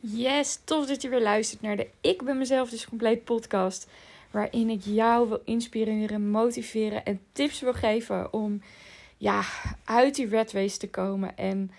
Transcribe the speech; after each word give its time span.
Yes, 0.00 0.60
tof 0.64 0.86
dat 0.86 1.02
je 1.02 1.08
weer 1.08 1.22
luistert 1.22 1.60
naar 1.60 1.76
de 1.76 1.88
Ik 2.00 2.22
ben 2.22 2.38
mezelf 2.38 2.70
dus 2.70 2.88
compleet 2.88 3.24
podcast. 3.24 3.86
Waarin 4.30 4.70
ik 4.70 4.80
jou 4.84 5.28
wil 5.28 5.40
inspireren, 5.44 6.30
motiveren 6.30 7.04
en 7.04 7.20
tips 7.32 7.60
wil 7.60 7.72
geven 7.72 8.32
om 8.32 8.62
ja, 9.16 9.42
uit 9.84 10.14
die 10.14 10.28
red 10.28 10.52
race 10.52 10.78
te 10.78 10.88
komen. 10.90 11.36
En 11.36 11.70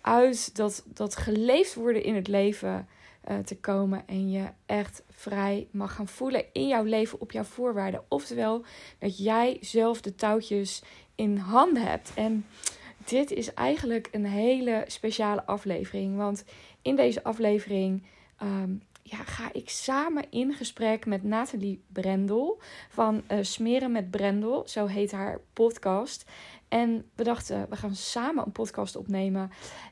uit 0.00 0.56
dat, 0.56 0.82
dat 0.86 1.16
geleefd 1.16 1.74
worden 1.74 2.02
in 2.02 2.14
het 2.14 2.28
leven 2.28 2.88
uh, 3.30 3.38
te 3.38 3.56
komen. 3.56 4.02
En 4.06 4.30
je 4.30 4.44
echt 4.66 5.02
vrij 5.10 5.66
mag 5.70 5.94
gaan 5.94 6.08
voelen 6.08 6.44
in 6.52 6.68
jouw 6.68 6.84
leven 6.84 7.20
op 7.20 7.32
jouw 7.32 7.44
voorwaarden. 7.44 8.04
Oftewel, 8.08 8.64
dat 8.98 9.18
jij 9.18 9.56
zelf 9.60 10.00
de 10.00 10.14
touwtjes 10.14 10.82
in 11.14 11.36
handen 11.36 11.86
hebt. 11.86 12.12
En 12.14 12.46
dit 13.04 13.30
is 13.30 13.54
eigenlijk 13.54 14.08
een 14.12 14.26
hele 14.26 14.84
speciale 14.86 15.46
aflevering. 15.46 16.16
Want 16.16 16.44
in 16.82 16.96
deze 16.96 17.24
aflevering 17.24 18.02
um, 18.42 18.82
ja, 19.02 19.16
ga 19.16 19.52
ik 19.52 19.68
samen 19.68 20.24
in 20.30 20.52
gesprek 20.52 21.06
met 21.06 21.22
Nathalie 21.22 21.82
Brendel 21.92 22.60
van 22.88 23.22
uh, 23.32 23.38
Smeren 23.40 23.92
met 23.92 24.10
Brendel. 24.10 24.62
Zo 24.66 24.86
heet 24.86 25.12
haar 25.12 25.40
podcast. 25.52 26.30
En 26.68 27.10
we 27.14 27.24
dachten, 27.24 27.66
we 27.68 27.76
gaan 27.76 27.94
samen 27.94 28.44
een 28.46 28.52
podcast 28.52 28.96
opnemen. 28.96 29.50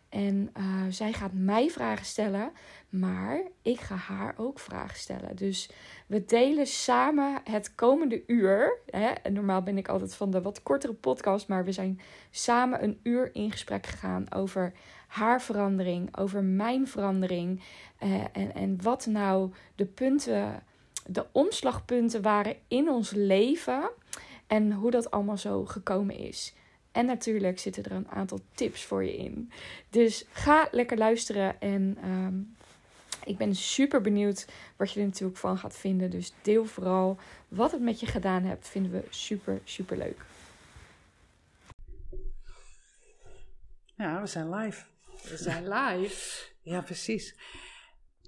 En 0.08 0.50
uh, 0.58 0.84
zij 0.88 1.12
gaat 1.12 1.32
mij 1.32 1.70
vragen 1.70 2.06
stellen, 2.06 2.52
maar 2.88 3.42
ik 3.62 3.80
ga 3.80 3.94
haar 3.94 4.34
ook 4.36 4.58
vragen 4.58 4.98
stellen. 4.98 5.36
Dus 5.36 5.70
we 6.06 6.24
delen 6.24 6.66
samen 6.66 7.40
het 7.44 7.74
komende 7.74 8.22
uur. 8.26 8.78
Hè? 8.86 9.06
En 9.06 9.32
normaal 9.32 9.62
ben 9.62 9.78
ik 9.78 9.88
altijd 9.88 10.14
van 10.14 10.30
de 10.30 10.42
wat 10.42 10.62
kortere 10.62 10.94
podcast, 10.94 11.48
maar 11.48 11.64
we 11.64 11.72
zijn 11.72 12.00
samen 12.30 12.82
een 12.82 13.00
uur 13.02 13.34
in 13.34 13.50
gesprek 13.50 13.86
gegaan 13.86 14.32
over 14.32 14.72
haar 15.10 15.42
verandering, 15.42 16.16
over 16.16 16.44
mijn 16.44 16.88
verandering. 16.88 17.62
Uh, 18.02 18.24
en, 18.32 18.54
en 18.54 18.82
wat 18.82 19.06
nou 19.06 19.52
de 19.74 19.86
punten, 19.86 20.62
de 21.06 21.26
omslagpunten 21.32 22.22
waren 22.22 22.56
in 22.68 22.88
ons 22.88 23.10
leven. 23.10 23.90
En 24.46 24.72
hoe 24.72 24.90
dat 24.90 25.10
allemaal 25.10 25.38
zo 25.38 25.64
gekomen 25.64 26.16
is. 26.16 26.54
En 26.92 27.06
natuurlijk 27.06 27.58
zitten 27.58 27.84
er 27.84 27.92
een 27.92 28.08
aantal 28.08 28.40
tips 28.54 28.84
voor 28.84 29.04
je 29.04 29.16
in. 29.16 29.50
Dus 29.88 30.24
ga 30.32 30.68
lekker 30.70 30.98
luisteren. 30.98 31.60
En 31.60 31.98
um, 32.04 32.56
ik 33.24 33.36
ben 33.36 33.54
super 33.54 34.00
benieuwd 34.00 34.46
wat 34.76 34.92
je 34.92 35.00
er 35.00 35.06
natuurlijk 35.06 35.38
van 35.38 35.58
gaat 35.58 35.76
vinden. 35.76 36.10
Dus 36.10 36.32
deel 36.42 36.64
vooral 36.64 37.18
wat 37.48 37.72
het 37.72 37.80
met 37.80 38.00
je 38.00 38.06
gedaan 38.06 38.42
hebt. 38.42 38.68
Vinden 38.68 38.92
we 38.92 39.04
super, 39.10 39.60
super 39.64 39.96
leuk. 39.96 40.24
Ja, 43.94 44.20
we 44.20 44.26
zijn 44.26 44.54
live. 44.54 44.84
We 45.28 45.36
zijn 45.36 45.68
live. 45.68 46.48
Ja, 46.62 46.80
precies. 46.80 47.38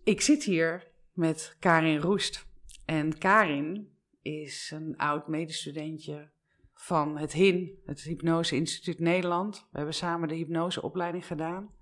Ik 0.05 0.21
zit 0.21 0.45
hier 0.45 0.91
met 1.13 1.57
Karin 1.59 1.99
Roest. 1.99 2.47
En 2.85 3.19
Karin 3.19 3.97
is 4.23 4.71
een 4.75 4.97
oud 4.97 5.29
medestudentje 5.29 6.31
van 6.75 7.19
het 7.19 7.33
HIN, 7.33 7.81
het 7.85 8.01
Hypnose 8.01 8.57
Instituut 8.57 8.99
Nederland. 8.99 9.57
We 9.71 9.77
hebben 9.77 9.95
samen 9.95 10.29
de 10.29 10.35
hypnoseopleiding 10.35 11.27
gedaan. 11.27 11.75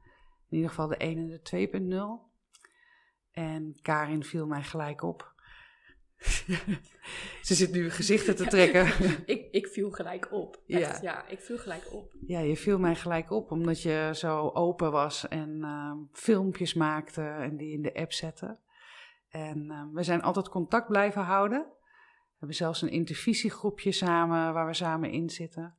In 0.48 0.56
ieder 0.56 0.68
geval 0.68 0.88
de 0.88 0.96
1 0.96 1.18
en 1.18 1.26
de 1.26 2.20
2.0. 2.22 2.30
En 3.30 3.78
Karin 3.82 4.24
viel 4.24 4.46
mij 4.46 4.62
gelijk 4.62 5.02
op. 5.02 5.29
Ze 7.42 7.54
zit 7.54 7.72
nu 7.72 7.90
gezichten 7.90 8.36
te 8.36 8.46
trekken. 8.46 8.86
ik, 9.26 9.48
ik 9.50 9.66
viel 9.66 9.90
gelijk 9.90 10.32
op. 10.32 10.62
Echt, 10.66 11.02
ja. 11.02 11.12
ja, 11.12 11.26
ik 11.28 11.40
viel 11.40 11.58
gelijk 11.58 11.92
op. 11.92 12.12
Ja, 12.26 12.40
je 12.40 12.56
viel 12.56 12.78
mij 12.78 12.94
gelijk 12.94 13.30
op 13.30 13.50
omdat 13.50 13.82
je 13.82 14.10
zo 14.14 14.48
open 14.48 14.92
was 14.92 15.28
en 15.28 15.58
uh, 15.60 15.92
filmpjes 16.12 16.74
maakte 16.74 17.22
en 17.22 17.56
die 17.56 17.72
in 17.72 17.82
de 17.82 17.94
app 17.94 18.12
zette. 18.12 18.58
En 19.28 19.64
uh, 19.64 19.82
we 19.92 20.02
zijn 20.02 20.22
altijd 20.22 20.48
contact 20.48 20.88
blijven 20.88 21.22
houden 21.22 21.66
hebben 22.40 22.58
zelfs 22.58 22.82
een 22.82 22.90
intervisiegroepje 22.90 23.92
samen 23.92 24.52
waar 24.52 24.66
we 24.66 24.74
samen 24.74 25.10
in 25.10 25.30
zitten. 25.30 25.74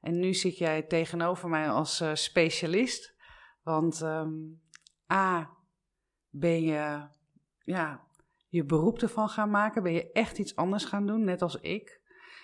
En 0.00 0.18
nu 0.18 0.34
zit 0.34 0.58
jij 0.58 0.82
tegenover 0.82 1.48
mij 1.48 1.70
als 1.70 2.00
uh, 2.00 2.14
specialist. 2.14 3.14
Want 3.62 4.00
um, 4.00 4.60
A, 5.12 5.50
ben 6.30 6.62
je 6.62 7.08
ja, 7.64 8.06
je 8.48 8.64
beroep 8.64 8.98
ervan 8.98 9.28
gaan 9.28 9.50
maken? 9.50 9.82
Ben 9.82 9.92
je 9.92 10.12
echt 10.12 10.38
iets 10.38 10.56
anders 10.56 10.84
gaan 10.84 11.06
doen, 11.06 11.24
net 11.24 11.42
als 11.42 11.60
ik? 11.60 12.00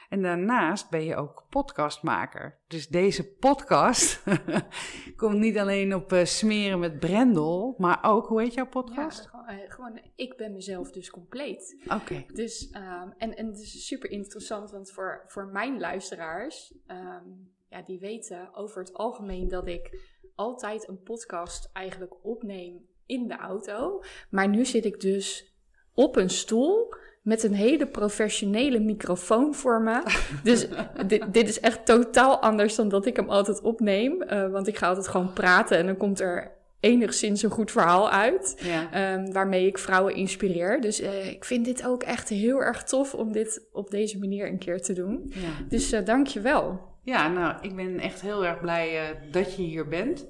En 0.08 0.22
daarnaast 0.22 0.90
ben 0.90 1.04
je 1.04 1.16
ook 1.16 1.46
podcastmaker. 1.48 2.58
Dus 2.66 2.88
deze 2.88 3.34
podcast 3.34 4.22
komt 5.16 5.38
niet 5.38 5.58
alleen 5.58 5.94
op 5.94 6.12
uh, 6.12 6.24
smeren 6.24 6.78
met 6.78 6.98
Brendel, 6.98 7.74
maar 7.78 7.98
ook, 8.02 8.26
hoe 8.26 8.42
heet 8.42 8.54
jouw 8.54 8.68
podcast? 8.68 9.22
Ja, 9.22 9.28
gewoon, 9.28 9.58
uh, 9.58 9.70
gewoon 9.70 10.00
ik 10.14 10.36
ben 10.36 10.52
mezelf 10.52 10.90
dus 10.90 11.10
compleet. 11.10 11.84
Oké. 11.88 12.24
Dus, 12.32 12.74
um, 12.76 13.14
en, 13.18 13.36
en 13.36 13.46
het 13.46 13.58
is 13.58 13.86
super 13.86 14.10
interessant, 14.10 14.70
want 14.70 14.92
voor, 14.92 15.24
voor 15.26 15.46
mijn 15.46 15.78
luisteraars, 15.78 16.74
um, 16.86 17.52
ja, 17.68 17.82
die 17.82 17.98
weten 17.98 18.54
over 18.54 18.80
het 18.80 18.92
algemeen 18.92 19.48
dat 19.48 19.66
ik 19.66 19.98
altijd 20.34 20.88
een 20.88 21.02
podcast 21.02 21.70
eigenlijk 21.72 22.24
opneem 22.24 22.88
in 23.06 23.28
de 23.28 23.36
auto. 23.36 24.02
Maar 24.30 24.48
nu 24.48 24.64
zit 24.64 24.84
ik 24.84 25.00
dus 25.00 25.53
op 25.94 26.16
een 26.16 26.30
stoel 26.30 26.94
met 27.24 27.42
een 27.42 27.54
hele 27.54 27.86
professionele 27.86 28.78
microfoon 28.78 29.54
voor 29.54 29.82
me. 29.82 30.02
Dus 30.42 30.66
dit, 31.06 31.24
dit, 31.32 31.48
is 31.48 31.60
echt 31.60 31.86
totaal 31.86 32.38
anders 32.38 32.74
dan 32.74 32.88
dat 32.88 33.06
ik 33.06 33.16
hem 33.16 33.30
altijd 33.30 33.60
opneem. 33.60 34.22
Uh, 34.22 34.50
want 34.50 34.66
ik 34.66 34.76
ga 34.76 34.88
altijd 34.88 35.08
gewoon 35.08 35.32
praten 35.32 35.78
en 35.78 35.86
dan 35.86 35.96
komt 35.96 36.20
er 36.20 36.50
enigszins 36.80 37.42
een 37.42 37.50
goed 37.50 37.70
verhaal 37.70 38.10
uit. 38.10 38.62
Ja. 38.62 39.14
Um, 39.14 39.32
waarmee 39.32 39.66
ik 39.66 39.78
vrouwen 39.78 40.14
inspireer. 40.14 40.80
Dus 40.80 41.00
uh, 41.00 41.30
ik 41.30 41.44
vind 41.44 41.64
dit 41.64 41.86
ook 41.86 42.02
echt 42.02 42.28
heel 42.28 42.62
erg 42.62 42.82
tof 42.82 43.14
om 43.14 43.32
dit 43.32 43.66
op 43.72 43.90
deze 43.90 44.18
manier 44.18 44.46
een 44.46 44.58
keer 44.58 44.82
te 44.82 44.92
doen. 44.92 45.32
Ja. 45.34 45.66
Dus 45.68 45.92
uh, 45.92 46.04
dank 46.04 46.26
je 46.26 46.40
wel. 46.40 46.80
Ja, 47.02 47.28
nou, 47.28 47.54
ik 47.60 47.76
ben 47.76 47.98
echt 47.98 48.20
heel 48.20 48.46
erg 48.46 48.60
blij 48.60 49.16
dat 49.30 49.56
je 49.56 49.62
hier 49.62 49.88
bent. 49.88 50.26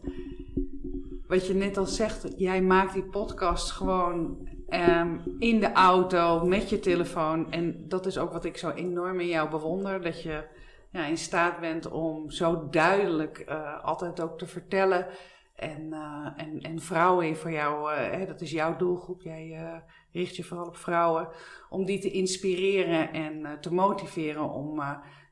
Wat 1.26 1.46
je 1.46 1.54
net 1.54 1.76
al 1.76 1.86
zegt, 1.86 2.26
jij 2.36 2.62
maakt 2.62 2.94
die 2.94 3.04
podcast 3.04 3.70
gewoon 3.70 4.48
Um, 4.68 5.22
in 5.38 5.60
de 5.60 5.72
auto, 5.72 6.46
met 6.46 6.70
je 6.70 6.80
telefoon. 6.80 7.52
En 7.52 7.88
dat 7.88 8.06
is 8.06 8.18
ook 8.18 8.32
wat 8.32 8.44
ik 8.44 8.56
zo 8.56 8.70
enorm 8.70 9.20
in 9.20 9.26
jou 9.26 9.50
bewonder. 9.50 10.02
Dat 10.02 10.22
je 10.22 10.44
ja, 10.90 11.04
in 11.04 11.18
staat 11.18 11.60
bent 11.60 11.90
om 11.90 12.30
zo 12.30 12.68
duidelijk 12.68 13.44
uh, 13.48 13.84
altijd 13.84 14.20
ook 14.20 14.38
te 14.38 14.46
vertellen. 14.46 15.06
En, 15.54 15.82
uh, 15.82 16.28
en, 16.36 16.60
en 16.60 16.80
vrouwen 16.80 17.36
voor 17.36 17.50
jou, 17.50 17.92
uh, 17.92 17.98
hè, 17.98 18.26
dat 18.26 18.40
is 18.40 18.50
jouw 18.50 18.76
doelgroep. 18.76 19.22
Jij 19.22 19.82
richt 20.12 20.36
je 20.36 20.44
vooral 20.44 20.66
op 20.66 20.76
vrouwen. 20.76 21.28
Om 21.70 21.84
die 21.84 21.98
te 21.98 22.10
inspireren 22.10 23.12
en 23.12 23.60
te 23.60 23.72
motiveren 23.72 24.50
om 24.50 24.80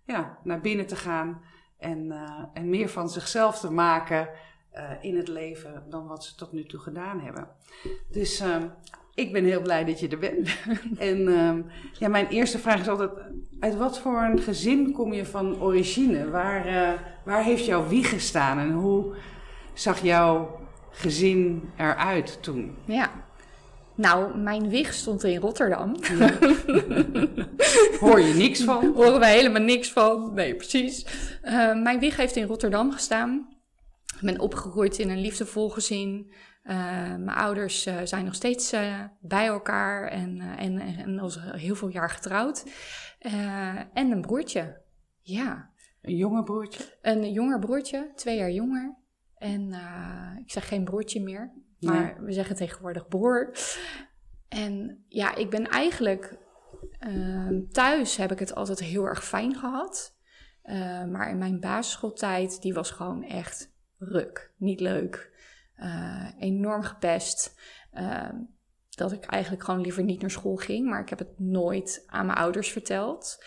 ja, 0.04 0.38
naar 0.44 0.60
binnen 0.60 0.86
te 0.86 0.96
gaan. 0.96 1.42
En, 1.78 2.12
en 2.52 2.68
meer 2.68 2.88
van 2.88 3.08
zichzelf 3.08 3.58
te 3.58 3.70
maken 3.70 4.28
in 5.00 5.16
het 5.16 5.28
leven 5.28 5.86
dan 5.88 6.06
wat 6.06 6.24
ze 6.24 6.34
tot 6.34 6.52
nu 6.52 6.64
toe 6.64 6.80
gedaan 6.80 7.20
hebben. 7.20 7.48
Dus 8.10 8.40
ehm, 8.40 8.68
ik 9.14 9.32
ben 9.32 9.44
heel 9.44 9.62
blij 9.62 9.84
dat 9.84 10.00
je 10.00 10.08
er 10.08 10.18
bent. 10.18 10.48
en 10.98 11.28
um, 11.28 11.66
ja, 11.98 12.08
mijn 12.08 12.26
eerste 12.26 12.58
vraag 12.58 12.80
is 12.80 12.88
altijd: 12.88 13.10
uit 13.60 13.76
wat 13.76 13.98
voor 13.98 14.22
een 14.22 14.38
gezin 14.38 14.92
kom 14.92 15.12
je 15.12 15.24
van 15.24 15.60
origine? 15.60 16.30
Waar, 16.30 16.68
uh, 16.68 17.00
waar 17.24 17.44
heeft 17.44 17.64
jouw 17.64 17.88
wieg 17.88 18.08
gestaan 18.08 18.58
en 18.58 18.72
hoe 18.72 19.14
zag 19.72 20.02
jouw 20.02 20.60
gezin 20.90 21.70
eruit 21.76 22.38
toen? 22.42 22.74
Ja. 22.84 23.10
Nou, 23.94 24.38
mijn 24.38 24.68
wieg 24.68 24.92
stond 24.92 25.24
in 25.24 25.40
Rotterdam. 25.40 25.96
Ja. 26.18 26.38
Hoor 28.00 28.20
je 28.20 28.34
niks 28.34 28.62
van? 28.62 28.92
Horen 28.94 29.20
wij 29.20 29.34
helemaal 29.34 29.62
niks 29.62 29.92
van. 29.92 30.34
Nee, 30.34 30.54
precies. 30.54 31.06
Uh, 31.44 31.82
mijn 31.82 31.98
wieg 31.98 32.16
heeft 32.16 32.36
in 32.36 32.46
Rotterdam 32.46 32.92
gestaan. 32.92 33.48
Ik 34.14 34.20
ben 34.20 34.40
opgegroeid 34.40 34.98
in 34.98 35.10
een 35.10 35.20
liefdevol 35.20 35.68
gezin. 35.70 36.32
Uh, 36.64 36.72
mijn 37.16 37.28
ouders 37.28 37.86
uh, 37.86 38.00
zijn 38.04 38.24
nog 38.24 38.34
steeds 38.34 38.72
uh, 38.72 39.04
bij 39.20 39.46
elkaar 39.46 40.08
en, 40.08 40.40
en, 40.40 40.80
en 40.80 41.18
al 41.18 41.30
heel 41.40 41.74
veel 41.74 41.88
jaar 41.88 42.10
getrouwd. 42.10 42.64
en 43.92 44.10
een 44.10 44.20
broertje. 44.20 44.80
Ja. 45.20 45.70
Een 46.02 46.16
jonger 46.16 46.42
broertje? 46.42 46.84
Een 47.00 47.32
jonger 47.32 47.58
broertje, 47.58 48.12
twee 48.14 48.36
jaar 48.36 48.50
jonger. 48.50 48.96
En 49.36 49.72
ik 50.38 50.50
zeg 50.50 50.68
geen 50.68 50.84
broertje 50.84 51.22
meer, 51.22 51.52
maar 51.80 52.02
nee. 52.02 52.26
we 52.26 52.32
zeggen 52.32 52.56
tegenwoordig 52.56 53.08
broer. 53.08 53.50
En 54.48 55.04
ja, 55.08 55.34
ik 55.34 55.50
ben 55.50 55.68
eigenlijk 55.68 56.38
ehm, 56.98 57.60
thuis 57.70 58.16
heb 58.16 58.32
ik 58.32 58.38
het 58.38 58.54
altijd 58.54 58.80
heel 58.80 59.04
erg 59.04 59.24
fijn 59.24 59.54
gehad. 59.54 60.16
maar 61.10 61.30
in 61.30 61.38
mijn 61.38 61.60
basisschooltijd, 61.60 62.62
die 62.62 62.74
was 62.74 62.90
gewoon 62.90 63.24
echt 63.24 63.72
ruk, 63.98 64.52
niet 64.56 64.80
leuk. 64.80 65.31
Uh, 65.82 66.28
enorm 66.38 66.82
gepest. 66.82 67.54
Uh, 67.94 68.28
dat 68.90 69.12
ik 69.12 69.24
eigenlijk 69.24 69.64
gewoon 69.64 69.80
liever 69.80 70.02
niet 70.02 70.20
naar 70.20 70.30
school 70.30 70.56
ging. 70.56 70.88
Maar 70.88 71.00
ik 71.00 71.08
heb 71.08 71.18
het 71.18 71.38
nooit 71.38 72.02
aan 72.06 72.26
mijn 72.26 72.38
ouders 72.38 72.72
verteld. 72.72 73.44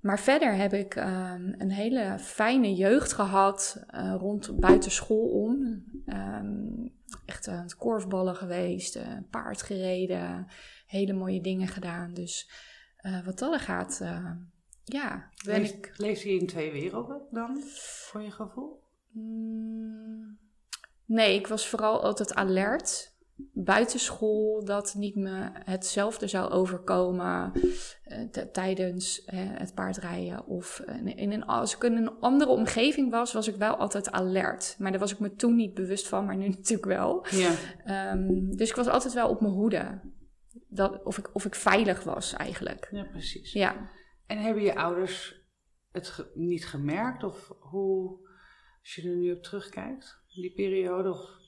Maar 0.00 0.20
verder 0.20 0.54
heb 0.54 0.72
ik 0.72 0.94
ehm, 0.94 1.52
een 1.58 1.70
hele 1.70 2.18
fijne 2.18 2.74
jeugd 2.74 3.12
gehad 3.12 3.84
uh, 3.94 4.14
rond 4.18 4.58
buitenschool 4.58 5.28
om. 5.28 5.84
Ehm, 6.06 6.88
echt 7.26 7.48
aan 7.48 7.62
het 7.62 7.76
korfballen 7.76 8.36
geweest, 8.36 8.96
uh, 8.96 9.02
paard 9.30 9.62
gereden, 9.62 10.46
hele 10.86 11.12
mooie 11.12 11.40
dingen 11.40 11.68
gedaan. 11.68 12.14
Dus 12.14 12.50
wat 13.24 13.38
dat 13.38 13.60
gaat, 13.60 14.02
ja. 14.84 15.30
Ben 15.44 15.60
leef, 15.60 15.72
ik... 15.72 15.92
Leef 15.96 16.22
je 16.22 16.38
in 16.38 16.46
twee 16.46 16.72
werelden 16.72 17.22
dan, 17.30 17.62
voor 18.08 18.22
je 18.22 18.30
gevoel? 18.30 18.82
Mm, 19.12 20.38
nee, 21.10 21.34
ik 21.34 21.46
was 21.46 21.68
vooral 21.68 22.02
altijd 22.02 22.34
alert 22.34 23.10
buitenschool 23.52 24.64
dat 24.64 24.94
niet 24.94 25.16
me 25.16 25.50
hetzelfde 25.52 26.26
zou 26.26 26.50
overkomen 26.50 27.52
uh, 27.54 28.44
tijdens 28.52 29.18
uh, 29.20 29.26
het 29.34 29.74
paardrijden. 29.74 30.46
Of 30.46 30.82
in, 30.86 31.16
in 31.16 31.32
een, 31.32 31.44
als 31.44 31.76
ik 31.76 31.82
in 31.82 31.96
een 31.96 32.20
andere 32.20 32.50
omgeving 32.50 33.10
was, 33.10 33.32
was 33.32 33.48
ik 33.48 33.56
wel 33.56 33.76
altijd 33.76 34.10
alert. 34.10 34.76
Maar 34.78 34.90
daar 34.90 35.00
was 35.00 35.12
ik 35.12 35.18
me 35.18 35.34
toen 35.34 35.56
niet 35.56 35.74
bewust 35.74 36.08
van, 36.08 36.24
maar 36.24 36.36
nu 36.36 36.48
natuurlijk 36.56 36.88
wel. 36.88 37.26
Ja. 37.30 38.12
Um, 38.12 38.56
dus 38.56 38.70
ik 38.70 38.76
was 38.76 38.88
altijd 38.88 39.12
wel 39.12 39.28
op 39.28 39.40
mijn 39.40 39.52
hoede. 39.52 40.00
Dat, 40.68 41.02
of, 41.04 41.18
ik, 41.18 41.34
of 41.34 41.44
ik 41.44 41.54
veilig 41.54 42.02
was 42.02 42.32
eigenlijk. 42.32 42.88
Ja, 42.90 43.04
precies. 43.04 43.52
Ja. 43.52 43.90
En 44.26 44.38
hebben 44.38 44.62
je 44.62 44.76
ouders 44.76 45.44
het 45.92 46.08
ge 46.08 46.30
niet 46.34 46.66
gemerkt? 46.66 47.24
Of 47.24 47.52
hoe, 47.58 48.28
als 48.80 48.94
je 48.94 49.08
er 49.08 49.16
nu 49.16 49.32
op 49.32 49.42
terugkijkt, 49.42 50.19
die 50.34 50.52
periode? 50.52 51.10
Of 51.10 51.38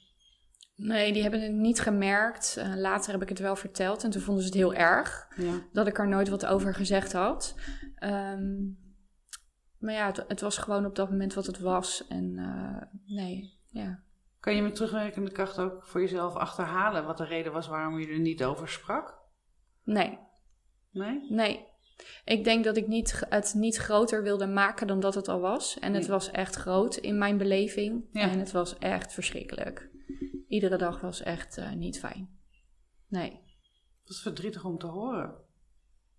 Nee, 0.76 1.12
die 1.12 1.22
hebben 1.22 1.42
het 1.42 1.52
niet 1.52 1.80
gemerkt. 1.80 2.56
Uh, 2.58 2.76
later 2.76 3.12
heb 3.12 3.22
ik 3.22 3.28
het 3.28 3.38
wel 3.38 3.56
verteld 3.56 4.04
en 4.04 4.10
toen 4.10 4.22
vonden 4.22 4.42
ze 4.42 4.48
het 4.48 4.58
heel 4.58 4.74
erg 4.74 5.28
ja. 5.36 5.62
dat 5.72 5.86
ik 5.86 5.98
er 5.98 6.08
nooit 6.08 6.28
wat 6.28 6.46
over 6.46 6.74
gezegd 6.74 7.12
had. 7.12 7.54
Um, 8.04 8.80
maar 9.78 9.94
ja, 9.94 10.06
het, 10.06 10.24
het, 10.28 10.40
was 10.40 10.58
gewoon 10.58 10.86
op 10.86 10.94
dat 10.94 11.10
moment 11.10 11.34
wat 11.34 11.46
het 11.46 11.58
was. 11.58 12.06
En 12.06 12.36
uh, 12.36 12.82
nee, 13.16 13.58
ja. 13.66 14.02
Kan 14.40 14.54
je 14.54 14.62
met 14.62 14.74
terugwerkende 14.74 15.32
kracht 15.32 15.58
ook 15.58 15.84
voor 15.84 16.00
jezelf 16.00 16.34
achterhalen 16.34 17.04
wat 17.04 17.16
de 17.16 17.24
reden 17.24 17.52
was 17.52 17.68
waarom 17.68 17.98
je 17.98 18.06
er 18.06 18.18
niet 18.18 18.44
over 18.44 18.68
sprak? 18.68 19.18
Nee. 19.84 20.18
Nee? 20.90 21.26
Nee. 21.28 21.66
Ik 22.24 22.44
denk 22.44 22.64
dat 22.64 22.76
ik 22.76 22.86
niet, 22.86 23.22
het 23.28 23.54
niet 23.56 23.76
groter 23.76 24.22
wilde 24.22 24.46
maken 24.46 24.86
dan 24.86 25.00
dat 25.00 25.14
het 25.14 25.28
al 25.28 25.40
was. 25.40 25.78
En 25.78 25.94
het 25.94 26.06
was 26.06 26.30
echt 26.30 26.54
groot 26.54 26.96
in 26.96 27.18
mijn 27.18 27.38
beleving. 27.38 28.04
Ja. 28.12 28.30
En 28.30 28.38
het 28.38 28.52
was 28.52 28.78
echt 28.78 29.12
verschrikkelijk 29.12 29.90
iedere 30.52 30.76
dag 30.76 31.00
was 31.00 31.22
echt 31.22 31.58
uh, 31.58 31.72
niet 31.72 31.98
fijn. 31.98 32.28
Nee. 33.08 33.30
Dat 34.02 34.16
is 34.16 34.22
verdrietig 34.22 34.64
om 34.64 34.78
te 34.78 34.86
horen. 34.86 35.34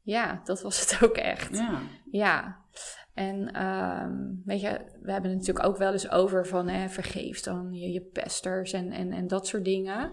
Ja, 0.02 0.42
dat 0.44 0.62
was 0.62 0.80
het 0.80 1.04
ook 1.04 1.16
echt. 1.16 1.58
Ja. 1.58 1.82
Ja. 2.12 2.62
En 3.14 3.66
um, 3.66 4.42
weet 4.46 4.62
je, 4.62 4.98
we 5.02 5.12
hebben 5.12 5.30
het 5.30 5.40
natuurlijk 5.40 5.66
ook 5.66 5.78
wel 5.78 5.92
eens 5.92 6.10
over 6.10 6.48
van 6.48 6.68
hè, 6.68 6.90
vergeef 6.90 7.42
dan 7.42 7.74
je, 7.74 7.92
je 7.92 8.02
pesters 8.02 8.74
en, 8.74 8.92
en, 8.92 9.12
en 9.12 9.28
dat 9.28 9.48
soort 9.48 9.66
dingen. 9.66 10.12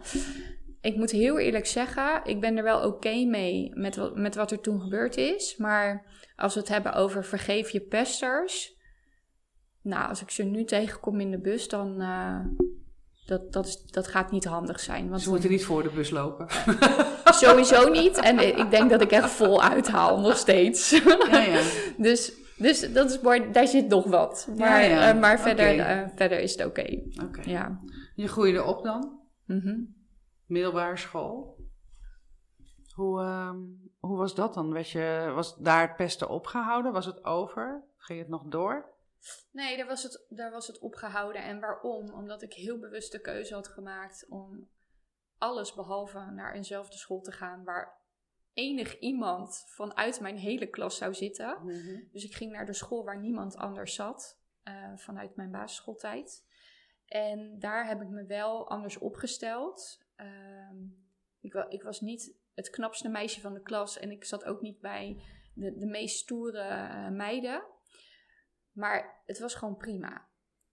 Ik 0.81 0.97
moet 0.97 1.11
heel 1.11 1.39
eerlijk 1.39 1.67
zeggen, 1.67 2.21
ik 2.25 2.41
ben 2.41 2.57
er 2.57 2.63
wel 2.63 2.87
oké 2.87 3.25
mee 3.25 3.71
met 3.75 3.97
wat, 3.97 4.17
met 4.17 4.35
wat 4.35 4.51
er 4.51 4.61
toen 4.61 4.81
gebeurd 4.81 5.17
is. 5.17 5.57
Maar 5.57 6.07
als 6.37 6.55
we 6.55 6.61
het 6.61 6.69
hebben 6.69 6.93
over 6.93 7.25
vergeef 7.25 7.71
je 7.71 7.81
pesters. 7.81 8.79
Nou, 9.83 10.09
als 10.09 10.23
ik 10.23 10.31
ze 10.31 10.43
nu 10.43 10.65
tegenkom 10.65 11.21
in 11.21 11.31
de 11.31 11.41
bus, 11.41 11.69
dan, 11.69 12.01
uh, 12.01 12.41
dat, 13.27 13.53
dat, 13.53 13.67
is, 13.67 13.83
dat 13.83 14.07
gaat 14.07 14.31
niet 14.31 14.45
handig 14.45 14.81
zijn. 14.81 15.09
Want 15.09 15.23
Ze 15.23 15.31
moeten 15.31 15.51
niet 15.51 15.65
voor 15.65 15.83
de 15.83 15.91
bus 15.91 16.11
lopen. 16.11 16.47
Sowieso 17.25 17.91
niet. 17.91 18.19
En 18.19 18.59
ik 18.59 18.71
denk 18.71 18.91
dat 18.91 19.01
ik 19.01 19.11
echt 19.11 19.31
vol 19.31 19.63
uithaal, 19.63 20.21
nog 20.21 20.37
steeds. 20.37 20.91
Ja, 21.31 21.41
ja. 21.41 21.61
dus, 21.97 22.33
dus 22.57 22.93
dat 22.93 23.11
is 23.11 23.21
mooi, 23.21 23.51
daar 23.53 23.67
zit 23.67 23.89
nog 23.89 24.07
wat. 24.07 24.49
Maar, 24.57 24.85
ja. 24.85 25.15
Uh, 25.15 25.21
maar 25.21 25.41
verder, 25.41 25.77
uh, 25.77 26.09
verder 26.15 26.41
is 26.41 26.53
het 26.53 26.67
oké. 26.67 26.81
Okay. 26.81 27.13
Okay. 27.25 27.45
Ja. 27.47 27.79
Je 28.15 28.29
groeide 28.29 28.65
op 28.65 28.83
dan? 28.83 29.19
Mm 29.47 29.61
-hmm. 29.61 30.00
Middelbare 30.51 30.97
school. 30.97 31.57
Hoe, 32.95 33.21
uh, 33.21 33.55
hoe 33.99 34.17
was 34.17 34.35
dat 34.35 34.55
dan? 34.55 34.73
Was, 34.73 34.93
je, 34.93 35.33
was 35.35 35.57
daar 35.57 35.81
het 35.81 35.97
pesten 35.97 36.29
opgehouden? 36.29 36.93
Was 36.93 37.07
het 37.07 37.25
over? 37.25 37.85
Ging 37.97 38.19
het 38.19 38.29
nog 38.29 38.45
door? 38.45 38.99
Nee, 39.51 39.77
daar 39.77 39.87
was, 39.87 40.03
het, 40.03 40.25
daar 40.29 40.51
was 40.51 40.67
het 40.67 40.79
opgehouden. 40.79 41.43
En 41.43 41.61
waarom? 41.61 42.11
Omdat 42.11 42.43
ik 42.43 42.53
heel 42.53 42.79
bewust 42.79 43.13
de 43.13 43.21
keuze 43.21 43.55
had 43.55 43.69
gemaakt 43.69 44.27
om 44.29 44.69
alles 45.39 45.75
behalve 45.75 46.19
naar 46.19 46.55
eenzelfde 46.55 46.97
school 46.97 47.21
te 47.21 47.33
gaan 47.33 47.65
waar 47.65 47.99
enig 48.53 48.99
iemand 48.99 49.65
vanuit 49.67 50.21
mijn 50.21 50.37
hele 50.37 50.67
klas 50.67 50.97
zou 50.97 51.15
zitten. 51.15 51.59
Mhm. 51.63 52.01
Dus 52.13 52.25
ik 52.25 52.35
ging 52.35 52.53
naar 52.53 52.67
de 52.67 52.73
school 52.73 53.05
waar 53.05 53.21
niemand 53.21 53.57
anders 53.57 53.95
zat 53.95 54.39
uh, 54.65 54.97
vanuit 54.97 55.37
mijn 55.37 55.51
basisschooltijd. 55.51 56.45
En 57.07 57.59
daar 57.59 57.87
heb 57.87 58.01
ik 58.01 58.09
me 58.09 58.25
wel 58.25 58.71
anders 58.71 58.99
opgesteld. 58.99 60.05
Uh, 60.21 60.89
ik, 61.41 61.55
ik, 61.69 61.83
was 61.83 62.01
niet 62.01 62.35
het 62.55 62.71
knapste 62.71 63.09
meisje 63.09 63.41
van 63.41 63.55
de 63.55 63.63
klas 63.63 63.99
en 63.99 64.11
ik 64.11 64.25
zat 64.25 64.45
ook 64.45 64.61
niet 64.61 64.81
bij 64.81 65.23
de, 65.55 65.79
de 65.79 65.87
meest 65.87 66.19
stoere 66.19 66.63
uh, 66.63 67.09
meiden. 67.09 67.63
Maar 68.73 69.23
het 69.27 69.39
was 69.39 69.55
gewoon 69.55 69.77
prima. 69.77 70.29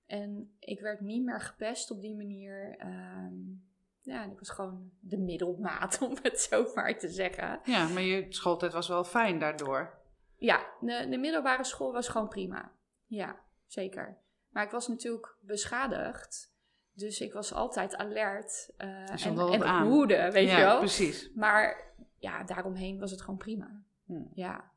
En 0.05 0.55
ik 0.59 0.79
werd 0.79 1.01
niet 1.01 1.23
meer 1.23 1.41
gepest 1.41 1.91
op 1.91 2.01
die 2.01 2.15
manier. 2.15 2.85
Um, 2.85 3.65
ja, 4.01 4.23
ik 4.23 4.39
was 4.39 4.49
gewoon 4.49 4.91
de 4.99 5.17
middelmaat, 5.17 6.01
om 6.07 6.17
het 6.21 6.39
zo 6.39 6.71
maar 6.75 6.99
te 6.99 7.09
zeggen. 7.09 7.59
Ja, 7.63 7.87
maar 7.87 8.01
je 8.01 8.25
schooltijd 8.29 8.73
was 8.73 8.87
wel 8.87 9.03
fijn 9.03 9.39
daardoor. 9.39 10.01
Ja, 10.35 10.65
de, 10.79 11.07
de 11.09 11.17
middelbare 11.17 11.63
school 11.63 11.91
was 11.91 12.07
gewoon 12.07 12.27
prima. 12.27 12.71
Ja, 13.05 13.39
zeker. 13.65 14.17
Maar 14.49 14.63
ik 14.63 14.71
was 14.71 14.87
natuurlijk 14.87 15.35
beschadigd. 15.41 16.55
Dus 16.97 17.19
ik 17.19 17.33
was 17.33 17.53
altijd 17.53 17.95
alert 17.95 18.73
uh, 18.77 18.87
en, 19.09 19.17
en 19.17 19.41
op 19.41 19.63
hoede, 19.63 20.31
weet 20.31 20.49
je 20.49 20.55
wel. 20.55 20.77
precies. 20.77 21.31
Maar 21.33 21.93
ja, 22.19 22.43
daaromheen 22.43 22.99
was 22.99 23.11
het 23.11 23.21
gewoon 23.21 23.37
prima. 23.37 23.83
Hm. 24.05 24.23
Ja, 24.33 24.71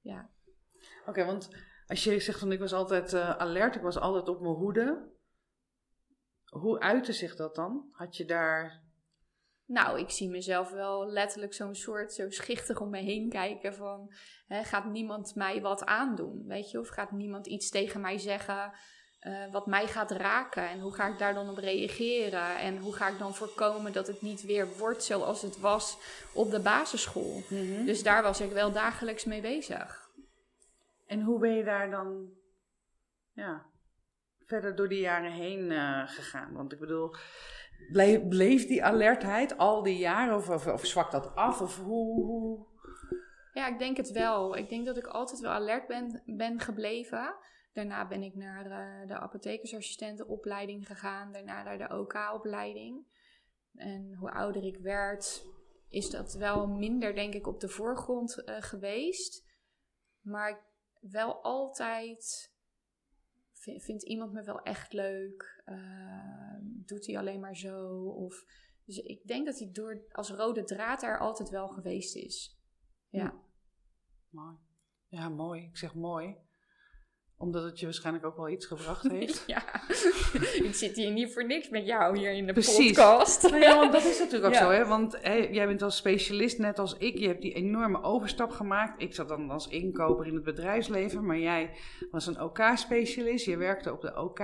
ja. 0.00 0.30
Oké, 1.06 1.24
want 1.24 1.48
als 1.86 2.04
je 2.04 2.20
zegt 2.20 2.38
van 2.38 2.52
ik 2.52 2.58
was 2.58 2.72
altijd 2.72 3.12
uh, 3.12 3.36
alert, 3.36 3.74
ik 3.74 3.82
was 3.82 3.98
altijd 3.98 4.28
op 4.28 4.40
mijn 4.40 4.54
hoede. 4.54 5.10
Hoe 6.44 6.80
uitte 6.80 7.12
zich 7.12 7.36
dat 7.36 7.54
dan? 7.54 7.88
Had 7.92 8.16
je 8.16 8.24
daar. 8.24 8.82
Nou, 9.66 9.98
ik 9.98 10.10
zie 10.10 10.28
mezelf 10.28 10.70
wel 10.70 11.06
letterlijk 11.06 11.54
zo'n 11.54 11.74
soort 11.74 12.12
zo 12.12 12.30
schichtig 12.30 12.80
om 12.80 12.90
me 12.90 12.98
heen 12.98 13.28
kijken 13.28 13.74
van 13.74 14.12
hè, 14.46 14.64
gaat 14.64 14.84
niemand 14.84 15.34
mij 15.34 15.60
wat 15.60 15.84
aandoen, 15.84 16.46
weet 16.46 16.70
je? 16.70 16.78
Of 16.78 16.88
gaat 16.88 17.10
niemand 17.10 17.46
iets 17.46 17.70
tegen 17.70 18.00
mij 18.00 18.18
zeggen 18.18 18.72
uh, 19.26 19.52
wat 19.52 19.66
mij 19.66 19.86
gaat 19.86 20.10
raken? 20.10 20.68
En 20.68 20.80
hoe 20.80 20.94
ga 20.94 21.08
ik 21.08 21.18
daar 21.18 21.34
dan 21.34 21.48
op 21.48 21.56
reageren? 21.56 22.58
En 22.58 22.78
hoe 22.78 22.92
ga 22.92 23.08
ik 23.08 23.18
dan 23.18 23.34
voorkomen 23.34 23.92
dat 23.92 24.06
het 24.06 24.22
niet 24.22 24.42
weer 24.42 24.68
wordt 24.78 25.04
zoals 25.04 25.42
het 25.42 25.60
was 25.60 25.98
op 26.32 26.50
de 26.50 26.60
basisschool? 26.60 27.42
Mm 27.48 27.74
-hmm. 27.74 27.84
Dus 27.84 28.02
daar 28.02 28.22
was 28.22 28.40
ik 28.40 28.52
wel 28.52 28.72
dagelijks 28.72 29.24
mee 29.24 29.40
bezig. 29.40 30.10
En 31.06 31.22
hoe 31.22 31.38
ben 31.38 31.52
je 31.52 31.64
daar 31.64 31.90
dan 31.90 32.30
ja, 33.32 33.66
verder 34.38 34.76
door 34.76 34.88
die 34.88 35.00
jaren 35.00 35.32
heen 35.32 35.70
uh, 35.70 36.08
gegaan? 36.08 36.52
Want 36.52 36.72
ik 36.72 36.78
bedoel, 36.78 37.14
bleef, 37.92 38.28
bleef, 38.28 38.66
die 38.66 38.84
alertheid 38.84 39.58
al 39.58 39.82
die 39.82 39.98
jaren 39.98 40.36
of, 40.36 40.48
of, 40.48 40.66
of 40.66 40.86
zwakt 40.86 41.12
dat 41.12 41.34
af? 41.34 41.60
Of 41.60 41.78
hoe, 41.78 42.24
hoe, 42.24 42.66
Ja, 43.52 43.68
ik 43.68 43.78
denk 43.78 43.96
het 43.96 44.10
wel. 44.10 44.56
Ik 44.56 44.68
denk 44.68 44.86
dat 44.86 44.96
ik 44.96 45.06
altijd 45.06 45.40
wel 45.40 45.52
alert 45.52 45.86
ben, 45.86 46.22
ben 46.26 46.60
gebleven. 46.60 47.34
Daarna 47.72 48.06
ben 48.08 48.22
ik 48.22 48.34
naar 48.34 48.64
de, 48.64 49.06
de 49.06 49.18
apothekersassistentenopleiding 49.18 50.86
gegaan. 50.86 51.32
Daarna 51.32 51.62
naar 51.62 51.78
de 51.78 51.98
OK-opleiding. 51.98 53.06
En 53.74 54.14
hoe 54.14 54.30
ouder 54.30 54.64
ik 54.64 54.76
werd, 54.76 55.46
is 55.88 56.10
dat 56.10 56.34
wel 56.34 56.66
minder, 56.66 57.14
denk 57.14 57.34
ik, 57.34 57.46
op 57.46 57.60
de 57.60 57.68
voorgrond 57.68 58.42
uh, 58.44 58.56
geweest. 58.58 59.44
Maar 60.20 60.66
wel 61.00 61.42
altijd. 61.42 62.50
Vindt 63.52 64.02
iemand 64.02 64.32
me 64.32 64.42
wel 64.42 64.62
echt 64.62 64.92
leuk? 64.92 65.62
Uh, 65.66 66.56
doet 66.62 67.06
hij 67.06 67.18
alleen 67.18 67.40
maar 67.40 67.56
zo? 67.56 68.04
Of, 68.04 68.44
dus 68.84 68.98
ik 68.98 69.26
denk 69.26 69.46
dat 69.46 69.58
hij 69.58 69.70
door, 69.72 70.04
als 70.12 70.30
rode 70.30 70.64
draad 70.64 71.02
er 71.02 71.18
altijd 71.18 71.48
wel 71.48 71.68
geweest 71.68 72.16
is. 72.16 72.58
Ja. 73.08 73.42
Mooi. 74.28 74.56
Ja, 75.08 75.28
mooi. 75.28 75.62
Ik 75.62 75.76
zeg 75.76 75.94
mooi 75.94 76.36
omdat 77.42 77.62
het 77.62 77.78
je 77.78 77.84
waarschijnlijk 77.84 78.26
ook 78.26 78.36
wel 78.36 78.48
iets 78.48 78.66
gebracht 78.66 79.10
heeft. 79.10 79.44
ja, 79.54 79.62
ik 80.68 80.74
zit 80.74 80.96
hier 80.96 81.10
niet 81.10 81.32
voor 81.32 81.46
niks 81.46 81.68
met 81.68 81.86
jou 81.86 82.18
hier 82.18 82.32
in 82.32 82.46
de 82.46 82.52
podcast. 82.52 83.42
Nou 83.42 83.62
ja, 83.62 83.76
want 83.76 83.92
dat 83.92 84.04
is 84.04 84.18
natuurlijk 84.18 84.54
ook 84.54 84.60
zo, 84.64 84.70
hè. 84.70 84.86
Want 84.86 85.18
jij 85.50 85.66
bent 85.66 85.82
als 85.82 85.96
specialist, 85.96 86.58
net 86.58 86.78
als 86.78 86.96
ik. 86.96 87.18
Je 87.18 87.26
hebt 87.26 87.42
die 87.42 87.52
enorme 87.52 88.02
overstap 88.02 88.50
gemaakt. 88.50 89.02
Ik 89.02 89.14
zat 89.14 89.28
dan 89.28 89.50
als 89.50 89.68
inkoper 89.68 90.26
in 90.26 90.34
het 90.34 90.44
bedrijfsleven. 90.44 91.26
Maar 91.26 91.38
jij 91.38 91.70
was 92.10 92.26
een 92.26 92.40
OK-specialist. 92.40 93.44
je 93.44 93.56
werkte 93.56 93.92
op 93.92 94.00
de 94.00 94.16
OK. 94.16 94.40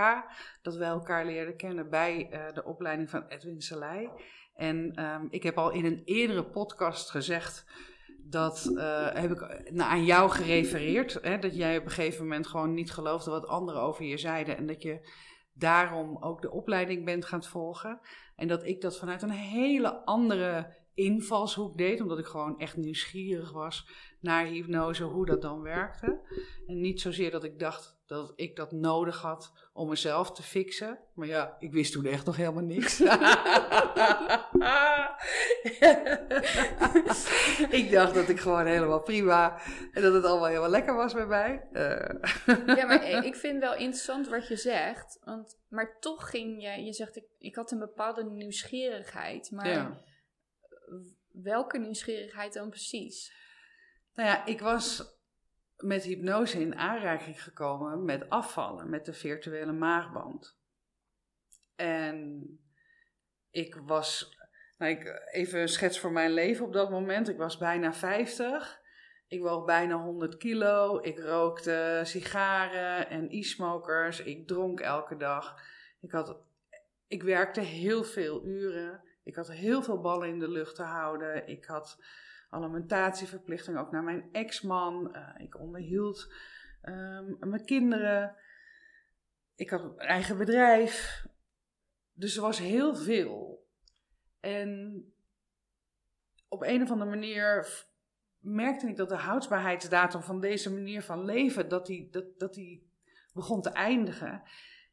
Dat 0.62 0.76
wij 0.76 0.88
elkaar 0.88 1.26
leerden 1.26 1.56
kennen 1.56 1.90
bij 1.90 2.28
uh, 2.32 2.54
de 2.54 2.64
opleiding 2.64 3.10
van 3.10 3.24
Edwin 3.28 3.60
Selei. 3.60 4.08
En 4.54 5.02
um, 5.04 5.26
ik 5.30 5.42
heb 5.42 5.58
al 5.58 5.70
in 5.70 5.84
een 5.84 6.02
eerdere 6.04 6.44
podcast 6.44 7.10
gezegd 7.10 7.64
dat 8.30 8.70
uh, 8.74 9.08
heb 9.12 9.30
ik 9.30 9.70
nou, 9.70 9.90
aan 9.90 10.04
jou 10.04 10.30
gerefereerd. 10.30 11.18
Hè, 11.22 11.38
dat 11.38 11.56
jij 11.56 11.78
op 11.78 11.84
een 11.84 11.90
gegeven 11.90 12.22
moment 12.22 12.46
gewoon 12.46 12.74
niet 12.74 12.92
geloofde 12.92 13.30
wat 13.30 13.46
anderen 13.46 13.80
over 13.80 14.04
je 14.04 14.18
zeiden. 14.18 14.56
En 14.56 14.66
dat 14.66 14.82
je 14.82 15.08
daarom 15.52 16.16
ook 16.22 16.42
de 16.42 16.50
opleiding 16.50 17.04
bent 17.04 17.24
gaan 17.24 17.42
volgen. 17.42 18.00
En 18.36 18.48
dat 18.48 18.66
ik 18.66 18.80
dat 18.80 18.98
vanuit 18.98 19.22
een 19.22 19.30
hele 19.30 20.04
andere 20.04 20.76
invalshoek 20.94 21.78
deed, 21.78 22.00
omdat 22.00 22.18
ik 22.18 22.26
gewoon 22.26 22.58
echt 22.58 22.76
nieuwsgierig 22.76 23.52
was 23.52 23.88
naar 24.20 24.46
hypnose, 24.46 25.04
hoe 25.04 25.26
dat 25.26 25.42
dan 25.42 25.62
werkte. 25.62 26.20
En 26.66 26.80
niet 26.80 27.00
zozeer 27.00 27.30
dat 27.30 27.44
ik 27.44 27.58
dacht 27.58 27.97
dat 28.08 28.32
ik 28.36 28.56
dat 28.56 28.72
nodig 28.72 29.20
had 29.20 29.52
om 29.72 29.88
mezelf 29.88 30.32
te 30.32 30.42
fixen. 30.42 30.98
Maar 31.14 31.26
ja, 31.26 31.56
ik 31.58 31.72
wist 31.72 31.92
toen 31.92 32.04
echt 32.04 32.26
nog 32.26 32.36
helemaal 32.36 32.62
niks. 32.62 33.00
ik 37.80 37.90
dacht 37.90 38.14
dat 38.14 38.28
ik 38.28 38.40
gewoon 38.40 38.66
helemaal 38.66 39.02
prima 39.02 39.60
en 39.92 40.02
dat 40.02 40.12
het 40.12 40.24
allemaal 40.24 40.48
helemaal 40.48 40.70
lekker 40.70 40.94
was 40.94 41.12
bij 41.12 41.26
mij. 41.26 41.68
Uh. 41.72 42.08
ja, 42.76 42.86
maar 42.86 43.24
ik 43.24 43.36
vind 43.36 43.60
wel 43.60 43.74
interessant 43.74 44.28
wat 44.28 44.48
je 44.48 44.56
zegt. 44.56 45.18
Want, 45.24 45.58
maar 45.68 45.98
toch 46.00 46.30
ging 46.30 46.62
je, 46.62 46.84
je 46.84 46.92
zegt 46.92 47.16
ik, 47.16 47.24
ik 47.38 47.54
had 47.54 47.70
een 47.70 47.78
bepaalde 47.78 48.24
nieuwsgierigheid. 48.24 49.50
Maar 49.50 49.68
ja. 49.68 50.00
welke 51.32 51.78
nieuwsgierigheid 51.78 52.52
dan 52.52 52.68
precies? 52.68 53.32
Nou 54.14 54.28
ja, 54.28 54.46
ik 54.46 54.60
was 54.60 55.17
met 55.78 56.02
hypnose 56.02 56.60
in 56.60 56.76
aanraking 56.76 57.42
gekomen 57.42 58.04
met 58.04 58.28
afvallen, 58.28 58.90
met 58.90 59.04
de 59.04 59.12
virtuele 59.12 59.72
maagband. 59.72 60.56
En 61.76 62.46
ik 63.50 63.74
was, 63.74 64.36
nou 64.78 64.92
ik, 64.92 65.28
even 65.32 65.60
een 65.60 65.68
schets 65.68 65.98
voor 65.98 66.12
mijn 66.12 66.30
leven 66.30 66.64
op 66.64 66.72
dat 66.72 66.90
moment. 66.90 67.28
Ik 67.28 67.36
was 67.36 67.58
bijna 67.58 67.92
50. 67.92 68.80
Ik 69.28 69.40
woog 69.40 69.64
bijna 69.64 69.96
100 69.96 70.36
kilo. 70.36 70.98
Ik 71.02 71.18
rookte 71.18 72.00
sigaren 72.04 73.08
en 73.08 73.28
e-smokers. 73.30 74.20
Ik 74.20 74.46
dronk 74.46 74.80
elke 74.80 75.16
dag. 75.16 75.62
Ik, 76.00 76.10
had, 76.10 76.36
ik 77.06 77.22
werkte 77.22 77.60
heel 77.60 78.04
veel 78.04 78.46
uren. 78.46 79.02
Ik 79.24 79.34
had 79.34 79.50
heel 79.50 79.82
veel 79.82 80.00
ballen 80.00 80.28
in 80.28 80.38
de 80.38 80.48
lucht 80.48 80.74
te 80.74 80.82
houden. 80.82 81.48
Ik 81.48 81.64
had 81.64 81.98
alimentatieverplichting 82.48 83.78
ook 83.78 83.90
naar 83.90 84.02
mijn 84.02 84.28
ex-man. 84.32 85.16
Uh, 85.16 85.44
ik 85.44 85.58
onderhield 85.58 86.32
um, 86.82 87.36
mijn 87.40 87.64
kinderen. 87.64 88.36
Ik 89.54 89.70
had 89.70 89.82
een 89.82 89.98
eigen 89.98 90.38
bedrijf. 90.38 91.26
Dus 92.12 92.36
er 92.36 92.42
was 92.42 92.58
heel 92.58 92.96
veel. 92.96 93.66
En 94.40 95.02
op 96.48 96.62
een 96.62 96.82
of 96.82 96.90
andere 96.90 97.10
manier 97.10 97.68
merkte 98.38 98.88
ik 98.88 98.96
dat 98.96 99.08
de 99.08 99.16
houdbaarheidsdatum 99.16 100.22
van 100.22 100.40
deze 100.40 100.72
manier 100.72 101.02
van 101.02 101.24
leven, 101.24 101.68
dat 101.68 101.86
die, 101.86 102.10
dat, 102.10 102.38
dat 102.38 102.54
die 102.54 102.90
begon 103.32 103.62
te 103.62 103.70
eindigen. 103.70 104.42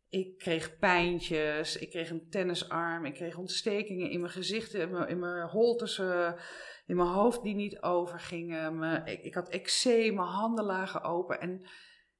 Ik 0.09 0.37
kreeg 0.37 0.77
pijntjes, 0.79 1.77
ik 1.77 1.89
kreeg 1.89 2.09
een 2.09 2.29
tennisarm, 2.29 3.05
ik 3.05 3.13
kreeg 3.13 3.37
ontstekingen 3.37 4.09
in 4.09 4.19
mijn 4.19 4.31
gezicht, 4.31 4.73
in 4.73 4.91
mijn, 4.91 5.07
in 5.07 5.19
mijn 5.19 5.47
holtes, 5.47 6.01
in 6.85 6.95
mijn 6.95 7.09
hoofd 7.09 7.43
die 7.43 7.55
niet 7.55 7.81
overgingen. 7.81 9.05
Ik, 9.05 9.23
ik 9.23 9.33
had 9.33 9.49
eczeem, 9.49 10.15
mijn 10.15 10.27
handen 10.27 10.65
lagen 10.65 11.03
open. 11.03 11.39
En 11.39 11.67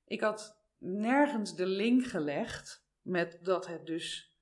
ik 0.06 0.22
had 0.22 0.64
nergens 0.78 1.56
de 1.56 1.66
link 1.66 2.04
gelegd 2.04 2.88
met 3.02 3.40
dat 3.42 3.68
het 3.68 3.86
dus 3.86 4.38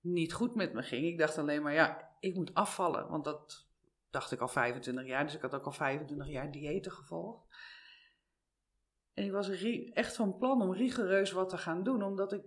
niet 0.00 0.32
goed 0.32 0.54
met 0.54 0.72
me 0.72 0.82
ging. 0.82 1.06
Ik 1.06 1.18
dacht 1.18 1.38
alleen 1.38 1.62
maar, 1.62 1.74
ja, 1.74 2.16
ik 2.20 2.34
moet 2.34 2.54
afvallen. 2.54 3.08
Want 3.08 3.24
dat 3.24 3.68
dacht 4.10 4.32
ik 4.32 4.40
al 4.40 4.48
25 4.48 5.06
jaar. 5.06 5.24
Dus 5.24 5.34
ik 5.34 5.42
had 5.42 5.54
ook 5.54 5.66
al 5.66 5.72
25 5.72 6.28
jaar 6.28 6.50
diëten 6.50 6.92
gevolgd. 6.92 7.46
En 9.14 9.24
ik 9.24 9.32
was 9.32 9.48
echt 9.92 10.16
van 10.16 10.36
plan 10.36 10.62
om 10.62 10.72
rigoureus 10.72 11.32
wat 11.32 11.48
te 11.48 11.58
gaan 11.58 11.82
doen, 11.82 12.02
omdat 12.02 12.32
ik 12.32 12.42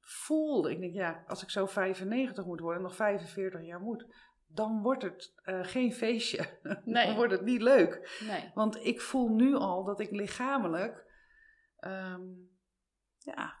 voelde, 0.00 0.70
ik 0.70 0.80
denk 0.80 0.94
ja, 0.94 1.24
als 1.26 1.42
ik 1.42 1.50
zo 1.50 1.66
95 1.66 2.44
moet 2.44 2.60
worden, 2.60 2.82
nog 2.82 2.94
45 2.94 3.62
jaar 3.62 3.80
moet, 3.80 4.06
dan 4.46 4.82
wordt 4.82 5.02
het 5.02 5.34
uh, 5.44 5.64
geen 5.64 5.92
feestje. 5.92 6.44
Nee. 6.84 7.06
dan 7.06 7.16
wordt 7.16 7.32
het 7.32 7.44
niet 7.44 7.62
leuk. 7.62 8.20
Nee. 8.28 8.50
Want 8.54 8.84
ik 8.84 9.00
voel 9.00 9.28
nu 9.28 9.54
al 9.54 9.84
dat 9.84 10.00
ik 10.00 10.10
lichamelijk, 10.10 11.04
um, 11.80 12.50
ja, 13.18 13.54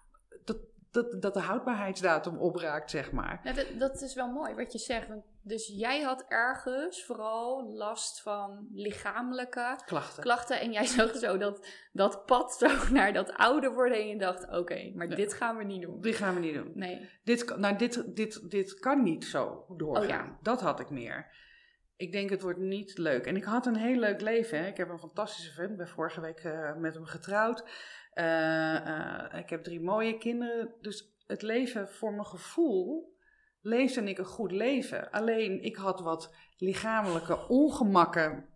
dat, 0.44 0.58
dat, 0.96 1.22
dat 1.22 1.34
de 1.34 1.40
houdbaarheidsdatum 1.40 2.38
opraakt, 2.38 2.90
zeg 2.90 3.12
maar. 3.12 3.40
Ja, 3.44 3.52
dat, 3.52 3.66
dat 3.78 4.02
is 4.02 4.14
wel 4.14 4.32
mooi 4.32 4.54
wat 4.54 4.72
je 4.72 4.78
zegt. 4.78 5.08
Dus 5.42 5.72
jij 5.76 6.00
had 6.00 6.24
ergens 6.28 7.04
vooral 7.04 7.72
last 7.74 8.22
van 8.22 8.68
lichamelijke 8.72 9.78
klachten. 9.86 10.22
klachten 10.22 10.60
en 10.60 10.72
jij 10.72 10.86
zag 10.96 11.16
zo 11.16 11.38
dat, 11.38 11.66
dat 11.92 12.26
pad 12.26 12.54
zo 12.54 12.92
naar 12.92 13.12
dat 13.12 13.32
ouder 13.32 13.72
worden 13.74 13.98
en 13.98 14.08
je 14.08 14.18
dacht, 14.18 14.48
oké, 14.50 14.92
maar 14.94 15.08
dit 15.08 15.34
gaan 15.34 15.56
we 15.56 15.64
niet 15.64 15.82
doen. 15.82 16.00
Dit 16.00 16.16
gaan 16.16 16.34
we 16.34 16.40
niet 16.40 16.54
doen. 16.54 16.70
Nee. 16.74 17.10
Dit, 17.24 17.56
nou, 17.56 17.76
dit, 17.76 18.16
dit, 18.16 18.50
dit 18.50 18.74
kan 18.74 19.02
niet 19.02 19.24
zo 19.24 19.64
doorgaan. 19.76 20.04
Oh, 20.04 20.08
ja. 20.08 20.38
Dat 20.42 20.60
had 20.60 20.80
ik 20.80 20.90
meer. 20.90 21.44
Ik 21.96 22.12
denk, 22.12 22.30
het 22.30 22.42
wordt 22.42 22.58
niet 22.58 22.98
leuk. 22.98 23.26
En 23.26 23.36
ik 23.36 23.44
had 23.44 23.66
een 23.66 23.76
heel 23.76 23.98
leuk 23.98 24.20
leven. 24.20 24.58
Hè. 24.58 24.66
Ik 24.66 24.76
heb 24.76 24.88
een 24.88 24.98
fantastische 24.98 25.52
vent. 25.52 25.76
ben 25.76 25.88
vorige 25.88 26.20
week 26.20 26.44
uh, 26.44 26.76
met 26.76 26.94
hem 26.94 27.04
getrouwd. 27.04 27.64
Uh, 28.18 28.74
uh, 28.86 29.38
ik 29.38 29.50
heb 29.50 29.64
drie 29.64 29.80
mooie 29.80 30.18
kinderen. 30.18 30.74
Dus 30.80 31.16
het 31.26 31.42
leven 31.42 31.88
voor 31.88 32.12
mijn 32.12 32.26
gevoel 32.26 33.16
leefde 33.60 34.02
ik 34.02 34.18
een 34.18 34.24
goed 34.24 34.52
leven. 34.52 35.10
Alleen 35.10 35.62
ik 35.62 35.76
had 35.76 36.00
wat 36.00 36.34
lichamelijke 36.56 37.48
ongemakken. 37.48 38.48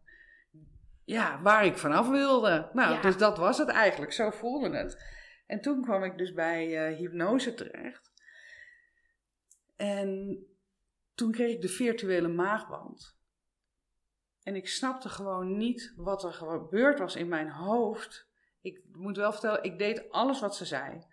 Ja, 1.05 1.43
waar 1.43 1.64
ik 1.64 1.79
vanaf 1.79 2.09
wilde. 2.09 2.71
Nou, 2.73 3.02
dus 3.02 3.17
dat 3.17 3.38
was 3.38 3.59
het 3.59 3.69
eigenlijk. 3.69 4.12
Zo 4.12 4.31
voelde 4.31 4.76
het. 4.76 5.05
En 5.47 5.61
toen 5.61 5.83
kwam 5.83 6.05
ik 6.05 6.19
dus 6.19 6.33
bij 6.33 6.90
uh, 6.90 6.99
hypnose 6.99 7.55
terecht. 7.55 8.12
En 9.76 10.38
toen 11.14 11.33
kreeg 11.33 11.55
ik 11.55 11.62
de 11.62 11.69
virtuele 11.69 12.29
maagband. 12.29 13.19
En 14.43 14.57
ik 14.57 14.69
snapte 14.69 15.09
gewoon 15.09 15.57
niet 15.57 15.93
wat 15.97 16.25
er 16.25 16.33
gebeurd 16.33 16.99
was 16.99 17.17
in 17.17 17.29
mijn 17.29 17.50
hoofd. 17.50 18.30
Ik 18.61 18.83
moet 18.93 19.17
wel 19.17 19.33
vertellen, 19.33 19.62
ik 19.62 19.79
deed 19.79 20.11
alles 20.11 20.40
wat 20.40 20.57
ze 20.57 20.64
zei. 20.64 21.05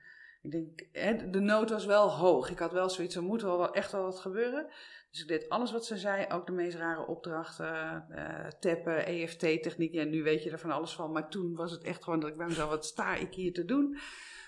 Ik 0.42 0.52
denk, 0.52 0.88
hè, 0.92 1.30
de 1.30 1.40
nood 1.40 1.70
was 1.70 1.86
wel 1.86 2.12
hoog. 2.12 2.50
Ik 2.50 2.60
had 2.60 2.72
wel 2.72 2.90
zoiets, 2.90 3.16
er 3.16 3.24
moet 3.24 3.42
wel 3.42 3.74
echt 3.74 3.92
wel 3.92 4.04
wat 4.04 4.20
gebeuren. 4.20 4.68
Dus 5.12 5.22
ik 5.22 5.28
deed 5.28 5.50
alles 5.50 5.72
wat 5.72 5.86
ze 5.86 5.98
zei, 5.98 6.26
ook 6.30 6.46
de 6.46 6.52
meest 6.52 6.78
rare 6.78 7.08
opdrachten, 7.08 8.06
uh, 8.12 8.48
tappen, 8.60 9.06
EFT-techniek. 9.06 9.94
Ja, 9.94 10.04
nu 10.04 10.24
weet 10.24 10.44
je 10.44 10.52
er 10.52 10.60
van 10.60 10.72
alles 10.72 10.94
van, 10.94 11.12
maar 11.12 11.30
toen 11.30 11.56
was 11.56 11.72
het 11.72 11.84
echt 11.84 12.04
gewoon 12.04 12.20
dat 12.20 12.30
ik 12.30 12.38
bij 12.38 12.48
mezelf, 12.48 12.70
wat 12.70 12.86
sta 12.86 13.16
ik 13.16 13.34
hier 13.34 13.54
te 13.54 13.66
doen? 13.66 13.98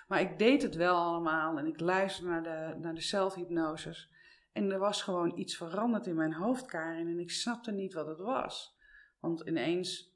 Maar 0.07 0.21
ik 0.21 0.39
deed 0.39 0.61
het 0.61 0.75
wel 0.75 0.95
allemaal 0.95 1.57
en 1.57 1.65
ik 1.65 1.79
luisterde 1.79 2.29
naar 2.29 2.43
de, 2.43 2.79
naar 2.79 2.95
de 2.95 3.01
zelfhypnoses. 3.01 4.09
En 4.51 4.71
er 4.71 4.79
was 4.79 5.01
gewoon 5.01 5.37
iets 5.37 5.57
veranderd 5.57 6.07
in 6.07 6.15
mijn 6.15 6.33
hoofd, 6.33 6.65
Karin, 6.65 7.07
en 7.07 7.19
ik 7.19 7.31
snapte 7.31 7.71
niet 7.71 7.93
wat 7.93 8.07
het 8.07 8.19
was. 8.19 8.77
Want 9.19 9.41
ineens 9.47 10.08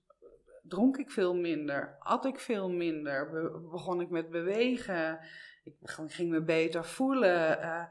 dronk 0.63 0.97
ik 0.97 1.11
veel 1.11 1.35
minder, 1.35 1.95
at 1.99 2.25
ik 2.25 2.39
veel 2.39 2.69
minder, 2.69 3.31
begon 3.69 4.01
ik 4.01 4.09
met 4.09 4.29
bewegen. 4.29 5.19
Ik 5.63 5.75
ging 6.07 6.29
me 6.29 6.43
beter 6.43 6.85
voelen. 6.85 7.59
Uh, 7.59 7.85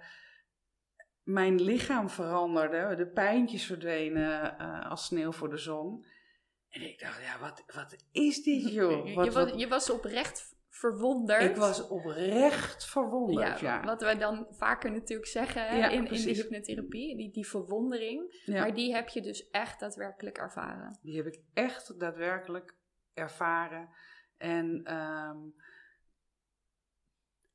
mijn 1.23 1.63
lichaam 1.63 2.11
veranderde. 2.11 2.97
De 2.97 3.07
pijntjes 3.07 3.67
verdwenen 3.67 4.57
uh, 4.61 4.91
als 4.91 5.05
sneeuw 5.05 5.33
voor 5.33 5.51
de 5.51 5.57
zon. 5.57 6.07
En 6.69 6.83
ik 6.83 7.01
dacht, 7.01 7.23
ja, 7.23 7.39
wat, 7.39 7.65
wat 7.75 7.97
is 8.13 8.43
dit, 8.43 8.73
joh? 8.73 9.15
Wat, 9.15 9.25
je, 9.25 9.33
was, 9.33 9.53
je 9.57 9.69
was 9.69 9.91
oprecht 9.91 10.55
verwonderd. 10.73 11.43
Ik 11.43 11.57
was 11.57 11.89
oprecht 11.89 12.85
verwonderd, 12.85 13.61
ja. 13.61 13.79
ja. 13.81 13.85
Wat 13.85 14.01
wij 14.01 14.19
dan 14.19 14.47
vaker 14.51 14.91
natuurlijk 14.91 15.29
zeggen 15.29 15.77
ja, 15.77 15.89
in, 15.89 16.07
in 16.07 16.25
de 16.25 16.33
hypnotherapie, 16.33 17.17
die, 17.17 17.33
die 17.33 17.47
verwondering. 17.47 18.43
Maar 18.47 18.75
die 18.75 18.95
heb 18.95 19.09
je 19.09 19.23
dus 19.23 19.51
echt 19.51 19.81
daadwerkelijk 19.81 20.39
ervaren. 20.39 20.99
Die 21.03 21.17
heb 21.17 21.27
ik 21.27 21.41
echt 21.55 22.01
daadwerkelijk 22.01 22.77
ervaren. 23.15 23.89
En 24.37 24.95
um, 24.95 25.55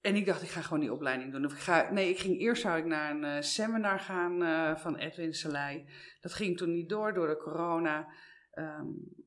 en 0.01 0.15
ik 0.15 0.25
dacht, 0.25 0.41
ik 0.41 0.49
ga 0.49 0.61
gewoon 0.61 0.79
die 0.79 0.93
opleiding 0.93 1.31
doen. 1.31 1.45
Of 1.45 1.51
ik 1.51 1.59
ga, 1.59 1.91
nee, 1.91 2.09
ik 2.09 2.19
ging 2.19 2.39
eerst 2.39 2.61
zou 2.61 2.77
ik 2.77 2.85
naar 2.85 3.11
een 3.11 3.23
uh, 3.23 3.41
seminar 3.41 3.99
gaan 3.99 4.41
uh, 4.41 4.75
van 4.75 4.95
Edwin 4.95 5.33
Selei. 5.33 5.89
Dat 6.21 6.33
ging 6.33 6.57
toen 6.57 6.73
niet 6.73 6.89
door, 6.89 7.13
door 7.13 7.27
de 7.27 7.37
corona. 7.37 8.07
Um, 8.53 9.15
ik 9.15 9.26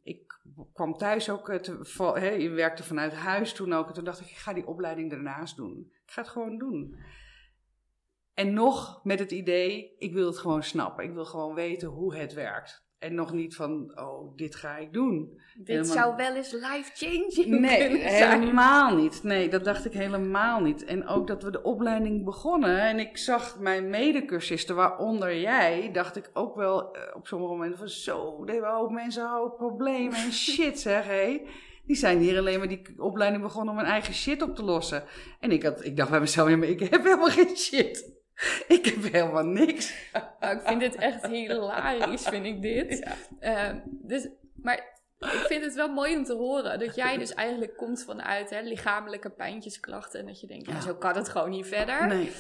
kwam 0.73 0.97
thuis 0.97 1.31
ook, 1.31 1.49
uh, 1.49 1.57
te, 1.57 2.37
je 2.39 2.49
werkte 2.49 2.83
vanuit 2.83 3.13
huis 3.13 3.53
toen 3.53 3.73
ook. 3.73 3.89
En 3.89 3.95
toen 3.95 4.05
dacht 4.05 4.21
ik, 4.21 4.27
ik 4.27 4.37
ga 4.37 4.53
die 4.53 4.67
opleiding 4.67 5.11
daarnaast 5.11 5.57
doen. 5.57 5.93
Ik 6.05 6.11
ga 6.11 6.21
het 6.21 6.31
gewoon 6.31 6.59
doen. 6.59 6.97
En 8.35 8.53
nog 8.53 9.05
met 9.05 9.19
het 9.19 9.31
idee, 9.31 9.97
ik 9.99 10.13
wil 10.13 10.27
het 10.27 10.39
gewoon 10.39 10.63
snappen. 10.63 11.05
Ik 11.05 11.13
wil 11.13 11.25
gewoon 11.25 11.55
weten 11.55 11.89
hoe 11.89 12.17
het 12.17 12.33
werkt. 12.33 12.89
En 13.01 13.15
nog 13.15 13.33
niet 13.33 13.55
van, 13.57 13.93
oh, 13.99 14.37
dit 14.37 14.55
ga 14.55 14.77
ik 14.77 14.93
doen. 14.93 15.41
Dit 15.55 15.67
Helemaal- 15.67 15.93
zou 15.97 16.17
wel 16.17 16.35
eens 16.35 16.53
life-changing 16.53 17.61
Nee, 17.61 17.79
kunnen 17.89 18.11
zijn. 18.11 18.41
helemaal 18.41 18.97
niet. 18.97 19.23
Nee, 19.23 19.49
dat 19.49 19.65
dacht 19.65 19.85
ik 19.85 19.93
helemaal 19.93 20.61
niet. 20.61 20.85
En 20.85 21.07
ook 21.07 21.27
dat 21.27 21.43
we 21.43 21.51
de 21.51 21.63
opleiding 21.63 22.25
begonnen 22.25 22.81
en 22.81 22.99
ik 22.99 23.17
zag 23.19 23.59
mijn 23.59 23.91
medecursisten, 23.91 24.77
waaronder 24.77 25.41
jij, 25.41 25.91
dacht 25.93 26.17
ik 26.17 26.31
ook 26.33 26.57
wel 26.57 26.93
eh, 26.95 27.03
op 27.17 27.27
sommige 27.27 27.53
momenten 27.53 27.79
van 27.79 27.89
zo, 27.89 28.43
er 28.47 28.53
hebben 28.53 28.71
hoop 28.71 28.91
mensen 28.91 29.31
hoop 29.31 29.57
problemen 29.57 30.19
en 30.19 30.33
shit 30.53 30.81
zeg 30.81 31.05
hé. 31.07 31.41
Die 31.87 31.97
zijn 31.97 32.19
hier 32.19 32.39
alleen 32.39 32.59
maar 32.59 32.69
die 32.69 32.83
opleiding 32.97 33.43
begonnen 33.43 33.73
om 33.73 33.79
hun 33.81 33.89
eigen 33.89 34.15
shit 34.15 34.43
op 34.43 34.57
te 34.57 34.63
lossen. 34.65 35.03
En 35.41 35.51
ik, 35.51 35.63
had, 35.63 35.85
ik 35.85 35.97
dacht 35.97 36.11
bij 36.11 36.21
mezelf, 36.21 36.49
ja, 36.49 36.57
maar 36.57 36.69
ik 36.69 36.81
heb 36.81 37.03
helemaal 37.05 37.29
geen 37.29 37.57
shit. 37.57 38.19
Ik 38.69 38.85
heb 38.85 39.13
helemaal 39.13 39.45
niks. 39.45 39.95
Nou, 40.41 40.57
ik 40.57 40.63
vind 40.67 40.81
dit 40.81 40.95
echt 40.95 41.27
hilarisch, 41.27 42.23
vind 42.29 42.47
ik 42.47 42.63
dit. 42.63 43.07
Ehm, 43.41 43.79
dus, 43.87 44.29
maar 44.55 44.77
ik 45.19 45.45
vind 45.49 45.65
het 45.65 45.75
wel 45.75 45.89
mooi 45.93 46.17
om 46.17 46.25
te 46.25 46.35
horen 46.35 46.79
dat 46.79 46.95
jij 46.95 47.17
dus 47.19 47.35
eigenlijk 47.35 47.77
komt 47.77 48.05
vanuit 48.05 48.51
hè, 48.51 48.61
lichamelijke 48.61 49.31
pijntjesklachten. 49.31 50.21
En 50.21 50.27
dat 50.27 50.41
je 50.41 50.47
denkt, 50.47 50.67
ja, 50.67 50.73
Ja. 50.73 50.81
zo 50.81 50.95
kan 50.95 51.17
het 51.17 51.29
gewoon 51.29 51.51
niet 51.51 51.67
verder. 51.67 52.07
Nee. 52.07 52.33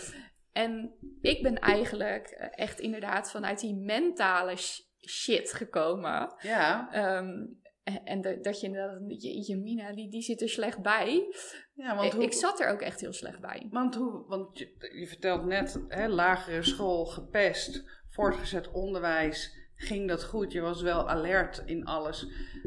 En 0.52 0.92
ik 1.20 1.42
ben 1.42 1.58
eigenlijk 1.58 2.26
eh, 2.28 2.48
echt 2.64 2.80
inderdaad 2.80 3.30
vanuit 3.30 3.60
die 3.60 3.74
mentale 3.76 4.56
sh- 4.56 4.80
shit 5.08 5.52
gekomen. 5.52 6.32
Ja, 6.38 6.88
Ehm, 6.92 7.44
en 7.82 8.04
en 8.04 8.42
dat- 8.42 8.60
je 8.60 8.66
inderdaad, 8.66 9.22
je, 9.46 9.56
Mina, 9.56 9.92
die, 9.92 10.10
die 10.10 10.22
zit 10.22 10.40
er 10.42 10.48
slecht 10.48 10.82
bij. 10.82 11.34
ja 11.74 11.94
want 11.94 12.06
Ik, 12.06 12.12
hoe... 12.12 12.22
ik 12.22 12.32
zat 12.32 12.60
er 12.60 12.68
ook 12.70 12.80
echt 12.80 13.00
heel 13.00 13.12
slecht 13.12 13.40
bij. 13.40 13.66
Want, 13.70 13.94
hoe, 13.94 14.24
want 14.26 14.58
je, 14.58 14.90
je 14.98 15.06
vertelt 15.06 15.44
net, 15.44 15.84
hè, 15.88 16.08
lagere 16.08 16.62
school, 16.62 17.04
gepest, 17.06 17.84
voortgezet 18.08 18.70
onderwijs, 18.70 19.58
ging 19.74 20.08
dat 20.08 20.24
goed? 20.24 20.52
Je 20.52 20.60
was 20.60 20.82
wel 20.82 21.08
alert 21.08 21.62
in 21.66 21.84
alles. 21.84 22.26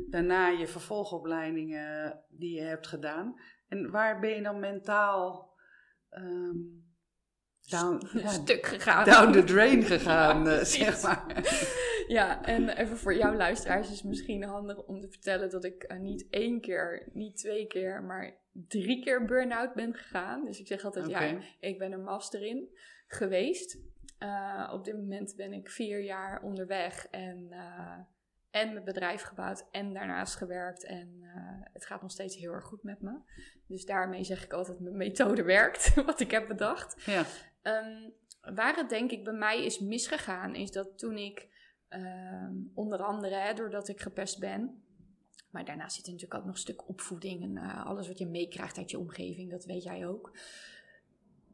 Daarna 0.09 0.47
je 0.49 0.67
vervolgopleidingen 0.67 2.23
die 2.29 2.55
je 2.55 2.61
hebt 2.61 2.87
gedaan. 2.87 3.35
En 3.67 3.91
waar 3.91 4.19
ben 4.19 4.29
je 4.29 4.41
dan 4.41 4.59
mentaal 4.59 5.51
ehm, 6.09 6.55
down, 7.69 7.93
Een 8.13 8.19
ja, 8.19 8.27
stuk 8.29 8.65
gegaan. 8.65 9.05
down 9.05 9.31
the 9.31 9.43
drain 9.43 9.83
gegaan, 9.93 10.43
Ja, 10.43 10.57
eh, 10.57 10.65
zeg 10.65 11.01
maar? 11.01 11.25
Ja, 12.07 12.45
en 12.45 12.69
even 12.69 12.97
voor 12.97 13.15
jouw 13.15 13.33
luisteraars 13.35 13.91
is 13.91 13.97
het 13.97 14.05
misschien 14.05 14.43
handig 14.43 14.77
om 14.77 14.99
te 14.99 15.09
vertellen 15.09 15.49
dat 15.49 15.63
ik 15.63 15.83
eh, 15.83 15.97
niet 15.97 16.27
één 16.29 16.61
keer, 16.61 17.09
niet 17.13 17.37
twee 17.37 17.67
keer, 17.67 18.03
maar 18.03 18.37
drie 18.51 19.03
keer 19.03 19.25
burn-out 19.25 19.73
ben 19.73 19.93
gegaan. 19.93 20.45
Dus 20.45 20.59
ik 20.59 20.67
zeg 20.67 20.85
altijd, 20.85 21.07
ja, 21.07 21.37
ik 21.59 21.77
ben 21.77 21.91
er 21.91 21.99
master 21.99 22.45
in 22.45 22.69
geweest. 23.07 23.77
Eh, 24.17 24.71
op 24.73 24.83
dit 24.83 24.95
moment 24.95 25.33
ben 25.35 25.53
ik 25.53 25.69
vier 25.69 26.03
jaar 26.03 26.41
onderweg 26.41 27.07
en, 27.11 27.47
en 28.51 28.73
mijn 28.73 28.85
bedrijf 28.85 29.21
gebouwd 29.21 29.65
en 29.71 29.93
daarnaast 29.93 30.35
gewerkt. 30.35 30.85
En 30.85 31.21
het 31.73 31.85
gaat 31.85 32.01
nog 32.01 32.11
steeds 32.11 32.35
heel 32.35 32.51
erg 32.51 32.65
goed 32.65 32.83
met 32.83 33.01
me. 33.01 33.17
Dus 33.67 33.85
daarmee 33.85 34.23
zeg 34.23 34.43
ik 34.43 34.53
altijd, 34.53 34.79
mijn 34.79 34.97
methode 34.97 35.43
werkt, 35.43 35.93
wat 36.05 36.19
ik 36.19 36.31
heb 36.31 36.47
bedacht. 36.47 37.05
Ja, 37.05 37.25
Ehm, 37.63 38.09
waar 38.41 38.75
het 38.75 38.89
denk 38.89 39.11
ik 39.11 39.23
bij 39.23 39.33
mij 39.33 39.65
is 39.65 39.79
misgegaan, 39.79 40.55
is 40.55 40.71
dat 40.71 40.97
toen 40.97 41.17
ik 41.17 41.51
ehm, 41.87 42.55
onder 42.73 43.03
andere, 43.03 43.35
hè, 43.35 43.53
doordat 43.53 43.87
ik 43.87 44.01
gepest 44.01 44.39
ben, 44.39 44.83
maar 45.49 45.65
daarna 45.65 45.89
zit 45.89 46.05
natuurlijk 46.05 46.33
ook 46.33 46.45
nog 46.45 46.53
een 46.53 46.59
stuk 46.59 46.87
opvoeding 46.87 47.43
en 47.43 47.57
eh, 47.57 47.85
alles 47.85 48.07
wat 48.07 48.17
je 48.17 48.27
meekrijgt 48.27 48.77
uit 48.77 48.91
je 48.91 48.99
omgeving, 48.99 49.51
dat 49.51 49.65
weet 49.65 49.83
jij 49.83 50.07
ook. 50.07 50.37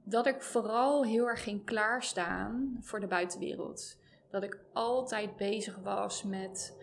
Dat 0.04 0.26
ik 0.26 0.42
vooral 0.42 1.06
heel 1.06 1.28
erg 1.28 1.44
ging 1.44 1.66
klaarstaan 1.66 2.78
voor 2.82 3.00
de 3.00 3.08
buitenwereld. 3.08 3.98
Dat 4.30 4.44
ik 4.44 4.60
altijd 4.74 5.36
bezig 5.36 5.78
was 5.78 6.24
met 6.24 6.78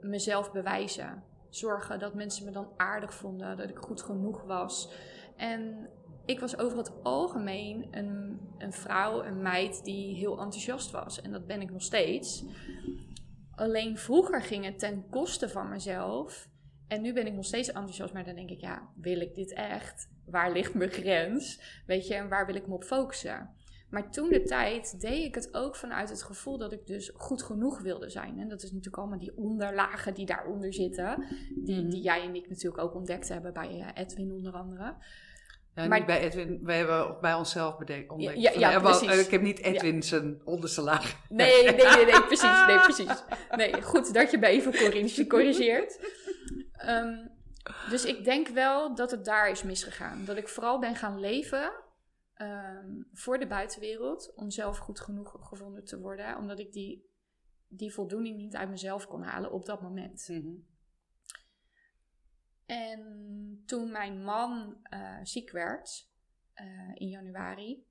mezelf 0.00 0.52
bewijzen. 0.52 1.22
Zorgen 1.48 1.98
dat 1.98 2.14
mensen 2.14 2.44
me 2.44 2.50
dan 2.50 2.72
aardig 2.76 3.14
vonden, 3.14 3.56
dat 3.56 3.68
ik 3.68 3.78
goed 3.78 4.02
genoeg 4.02 4.42
was. 4.42 4.92
En 5.36 5.90
ik 6.28 6.40
was 6.40 6.58
over 6.58 6.78
het 6.78 6.92
algemeen 7.02 7.88
een, 7.90 8.40
een 8.58 8.72
vrouw, 8.72 9.22
een 9.24 9.42
meid 9.42 9.84
die 9.84 10.14
heel 10.14 10.38
enthousiast 10.38 10.90
was. 10.90 11.20
En 11.20 11.32
dat 11.32 11.46
ben 11.46 11.60
ik 11.60 11.70
nog 11.70 11.82
steeds. 11.82 12.44
Alleen 13.54 13.98
vroeger 13.98 14.42
ging 14.42 14.64
het 14.64 14.78
ten 14.78 15.04
koste 15.10 15.48
van 15.48 15.68
mezelf. 15.68 16.48
En 16.88 17.02
nu 17.02 17.12
ben 17.12 17.26
ik 17.26 17.34
nog 17.34 17.44
steeds 17.44 17.68
enthousiast, 17.68 18.12
maar 18.12 18.24
dan 18.24 18.34
denk 18.34 18.50
ik, 18.50 18.60
ja, 18.60 18.88
wil 18.96 19.20
ik 19.20 19.34
dit 19.34 19.52
echt? 19.52 20.08
Waar 20.26 20.52
ligt 20.52 20.74
mijn 20.74 20.90
grens? 20.90 21.60
Weet 21.86 22.06
je, 22.06 22.14
en 22.14 22.28
waar 22.28 22.46
wil 22.46 22.54
ik 22.54 22.66
me 22.66 22.74
op 22.74 22.84
focussen? 22.84 23.50
Maar 23.90 24.10
toen 24.10 24.28
de 24.28 24.42
tijd 24.42 25.00
deed 25.00 25.24
ik 25.24 25.34
het 25.34 25.54
ook 25.54 25.76
vanuit 25.76 26.08
het 26.08 26.22
gevoel 26.22 26.58
dat 26.58 26.72
ik 26.72 26.86
dus 26.86 27.12
goed 27.14 27.42
genoeg 27.42 27.80
wilde 27.80 28.10
zijn. 28.10 28.38
En 28.38 28.48
dat 28.48 28.62
is 28.62 28.70
natuurlijk 28.70 28.96
allemaal 28.96 29.18
die 29.18 29.36
onderlagen 29.36 30.14
die 30.14 30.26
daaronder 30.26 30.74
zitten. 30.74 31.24
Die, 31.64 31.80
Mhm. 31.80 31.88
die 31.90 32.02
jij 32.02 32.22
en 32.22 32.34
ik 32.34 32.48
natuurlijk 32.48 32.82
ook 32.82 32.94
ontdekt 32.94 33.28
hebben 33.28 33.52
bij 33.52 33.80
eh, 33.80 34.02
Edwin 34.02 34.32
onder 34.32 34.52
andere. 34.52 34.94
Ja 35.82 35.88
Maar- 35.88 36.04
bij 36.04 36.20
Edwin, 36.20 36.60
wij 36.62 36.76
hebben 36.76 37.16
bij 37.20 37.34
onszelf 37.34 37.78
bedenkt. 37.78 38.14
Ja, 38.16 38.30
ja, 38.32 38.72
eh, 38.74 38.82
wel, 38.82 39.00
eh, 39.00 39.20
Ik 39.20 39.30
heb 39.30 39.42
niet 39.42 39.58
Edwin 39.58 40.02
zijn 40.02 40.40
onderste 40.44 40.80
laag. 40.82 41.16
Nee, 41.28 41.64
nee, 41.64 41.74
nee, 41.74 42.04
nee, 42.04 42.22
precies. 42.32 42.66
Nee, 42.66 42.78
precies. 42.78 43.24
Nee, 43.56 43.82
goed 43.82 44.14
dat 44.14 44.30
je 44.30 44.38
me 44.38 44.46
even 44.46 44.72
corri- 44.76 45.26
corrigeert. 45.26 46.00
Ehm, 46.72 47.26
dus 47.90 48.04
ik 48.04 48.24
denk 48.24 48.48
wel 48.48 48.94
dat 48.94 49.10
het 49.10 49.24
daar 49.24 49.50
is 49.50 49.62
misgegaan. 49.62 50.24
Dat 50.24 50.36
ik 50.36 50.48
vooral 50.48 50.78
ben 50.78 50.94
gaan 50.96 51.20
leven 51.20 51.72
ehm, 52.34 52.86
voor 53.12 53.38
de 53.38 53.46
buitenwereld. 53.46 54.32
Om 54.34 54.50
zelf 54.50 54.78
goed 54.78 55.00
genoeg 55.00 55.36
gevonden 55.40 55.84
te 55.84 55.98
worden. 56.00 56.36
Omdat 56.36 56.58
ik 56.58 56.72
die, 56.72 57.10
die 57.68 57.92
voldoening 57.92 58.36
niet 58.36 58.56
uit 58.56 58.70
mezelf 58.70 59.06
kon 59.06 59.22
halen 59.22 59.52
op 59.52 59.66
dat 59.66 59.82
moment. 59.82 60.28
Mhm. 60.28 60.48
En 62.68 63.62
toen 63.66 63.92
mijn 63.92 64.22
man 64.24 64.76
eh, 64.82 65.16
ziek 65.22 65.50
werd 65.50 66.08
eh, 66.52 66.66
in 66.94 67.08
januari. 67.08 67.86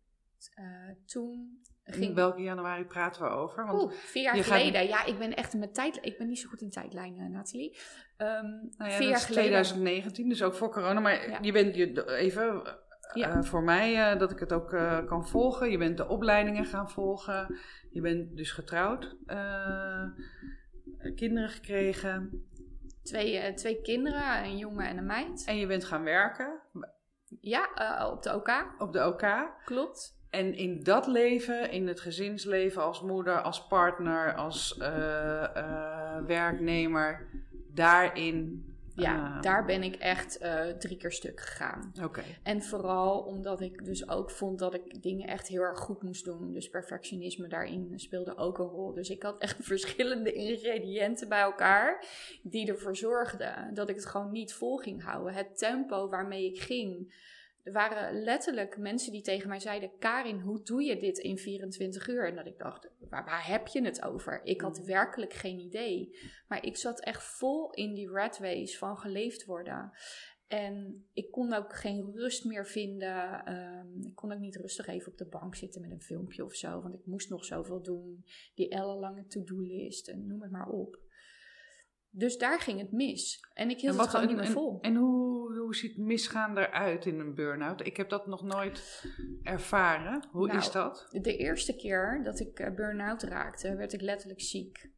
eh, 0.53 0.65
toen 1.05 1.61
ging 1.83 2.05
In 2.05 2.15
welke 2.15 2.41
januari 2.41 2.85
praten 2.85 3.21
we 3.23 3.29
over? 3.29 3.65
Want 3.65 3.81
Oeh, 3.83 3.91
vier 3.91 4.23
jaar 4.23 4.35
gaat- 4.35 4.43
geleden. 4.45 4.87
Ja, 4.87 5.05
ik 5.05 5.17
ben 5.17 5.35
echt 5.35 5.53
met 5.53 5.73
tijd. 5.73 5.97
Ik 6.01 6.17
ben 6.17 6.27
niet 6.27 6.39
zo 6.39 6.49
goed 6.49 6.61
in 6.61 6.69
tijdlijnen, 6.69 7.31
Nathalie. 7.31 7.77
Ehm, 8.17 8.45
Nou 8.77 8.91
ja, 8.91 8.97
vier 8.97 9.07
jaar 9.09 9.19
geleden. 9.19 9.43
2019, 9.49 10.29
dus 10.29 10.43
ook 10.43 10.53
voor 10.53 10.71
corona. 10.71 10.99
Maar 10.99 11.29
Ja. 11.29 11.39
je 11.41 11.51
bent 11.51 11.75
je 11.75 12.15
even 12.15 12.77
Ja. 13.13 13.43
voor 13.43 13.63
mij 13.63 14.17
dat 14.17 14.31
ik 14.31 14.39
het 14.39 14.53
ook 14.53 14.69
kan 15.07 15.27
volgen. 15.27 15.71
Je 15.71 15.77
bent 15.77 15.97
de 15.97 16.07
opleidingen 16.07 16.65
gaan 16.65 16.89
volgen. 16.89 17.57
Je 17.89 18.01
bent 18.01 18.37
dus 18.37 18.51
getrouwd, 18.51 19.15
kinderen 21.15 21.49
gekregen 21.49 22.45
Twee, 23.08 23.38
eh, 23.38 23.54
twee 23.54 23.82
kinderen, 23.82 24.43
een 24.43 24.58
jongen 24.58 24.88
en 24.88 24.98
een 24.98 25.06
meid. 25.06 25.43
en 25.48 25.58
je 25.58 25.67
bent 25.67 25.86
gaan 25.86 26.04
werken 26.04 26.60
Ja, 27.41 27.74
eh, 27.76 28.12
op 28.12 28.24
de 28.24 28.36
OK. 28.36 28.76
op 28.78 28.93
de 28.93 29.06
OK. 29.08 29.52
Klopt. 29.65 30.15
En 30.30 30.54
in 30.56 30.84
dat 30.84 31.08
leven, 31.08 31.72
in 31.72 31.88
het 31.88 32.00
gezinsleven 32.00 32.82
als 32.84 33.02
moeder, 33.02 33.41
als 33.41 33.67
partner, 33.67 34.36
als 34.36 34.78
eh, 34.78 36.17
werknemer, 36.26 37.28
daarin. 37.74 38.65
Ja, 39.01 39.36
eh, 39.36 39.41
daar 39.41 39.65
ben 39.65 39.83
ik 39.83 39.95
echt 39.95 40.38
eh, 40.38 40.65
drie 40.65 40.97
keer 40.97 41.12
stuk 41.12 41.39
gegaan. 41.39 41.91
Oké. 42.03 42.23
En 42.43 42.63
vooral 42.63 43.19
omdat 43.19 43.62
ik 43.62 43.86
dus 43.86 44.10
ook 44.10 44.31
vond 44.31 44.60
dat 44.60 44.73
ik 44.73 45.01
dingen 45.03 45.27
echt 45.27 45.47
heel 45.47 45.62
erg 45.62 45.79
goed 45.79 46.03
moest 46.03 46.25
doen. 46.25 46.53
Dus 46.53 46.69
perfectionisme 46.69 47.47
daarin 47.47 47.93
speelde 47.95 48.38
ook 48.38 48.57
een 48.57 48.65
rol. 48.65 48.93
Dus 48.93 49.10
ik 49.10 49.23
had 49.23 49.39
echt 49.39 49.57
verschillende 49.73 50.33
ingrediënten 50.33 51.29
bij 51.29 51.41
elkaar 51.41 52.05
die 52.43 52.67
ervoor 52.67 52.95
zorgden 52.95 53.73
dat 53.73 53.89
ik 53.89 53.95
het 53.95 54.05
gewoon 54.05 54.31
niet 54.31 54.53
vol 54.53 54.77
ging 54.77 55.03
houden. 55.03 55.33
Het 55.33 55.57
tempo 55.57 56.10
waarmee 56.10 56.45
ik 56.45 56.60
ging. 56.60 57.13
Er 57.67 57.73
waren 57.73 58.23
letterlijk 58.23 58.77
mensen 58.77 59.12
die 59.12 59.21
tegen 59.21 59.49
mij 59.49 59.60
zeiden: 59.60 59.91
Karin, 59.99 60.39
hoe 60.39 60.63
doe 60.63 60.84
je 60.84 60.97
dit 60.97 61.17
in 61.17 61.38
24 61.38 62.08
uur? 62.08 62.27
En 62.27 62.36
dat 62.36 62.45
ik 62.45 62.58
dacht: 62.58 62.89
waar, 63.10 63.25
waar 63.25 63.47
heb 63.47 63.67
je 63.67 63.82
het 63.82 64.03
over? 64.03 64.41
Ik 64.43 64.62
had 64.62 64.86
werkelijk 64.86 65.34
geen 65.34 65.60
idee. 65.60 66.17
Maar 66.47 66.65
ik 66.65 66.77
zat 66.77 66.99
echt 66.99 67.23
vol 67.23 67.71
in 67.71 67.93
die 67.93 68.10
rat 68.10 68.38
race 68.38 68.77
van 68.77 68.97
geleefd 68.97 69.45
worden. 69.45 69.91
En 70.47 71.06
ik 71.13 71.32
kon 71.32 71.53
ook 71.53 71.75
geen 71.75 72.12
rust 72.13 72.45
meer 72.45 72.67
vinden. 72.67 73.45
Ehm, 73.45 74.01
ik 74.01 74.15
kon 74.15 74.32
ook 74.32 74.39
niet 74.39 74.56
rustig 74.56 74.88
even 74.88 75.12
op 75.12 75.17
de 75.17 75.27
bank 75.27 75.56
zitten 75.56 75.82
met 75.82 75.91
een 75.91 76.01
filmpje 76.01 76.43
of 76.43 76.53
zo. 76.53 76.82
Want 76.82 76.93
ik 76.93 77.06
moest 77.06 77.30
nog 77.30 77.45
zoveel 77.45 77.82
doen. 77.82 78.25
Die 78.56 78.69
ellenlange 78.69 79.25
to-do-list 79.25 80.08
en 80.08 80.27
noem 80.27 80.41
het 80.41 80.51
maar 80.51 80.69
op. 80.69 80.99
Dus 82.17 82.38
daar 82.38 82.60
ging 82.60 82.80
het 82.80 82.91
mis. 82.91 83.47
En 83.53 83.69
ik 83.69 83.80
hield 83.82 83.95
En 83.95 84.01
het 84.01 84.10
gewoon 84.10 84.27
en- 84.27 84.32
niet 84.36 84.43
meer 84.43 84.51
vol. 84.51 84.80
En, 84.82 84.95
hoe, 84.95 85.58
hoe 85.60 85.75
ziet 85.75 85.97
misgaan 85.97 86.58
eruit 86.58 87.06
in 87.06 87.19
een 87.19 87.34
burn-out? 87.36 87.86
Ik 87.86 87.97
heb 87.97 88.10
dat 88.10 88.27
nog 88.27 88.43
nooit 88.43 89.03
ervaren. 89.43 90.27
Hoe 90.32 90.47
Nou, 90.47 90.60
is 90.60 90.71
dat? 90.71 91.08
De 91.21 91.38
eerste 91.38 91.75
keer 91.75 92.21
dat 92.23 92.39
ik 92.39 92.60
eh, 92.60 92.75
burn-out 92.75 93.23
raakte, 93.23 93.75
werd 93.75 93.93
ik 93.93 94.01
letterlijk 94.01 94.41
ziek. 94.41 94.89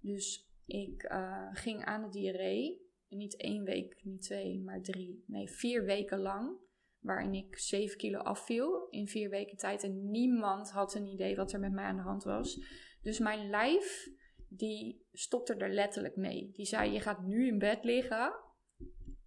Dus 0.00 0.50
ik 0.66 1.02
eh, 1.02 1.46
ging 1.52 1.84
aan 1.84 2.02
de 2.02 2.08
diarree. 2.08 2.84
Niet 3.08 3.36
één 3.36 3.64
week, 3.64 4.00
niet 4.02 4.22
twee, 4.22 4.60
maar 4.60 4.80
drie, 4.82 5.24
nee, 5.26 5.48
vier 5.50 5.84
weken 5.84 6.18
lang 6.18 6.56
waarin 7.00 7.34
ik 7.34 7.58
7 7.58 7.96
kilo 7.96 8.18
afviel 8.18 8.86
in 8.90 9.08
vier 9.08 9.30
weken 9.30 9.56
tijd. 9.56 9.82
En 9.82 10.10
niemand 10.10 10.70
had 10.70 10.94
een 10.94 11.06
idee 11.06 11.36
wat 11.36 11.52
er 11.52 11.60
met 11.60 11.72
mij 11.72 11.84
aan 11.84 11.96
de 11.96 12.02
hand 12.02 12.24
was. 12.24 12.60
Dus 13.02 13.18
mijn 13.18 13.50
lijf, 13.50 14.08
die 14.56 15.06
stopte 15.12 15.54
er 15.54 15.70
letterlijk 15.70 16.16
mee. 16.16 16.50
Die 16.52 16.66
zei, 16.66 16.92
je 16.92 17.00
gaat 17.00 17.22
nu 17.22 17.46
in 17.46 17.58
bed 17.58 17.84
liggen 17.84 18.34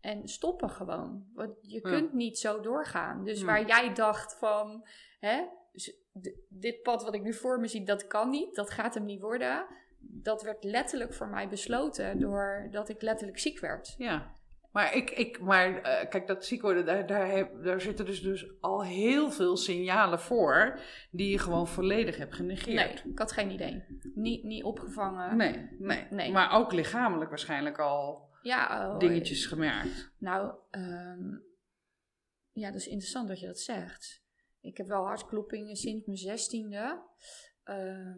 en 0.01 0.27
stoppen 0.27 0.69
gewoon. 0.69 1.25
Want 1.33 1.55
je 1.61 1.79
Ja. 1.83 1.89
kunt 1.89 2.13
niet 2.13 2.37
zo 2.37 2.59
doorgaan. 2.59 3.23
Dus 3.23 3.39
Ja. 3.39 3.45
waar 3.45 3.67
jij 3.67 3.93
dacht 3.93 4.37
van, 4.37 4.87
hè, 5.19 5.45
z- 5.73 5.91
d- 6.21 6.35
dit 6.49 6.81
pad 6.81 7.03
wat 7.03 7.15
ik 7.15 7.21
nu 7.23 7.33
voor 7.33 7.59
me 7.59 7.67
zie, 7.67 7.85
dat 7.85 8.07
kan 8.07 8.29
niet, 8.29 8.55
dat 8.55 8.69
gaat 8.69 8.93
hem 8.93 9.05
niet 9.05 9.21
worden. 9.21 9.67
Dat 9.99 10.41
werd 10.41 10.63
letterlijk 10.63 11.13
voor 11.13 11.27
mij 11.27 11.49
besloten 11.49 12.19
doordat 12.19 12.89
ik 12.89 13.01
letterlijk 13.01 13.39
ziek 13.39 13.59
werd. 13.59 13.95
Ja. 13.97 14.37
Maar, 14.71 14.95
ik, 14.95 15.09
ik, 15.09 15.39
maar 15.39 15.81
eh, 15.81 16.09
kijk, 16.09 16.27
dat 16.27 16.45
ziek 16.45 16.61
worden, 16.61 16.85
daar, 16.85 17.07
daar, 17.07 17.27
heb, 17.27 17.63
daar 17.63 17.81
zitten 17.81 18.05
dus, 18.05 18.21
dus 18.21 18.61
al 18.61 18.83
heel 18.83 19.31
veel 19.31 19.57
signalen 19.57 20.19
voor 20.19 20.79
die 21.11 21.31
je 21.31 21.37
gewoon 21.39 21.67
volledig 21.67 22.17
hebt 22.17 22.39
Nee, 22.39 22.57
genegeerd. 22.57 23.05
ik 23.05 23.19
had 23.19 23.31
geen 23.31 23.51
idee. 23.51 23.83
Niet, 24.15 24.43
niet 24.43 24.63
opgevangen. 24.63 25.37
Nee, 25.37 25.67
nee. 25.79 26.07
Nee. 26.09 26.31
Maar 26.31 26.51
ook 26.51 26.71
lichamelijk 26.71 27.29
waarschijnlijk 27.29 27.79
al 27.79 28.29
Ja, 28.41 28.91
oh, 28.93 28.99
dingetjes 28.99 29.45
gemerkt. 29.45 30.11
Nou, 30.17 30.53
ehm, 30.69 31.37
ja, 32.51 32.71
dat 32.71 32.79
is 32.79 32.87
interessant 32.87 33.27
dat 33.27 33.39
je 33.39 33.45
dat 33.47 33.59
zegt. 33.59 34.23
Ik 34.61 34.77
heb 34.77 34.87
wel 34.87 35.05
hartkloppingen 35.05 35.75
sinds 35.75 36.05
mijn 36.05 36.17
zestiende. 36.17 37.01
Ehm, 37.63 38.17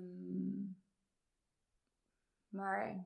maar 2.48 3.06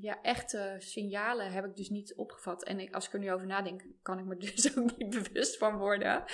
ja, 0.00 0.18
echte 0.22 0.74
signalen 0.78 1.52
heb 1.52 1.64
ik 1.64 1.76
dus 1.76 1.88
niet 1.90 2.14
opgevat. 2.16 2.64
En 2.64 2.80
ik, 2.80 2.94
als 2.94 3.06
ik 3.06 3.12
er 3.12 3.18
nu 3.18 3.32
over 3.32 3.46
nadenk, 3.46 3.84
kan 4.02 4.18
ik 4.18 4.24
me 4.24 4.36
dus 4.54 4.78
ook 4.78 4.96
niet 4.96 5.10
bewust 5.10 5.58
van 5.58 5.76
worden. 5.78 6.24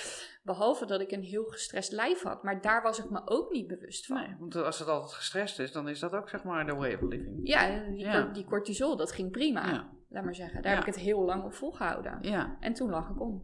Behalve 0.43 0.85
dat 0.85 1.01
ik 1.01 1.11
een 1.11 1.23
heel 1.23 1.43
gestrest 1.43 1.91
lijf 1.91 2.21
had. 2.21 2.43
Maar 2.43 2.61
daar 2.61 2.81
was 2.81 2.99
ik 2.99 3.09
me 3.09 3.21
ook 3.27 3.51
niet 3.51 3.67
bewust 3.67 4.05
van. 4.05 4.17
Nee, 4.17 4.35
want 4.39 4.55
als 4.55 4.79
het 4.79 4.87
altijd 4.87 5.13
gestrest 5.13 5.59
is, 5.59 5.71
dan 5.71 5.89
is 5.89 5.99
dat 5.99 6.11
ook 6.13 6.29
zeg 6.29 6.43
maar 6.43 6.65
de 6.65 6.73
way 6.75 6.93
of 6.93 7.01
living. 7.01 7.39
Ja, 7.43 7.79
die, 7.89 7.97
Ja. 7.99 8.21
die 8.25 8.45
cortisol, 8.45 8.95
dat 8.97 9.11
ging 9.11 9.31
prima. 9.31 9.67
Ja. 9.67 9.89
Laat 10.09 10.23
maar 10.23 10.35
zeggen. 10.35 10.61
Daar 10.61 10.71
Ja. 10.71 10.77
heb 10.77 10.87
ik 10.87 10.93
het 10.93 11.03
heel 11.03 11.21
lang 11.21 11.43
op 11.43 11.53
volgehouden. 11.53 12.17
Ja, 12.21 12.57
En 12.59 12.73
toen 12.73 12.89
lag 12.89 13.09
ik 13.09 13.21
om. 13.21 13.41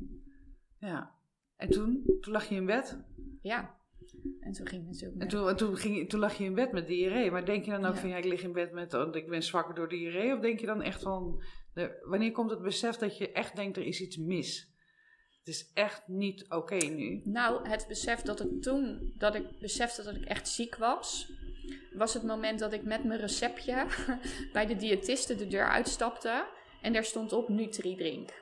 ja. 0.77 1.11
En 1.55 1.69
toen, 1.69 2.03
toen 2.21 2.33
lag 2.33 2.45
je 2.49 2.55
in 2.55 2.65
bed. 2.65 2.99
Ja. 3.41 3.75
En 4.39 4.51
toen 4.51 4.67
ging 4.67 4.87
het 4.87 5.01
En 5.17 5.27
toen, 5.27 5.49
en 5.49 5.55
toen, 5.55 5.77
ging, 5.77 6.09
toen 6.09 6.19
lag 6.19 6.37
je 6.37 6.43
in 6.43 6.55
bed 6.55 6.71
met 6.71 6.87
diarree. 6.87 7.31
Maar 7.31 7.45
denk 7.45 7.65
je 7.65 7.71
dan 7.71 7.85
ook 7.85 7.93
Ja. 7.93 7.99
van, 7.99 8.09
ja, 8.09 8.17
ik 8.17 8.25
lig 8.25 8.43
in 8.43 8.53
bed 8.53 8.71
met, 8.71 8.93
oh, 8.93 9.15
ik 9.15 9.27
ben 9.27 9.43
zwakker 9.43 9.75
door 9.75 9.89
diarree? 9.89 10.33
Of 10.33 10.39
denk 10.39 10.59
je 10.59 10.65
dan 10.65 10.81
echt 10.81 11.01
van, 11.01 11.43
de, 11.73 12.01
wanneer 12.03 12.31
komt 12.31 12.49
het 12.49 12.61
besef 12.61 12.95
dat 12.95 13.17
je 13.17 13.31
echt 13.31 13.55
denkt, 13.55 13.77
er 13.77 13.85
is 13.85 14.01
iets 14.01 14.17
mis? 14.17 14.71
Het 15.43 15.53
is 15.53 15.71
echt 15.73 16.07
niet 16.07 16.49
oké 16.49 16.75
nu. 16.75 17.21
Nou, 17.23 17.69
het 17.69 17.85
besef 17.87 18.21
dat 18.21 18.39
het 18.39 18.61
toen, 18.61 19.13
dat 19.17 19.35
ik 19.35 19.59
besefte 19.59 20.03
dat 20.03 20.15
ik 20.15 20.25
echt 20.25 20.47
ziek 20.47 20.75
was, 20.75 21.31
was 21.93 22.13
het 22.13 22.23
moment 22.23 22.59
dat 22.59 22.73
ik 22.73 22.83
met 22.83 23.03
mijn 23.03 23.19
receptje 23.19 23.87
bij 24.53 24.65
de 24.65 24.75
diëtiste 24.75 25.35
de 25.35 25.47
deur 25.47 25.67
uitstapte 25.67 26.45
en 26.81 26.93
daar 26.93 27.03
stond 27.03 27.33
op 27.33 27.49
Nutri-drink. 27.49 28.41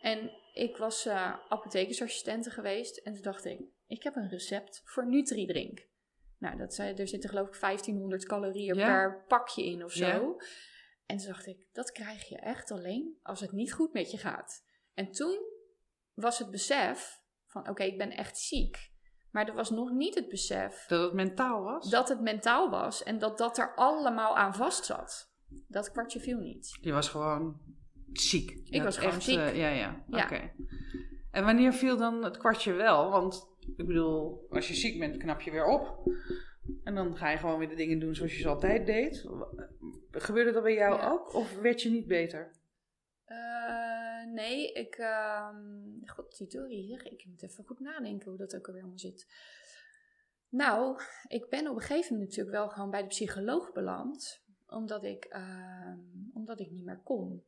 En 0.00 0.30
ik 0.52 0.76
was 0.76 1.06
eh 1.06 1.34
apothekersassistente 1.48 2.50
geweest 2.50 2.96
en 2.96 3.12
toen 3.12 3.22
dacht 3.22 3.44
ik, 3.44 3.60
ik 3.86 4.02
heb 4.02 4.16
een 4.16 4.28
recept 4.28 4.82
voor 4.84 5.08
Nutri-drink. 5.08 5.86
Nou, 6.38 6.56
dat 6.56 6.74
zei, 6.74 6.94
er 6.94 7.08
zitten 7.08 7.30
geloof 7.30 7.46
ik 7.48 7.60
1500 7.60 8.26
calorieën 8.26 8.74
Ja. 8.74 8.86
per 8.86 9.24
pakje 9.28 9.64
in 9.64 9.84
of 9.84 9.92
zo. 9.92 10.06
Ja. 10.06 10.34
En 11.06 11.16
toen 11.16 11.26
dacht 11.26 11.46
ik, 11.46 11.66
dat 11.72 11.92
krijg 11.92 12.28
je 12.28 12.36
echt 12.36 12.70
alleen 12.70 13.18
als 13.22 13.40
het 13.40 13.52
niet 13.52 13.72
goed 13.72 13.92
met 13.92 14.10
je 14.10 14.18
gaat. 14.18 14.64
En 14.94 15.10
toen 15.10 15.38
was 16.14 16.38
het 16.38 16.50
besef 16.50 17.20
van, 17.46 17.68
oké, 17.68 17.82
ik 17.82 17.98
ben 17.98 18.10
echt 18.10 18.38
ziek. 18.38 18.94
Maar 19.30 19.48
er 19.48 19.54
was 19.54 19.70
nog 19.70 19.90
niet 19.90 20.14
het 20.14 20.28
besef 20.28 20.84
Dat 20.86 21.02
het 21.02 21.12
mentaal 21.12 21.62
was? 21.62 21.90
dat 21.90 22.08
het 22.08 22.20
mentaal 22.20 22.70
was 22.70 23.02
en 23.02 23.18
dat 23.18 23.38
dat 23.38 23.58
er 23.58 23.74
allemaal 23.74 24.36
aan 24.36 24.54
vast 24.54 24.84
zat. 24.84 25.30
Dat 25.68 25.90
kwartje 25.90 26.20
viel 26.20 26.38
niet. 26.38 26.78
Je 26.80 26.92
was 26.92 27.08
gewoon 27.08 27.60
ziek. 28.12 28.50
Ik 28.64 28.82
was 28.82 28.98
gewoon 28.98 29.22
ziek. 29.22 29.38
eh, 29.38 29.56
ja, 29.56 29.68
ja. 29.68 30.04
Ja. 30.08 30.24
Oké. 30.24 30.52
En 31.30 31.44
wanneer 31.44 31.72
viel 31.72 31.96
dan 31.96 32.24
het 32.24 32.36
kwartje 32.36 32.72
wel? 32.72 33.10
Want 33.10 33.48
ik 33.76 33.86
bedoel, 33.86 34.46
als 34.48 34.68
je 34.68 34.74
ziek 34.74 34.98
bent, 34.98 35.16
knap 35.16 35.40
je 35.40 35.50
weer 35.50 35.66
op. 35.66 36.12
En 36.84 36.94
dan 36.94 37.16
ga 37.16 37.30
je 37.30 37.36
gewoon 37.38 37.58
weer 37.58 37.68
de 37.68 37.74
dingen 37.74 37.98
doen 37.98 38.14
zoals 38.14 38.32
je 38.34 38.40
ze 38.40 38.48
altijd 38.48 38.86
deed. 38.86 39.26
Gebeurde 40.10 40.52
dat 40.52 40.62
bij 40.62 40.74
jou 40.74 40.96
Ja. 40.96 41.10
ook? 41.10 41.34
Of 41.34 41.58
werd 41.60 41.82
je 41.82 41.90
niet 41.90 42.06
beter? 42.06 42.54
Eh, 43.24 44.26
nee, 44.32 44.72
ik. 44.72 44.94
ehm 44.94 45.56
God, 46.04 46.50
Dory, 46.52 46.86
zeg, 46.88 47.02
ik 47.04 47.24
moet 47.28 47.42
even 47.42 47.64
goed 47.64 47.80
nadenken 47.80 48.28
hoe 48.28 48.38
dat 48.38 48.56
ook 48.56 48.66
alweer 48.66 48.82
allemaal 48.82 48.98
zit. 48.98 49.26
Nou, 50.48 51.00
ik 51.28 51.48
ben 51.48 51.68
op 51.68 51.74
een 51.76 51.80
gegeven 51.82 52.12
moment 52.12 52.28
natuurlijk 52.28 52.56
wel 52.56 52.68
gewoon 52.68 52.90
bij 52.90 53.02
de 53.02 53.08
psycholoog 53.08 53.72
beland, 53.72 54.42
omdat 54.66 55.04
ik, 55.04 55.24
ehm, 55.24 55.98
omdat 56.34 56.60
ik 56.60 56.70
niet 56.70 56.84
meer 56.84 57.00
kon. 57.04 57.44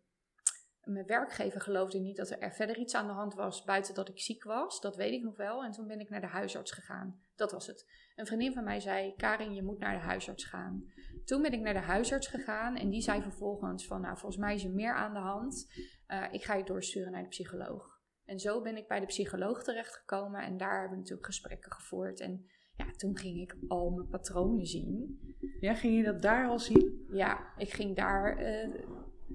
Mijn 0.89 1.07
werkgever 1.07 1.61
geloofde 1.61 1.99
niet 1.99 2.17
dat 2.17 2.37
er 2.39 2.53
verder 2.53 2.79
iets 2.79 2.95
aan 2.95 3.07
de 3.07 3.13
hand 3.13 3.35
was 3.35 3.65
buiten 3.65 3.95
dat 3.95 4.09
ik 4.09 4.21
ziek 4.21 4.45
was. 4.45 4.81
Dat 4.81 4.97
weet 4.97 5.13
ik 5.13 5.23
nog 5.23 5.37
wel. 5.37 5.65
En 5.65 5.71
toen 5.71 5.87
ben 5.87 6.01
ik 6.01 6.11
naar 6.11 6.21
de 6.21 6.27
huisarts 6.27 6.73
gegaan. 6.73 7.23
Dat 7.37 7.53
was 7.53 7.67
het. 7.67 7.91
Een 8.17 8.27
vriendin 8.27 8.53
van 8.53 8.65
mij 8.65 8.81
zei: 8.81 9.15
Karin, 9.17 9.55
je 9.55 9.63
moet 9.63 9.79
naar 9.79 9.95
de 9.95 10.05
huisarts 10.05 10.45
gaan. 10.45 10.85
Toen 11.25 11.43
ben 11.43 11.53
ik 11.53 11.61
naar 11.61 11.75
de 11.75 11.81
huisarts 11.81 12.27
gegaan 12.27 12.77
en 12.77 12.91
die 12.91 13.03
zei 13.03 13.23
vervolgens: 13.23 13.87
van, 13.87 14.01
Nou, 14.01 14.19
volgens 14.19 14.41
mij 14.41 14.55
is 14.55 14.65
er 14.65 14.71
meer 14.71 14.95
aan 14.95 15.13
de 15.13 15.19
hand. 15.19 15.67
Eh, 16.07 16.25
ik 16.31 16.45
ga 16.45 16.55
je 16.55 16.65
doorsturen 16.65 17.13
naar 17.13 17.23
de 17.23 17.29
psycholoog. 17.29 17.99
En 18.25 18.39
zo 18.39 18.63
ben 18.63 18.77
ik 18.77 18.89
bij 18.89 19.01
de 19.01 19.07
psycholoog 19.07 19.63
terechtgekomen 19.63 20.43
en 20.43 20.57
daar 20.57 20.73
hebben 20.73 20.91
we 20.91 20.97
natuurlijk 20.97 21.27
gesprekken 21.27 21.73
gevoerd. 21.73 22.21
En 22.21 22.47
ja, 22.77 22.91
toen 22.91 23.19
ging 23.19 23.41
ik 23.41 23.57
al 23.69 23.91
mijn 23.91 24.09
patronen 24.09 24.67
zien. 24.67 25.19
Ja, 25.61 25.75
ging 25.75 25.97
je 25.97 26.03
dat 26.03 26.23
daar 26.23 26.49
al 26.49 26.59
zien? 26.59 27.07
Ja, 27.11 27.53
ik 27.57 27.73
ging 27.73 27.97
daar, 27.97 28.37
eh, 28.37 28.85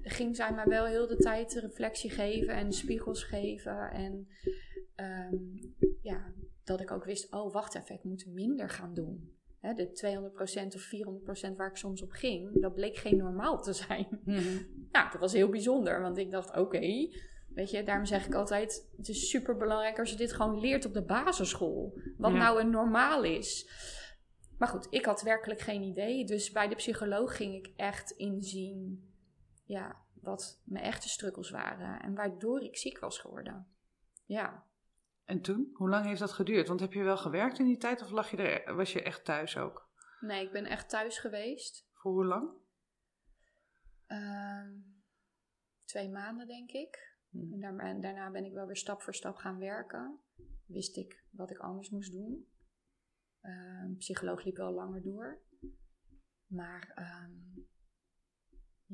ging 0.02 0.36
zij 0.36 0.52
mij 0.52 0.64
wel 0.64 0.84
heel 0.84 1.06
de 1.06 1.16
tijd 1.16 1.52
de 1.52 1.60
reflectie 1.60 2.10
geven 2.10 2.54
en 2.54 2.72
spiegels 2.72 3.24
geven. 3.24 3.90
En 3.90 4.28
ehm, 4.94 5.36
ja, 6.02 6.32
dat 6.64 6.80
ik 6.80 6.90
ook 6.90 7.04
wist, 7.04 7.32
oh 7.32 7.52
wacht 7.52 7.74
even, 7.74 7.94
ik 7.94 8.04
moet 8.04 8.26
minder 8.26 8.68
gaan 8.68 8.94
doen. 8.94 9.32
Hè, 9.60 9.74
de 9.74 9.88
200% 10.72 10.74
of 10.74 10.90
400% 11.52 11.56
waar 11.56 11.68
ik 11.70 11.76
soms 11.76 12.02
op 12.02 12.10
ging, 12.10 12.60
dat 12.60 12.74
bleek 12.74 12.96
geen 12.96 13.16
normaal 13.16 13.62
te 13.62 13.72
zijn. 13.72 14.20
Nou, 14.94 15.10
dat 15.10 15.20
was 15.20 15.32
heel 15.32 15.48
bijzonder, 15.48 16.00
want 16.00 16.18
ik 16.18 16.30
dacht, 16.30 16.56
oké, 16.56 17.08
weet 17.48 17.70
je, 17.70 17.82
daarom 17.84 18.04
zeg 18.04 18.26
ik 18.26 18.34
altijd, 18.34 18.88
het 18.96 19.08
is 19.08 19.28
super 19.28 19.56
belangrijk 19.56 19.98
als 19.98 20.10
je 20.10 20.16
dit 20.16 20.32
gewoon 20.32 20.60
leert 20.60 20.84
op 20.86 20.94
de 20.94 21.02
basisschool. 21.04 21.98
Wat 22.16 22.32
Ja. 22.32 22.38
nou 22.38 22.60
een 22.60 22.70
normaal 22.70 23.24
is. 23.24 23.68
Maar 24.58 24.68
goed, 24.68 24.86
ik 24.90 25.04
had 25.04 25.22
werkelijk 25.22 25.60
geen 25.60 25.82
idee, 25.82 26.24
dus 26.24 26.50
bij 26.50 26.68
de 26.68 26.74
psycholoog 26.74 27.36
ging 27.36 27.54
ik 27.54 27.72
echt 27.76 28.10
inzien, 28.10 29.08
ja, 29.64 30.02
wat 30.12 30.60
mijn 30.64 30.84
echte 30.84 31.08
struggles 31.08 31.50
waren 31.50 32.00
en 32.02 32.14
waardoor 32.14 32.60
ik 32.62 32.76
ziek 32.76 32.98
was 32.98 33.18
geworden. 33.18 33.68
Ja, 34.24 34.66
En 35.24 35.40
toen? 35.40 35.70
Hoe 35.74 35.88
lang 35.88 36.06
heeft 36.06 36.20
dat 36.20 36.32
geduurd? 36.32 36.68
Want 36.68 36.80
heb 36.80 36.92
je 36.92 37.02
wel 37.02 37.16
gewerkt 37.16 37.58
in 37.58 37.64
die 37.64 37.76
tijd 37.76 38.02
of 38.02 38.10
lag 38.10 38.30
je 38.30 38.36
er, 38.36 38.74
was 38.74 38.92
je 38.92 39.02
echt 39.02 39.24
thuis 39.24 39.56
ook? 39.56 39.88
nee, 40.20 40.44
ik 40.46 40.52
ben 40.52 40.64
echt 40.66 40.88
thuis 40.88 41.18
geweest. 41.18 41.88
Voor 41.92 42.12
hoe 42.12 42.24
lang? 42.24 42.50
Ehm, 44.06 44.72
twee 45.84 46.10
maanden, 46.10 46.46
denk 46.46 46.70
ik. 46.70 47.16
Hm. 47.30 47.52
En 47.52 47.60
daar- 47.60 47.78
en 47.78 48.00
daarna 48.00 48.30
ben 48.30 48.44
ik 48.44 48.52
wel 48.52 48.66
weer 48.66 48.76
stap 48.76 49.02
voor 49.02 49.14
stap 49.14 49.36
gaan 49.36 49.58
werken. 49.58 50.18
Wist 50.66 50.96
ik 50.96 51.24
wat 51.30 51.50
ik 51.50 51.58
anders 51.58 51.90
moest 51.90 52.12
doen. 52.12 52.48
Ehm, 53.40 53.94
psycholoog 53.96 54.44
liep 54.44 54.56
wel 54.56 54.72
langer 54.72 55.02
door. 55.02 55.40
Maar 56.46 56.92
ehm, 56.94 57.32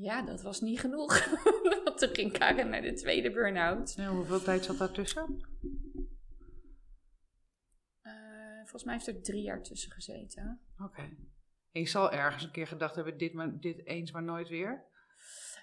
ja, 0.00 0.22
dat 0.22 0.42
was 0.42 0.60
niet 0.60 0.80
genoeg. 0.80 1.24
Want 1.84 1.98
toen 1.98 2.08
ging 2.14 2.32
Karen 2.38 2.68
naar 2.68 2.82
de 2.82 2.92
tweede 2.92 3.30
burn-out. 3.30 3.94
Ja, 3.96 4.08
hoeveel 4.10 4.42
tijd 4.42 4.64
zat 4.64 4.78
daartussen? 4.78 5.40
Eh, 8.00 8.12
volgens 8.60 8.84
mij 8.84 8.94
heeft 8.94 9.06
er 9.06 9.22
drie 9.22 9.42
jaar 9.42 9.62
tussen 9.62 9.92
gezeten. 9.92 10.60
Oké. 10.84 11.00
En 11.72 11.80
je 11.80 11.88
zal 11.88 12.12
ergens 12.12 12.44
een 12.44 12.50
keer 12.50 12.66
gedacht 12.66 12.94
hebben, 12.94 13.18
dit, 13.18 13.32
maar, 13.32 13.58
dit 13.60 13.86
eens 13.86 14.12
maar 14.12 14.22
nooit 14.22 14.48
weer. 14.48 14.84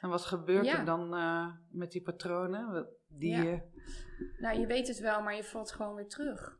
En 0.02 0.10
wat 0.10 0.26
gebeurt 0.26 0.65
Ja. 0.65 0.80
er 0.80 0.86
dan 0.86 1.13
eh, 1.15 1.47
met 1.69 1.91
die 1.91 2.02
patronen? 2.02 2.88
Die, 3.08 3.32
Ja. 3.32 3.45
eh, 3.52 3.60
Nou, 4.39 4.60
je 4.60 4.65
weet 4.67 4.88
het 4.88 5.00
wel, 5.00 5.21
maar 5.21 5.36
je 5.36 5.43
valt 5.43 5.71
gewoon 5.71 5.95
weer 5.95 6.08
terug. 6.08 6.60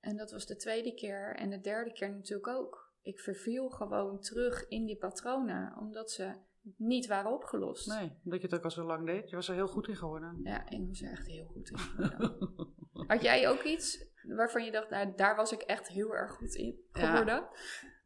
En 0.00 0.16
dat 0.16 0.30
was 0.30 0.46
de 0.46 0.56
tweede 0.56 0.94
keer. 0.94 1.34
En 1.36 1.50
de 1.50 1.60
derde 1.60 1.92
keer 1.92 2.10
natuurlijk 2.10 2.48
ook. 2.48 2.92
Ik 3.02 3.20
verviel 3.20 3.68
gewoon 3.68 4.20
terug 4.20 4.68
in 4.68 4.84
die 4.86 4.96
patronen, 4.98 5.76
omdat 5.78 6.10
ze 6.10 6.34
niet 6.76 7.06
waren 7.06 7.32
opgelost. 7.32 7.86
nee, 7.88 8.12
omdat 8.24 8.40
je 8.40 8.46
het 8.46 8.56
ook 8.56 8.64
al 8.64 8.70
zo 8.70 8.84
lang 8.84 9.06
deed. 9.06 9.30
Je 9.30 9.36
was 9.36 9.48
er 9.48 9.54
heel 9.54 9.68
goed 9.68 9.88
in 9.88 9.96
geworden. 9.96 10.40
Ja, 10.44 10.70
ik 10.70 10.86
was 10.88 11.02
er 11.02 11.10
echt 11.10 11.26
heel 11.26 11.44
goed 11.46 11.70
in. 11.70 11.78
geworden. 11.78 12.54
Had 13.06 13.22
jij 13.22 13.48
ook 13.48 13.62
iets 13.62 14.04
waarvan 14.22 14.64
je 14.64 14.70
dacht, 14.70 14.90
nou, 14.90 15.12
daar 15.16 15.36
was 15.36 15.52
ik 15.52 15.60
echt 15.60 15.88
heel 15.88 16.14
erg 16.14 16.32
goed 16.32 16.54
in 16.54 16.80
Ja. 16.92 17.06
geworden? 17.10 17.48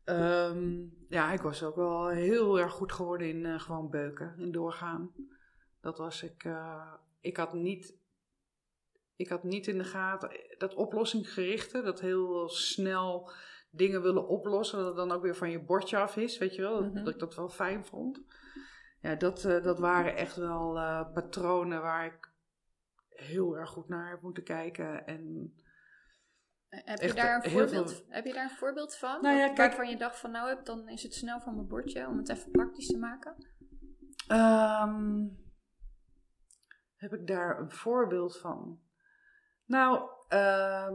Ehm, 0.05 0.85
ja, 1.09 1.33
ik 1.33 1.41
was 1.41 1.63
ook 1.63 1.77
wel 1.77 2.09
heel 2.09 2.59
erg 2.59 2.73
goed 2.73 2.93
geworden 2.93 3.29
in 3.29 3.45
eh, 3.47 3.61
gewoon 3.61 3.91
beuken, 3.91 4.35
in 4.39 4.53
doorgaan. 4.53 5.13
Dat 5.81 5.99
was 5.99 6.23
ik. 6.23 6.45
eh, 6.45 6.93
ik 7.21 7.37
had 7.37 7.53
niet 7.53 7.95
ik 9.17 9.29
had 9.29 9.43
niet 9.45 9.67
in 9.67 9.79
de 9.79 9.85
gaten 9.85 10.31
dat 10.59 10.75
oplossingsgerichte, 10.75 11.83
dat 11.83 12.01
heel 12.01 12.49
snel 12.49 13.31
dingen 13.71 14.03
willen 14.03 14.29
oplossen, 14.29 14.79
dat 14.79 14.87
het 14.87 14.97
dan 14.97 15.13
ook 15.13 15.23
weer 15.23 15.37
van 15.37 15.51
je 15.51 15.65
bordje 15.65 15.97
af 15.99 16.17
is, 16.17 16.39
weet 16.39 16.55
je 16.55 16.63
wel, 16.63 16.83
Mhm. 16.85 16.95
dat 17.05 17.09
ik 17.15 17.19
dat 17.19 17.35
wel 17.35 17.49
fijn 17.49 17.85
vond. 17.85 18.21
Ja, 19.07 19.15
dat, 19.15 19.45
eh, 19.45 19.63
dat 19.63 19.79
waren 19.79 20.17
echt 20.17 20.37
wel 20.37 20.79
eh, 20.79 21.13
patronen 21.13 21.83
waar 21.83 22.05
ik 22.07 22.31
heel 23.09 23.57
erg 23.57 23.71
goed 23.71 23.89
naar 23.89 24.11
heb 24.11 24.21
moeten 24.23 24.45
kijken. 24.45 25.07
En 25.07 25.55
Eh, 26.69 26.81
Heb, 26.85 27.01
je 27.01 27.13
daar 27.15 27.45
een 27.45 27.51
voorbeeld, 27.51 27.93
veel- 27.93 28.05
heb 28.09 28.25
je 28.25 28.33
daar 28.33 28.51
een 28.51 28.57
voorbeeld 28.57 28.97
van? 28.97 29.23
Nou 29.23 29.37
ja, 29.37 29.47
kijk- 29.47 29.57
Waarvan 29.57 29.89
je 29.89 29.97
dacht 29.97 30.19
van 30.19 30.31
nou 30.31 30.49
heb, 30.49 30.65
dan 30.65 30.89
is 30.89 31.03
het 31.03 31.15
snel 31.15 31.41
van 31.41 31.55
mijn 31.55 31.67
bordje 31.69 32.07
om 32.07 32.17
het 32.19 32.29
even 32.29 32.51
praktisch 32.51 32.87
te 32.87 32.99
maken. 32.99 33.35
Ehm, 34.29 35.25
heb 36.97 37.13
ik 37.13 37.27
daar 37.27 37.59
een 37.61 37.71
voorbeeld 37.71 38.39
van? 38.39 38.81
Nou, 39.65 40.11
ehm, 40.29 40.95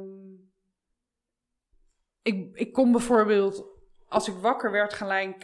ik, 2.21 2.55
ik 2.57 2.73
kon 2.73 2.91
bijvoorbeeld, 2.91 3.65
als 4.07 4.27
ik 4.27 4.35
wakker 4.35 4.71
werd, 4.71 4.93
gelijk 4.93 5.43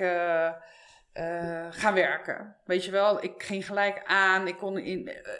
eh, 1.17 1.67
gaan 1.69 1.93
werken. 1.93 2.55
Weet 2.65 2.85
je 2.85 2.91
wel, 2.91 3.23
ik 3.23 3.43
ging 3.43 3.65
gelijk 3.65 4.03
aan, 4.05 4.47
ik 4.47 4.57
kon 4.57 4.77
in, 4.77 5.07
eh, 5.07 5.33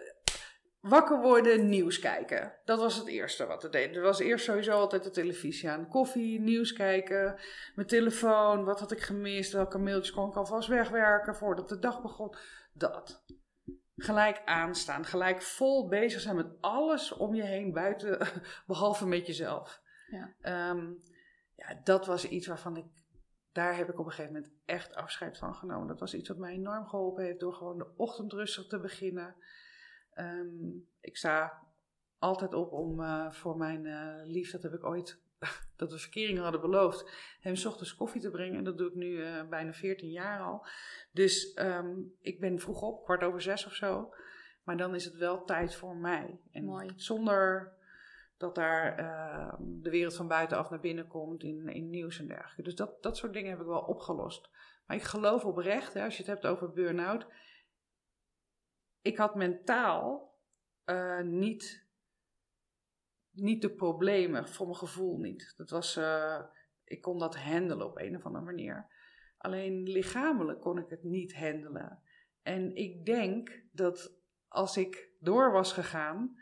wakker 0.79 1.21
worden, 1.21 1.69
nieuws 1.69 1.99
kijken. 1.99 2.53
Dat 2.65 2.79
was 2.79 2.95
het 2.95 3.07
eerste 3.07 3.45
wat 3.45 3.63
ik 3.63 3.71
deed. 3.71 3.95
Er 3.95 4.01
was 4.01 4.19
eerst 4.19 4.45
sowieso 4.45 4.71
altijd 4.71 5.03
de 5.03 5.09
televisie 5.09 5.69
aan. 5.69 5.87
Koffie, 5.87 6.39
nieuws 6.39 6.73
kijken, 6.73 7.39
mijn 7.75 7.87
telefoon, 7.87 8.63
wat 8.63 8.79
had 8.79 8.91
ik 8.91 8.99
gemist, 8.99 9.51
welke 9.51 9.77
mailtjes 9.77 10.15
kon 10.15 10.29
ik 10.29 10.35
alvast 10.35 10.67
wegwerken 10.67 11.35
voordat 11.35 11.69
de 11.69 11.79
dag 11.79 12.01
begon. 12.01 12.35
Dat. 12.73 13.23
Gelijk 13.95 14.41
aanstaan, 14.45 15.05
gelijk 15.05 15.41
vol 15.41 15.87
bezig 15.87 16.21
zijn 16.21 16.35
met 16.35 16.61
alles 16.61 17.11
om 17.11 17.35
je 17.35 17.43
heen 17.43 17.73
buiten, 17.73 18.27
behalve 18.67 19.07
met 19.07 19.27
jezelf. 19.27 19.81
Ja. 20.09 20.33
Ehm, 20.41 20.91
ja, 21.55 21.81
dat 21.83 22.05
was 22.05 22.27
iets 22.27 22.47
waarvan 22.47 22.77
ik, 22.77 22.85
daar 23.57 23.75
heb 23.75 23.89
ik 23.89 23.99
op 23.99 24.05
een 24.05 24.11
gegeven 24.11 24.33
moment 24.33 24.51
echt 24.65 24.95
afscheid 24.95 25.37
van 25.37 25.55
genomen. 25.55 25.87
Dat 25.87 25.99
was 25.99 26.13
iets 26.13 26.27
wat 26.27 26.37
mij 26.37 26.53
enorm 26.53 26.87
geholpen 26.87 27.23
heeft 27.23 27.39
door 27.39 27.53
gewoon 27.53 27.77
de 27.77 27.87
ochtend 27.95 28.33
rustig 28.33 28.67
te 28.67 28.79
beginnen. 28.79 29.35
Ehm, 30.13 30.69
ik 31.01 31.17
sta 31.17 31.63
altijd 32.19 32.53
op 32.53 32.71
om 32.71 33.01
eh, 33.01 33.31
voor 33.31 33.57
mijn 33.57 33.85
eh, 33.85 34.25
lief, 34.25 34.51
dat 34.51 34.63
heb 34.63 34.73
ik 34.73 34.83
ooit, 34.83 35.21
dat 35.75 35.91
we 35.91 35.97
verkering 35.97 36.39
hadden 36.39 36.61
beloofd, 36.61 37.11
hem 37.39 37.55
's 37.55 37.65
ochtends 37.65 37.95
koffie 37.95 38.21
te 38.21 38.31
brengen. 38.31 38.57
En 38.57 38.63
dat 38.63 38.77
doe 38.77 38.87
ik 38.87 38.95
nu 38.95 39.23
eh, 39.23 39.47
bijna 39.49 39.73
14 39.73 40.09
jaar 40.09 40.41
al. 40.41 40.67
Dus 41.11 41.53
ehm, 41.53 41.95
ik 42.21 42.39
ben 42.39 42.59
vroeg 42.59 42.81
op, 42.81 43.03
kwart 43.03 43.23
over 43.23 43.41
zes 43.41 43.65
of 43.65 43.73
zo. 43.73 44.13
Maar 44.63 44.77
dan 44.77 44.95
is 44.95 45.05
het 45.05 45.15
wel 45.15 45.45
tijd 45.45 45.75
voor 45.75 45.95
mij. 45.95 46.39
En 46.51 46.65
Mooi. 46.65 46.93
zonder 46.95 47.73
dat 48.37 48.55
daar 48.55 48.97
ehm, 48.97 49.63
de 49.81 49.89
wereld 49.89 50.15
van 50.15 50.27
buitenaf 50.27 50.69
naar 50.69 50.79
binnen 50.79 51.07
komt 51.07 51.43
in, 51.43 51.67
in 51.67 51.89
nieuws 51.89 52.19
en 52.19 52.27
dergelijke. 52.27 52.61
Dus 52.61 52.75
dat, 52.75 53.03
dat 53.03 53.17
soort 53.17 53.33
dingen 53.33 53.49
heb 53.49 53.59
ik 53.59 53.65
wel 53.65 53.81
opgelost. 53.81 54.49
Maar 54.85 54.97
ik 54.97 55.03
geloof 55.03 55.45
oprecht, 55.45 55.93
hè, 55.93 56.03
als 56.03 56.17
je 56.17 56.23
het 56.23 56.31
hebt 56.31 56.45
over 56.45 56.71
burn-out. 56.71 57.27
Ik 59.01 59.17
had 59.17 59.35
mentaal 59.35 60.35
eh, 60.83 61.21
niet, 61.21 61.87
niet 63.31 63.61
de 63.61 63.73
problemen, 63.75 64.47
voor 64.47 64.65
mijn 64.65 64.77
gevoel 64.77 65.17
niet. 65.17 65.53
Dat 65.57 65.69
was, 65.69 65.95
eh, 65.95 66.43
ik 66.83 67.01
kon 67.01 67.19
dat 67.19 67.37
handelen 67.37 67.87
op 67.87 67.97
een 67.97 68.15
of 68.15 68.25
andere 68.25 68.45
manier. 68.45 68.87
Alleen 69.37 69.83
lichamelijk 69.83 70.61
kon 70.61 70.77
ik 70.77 70.89
het 70.89 71.03
niet 71.03 71.35
handelen. 71.35 72.01
En 72.41 72.75
ik 72.75 73.05
denk 73.05 73.63
dat 73.71 74.15
als 74.47 74.77
ik 74.77 75.09
door 75.19 75.51
was 75.51 75.73
gegaan, 75.73 76.37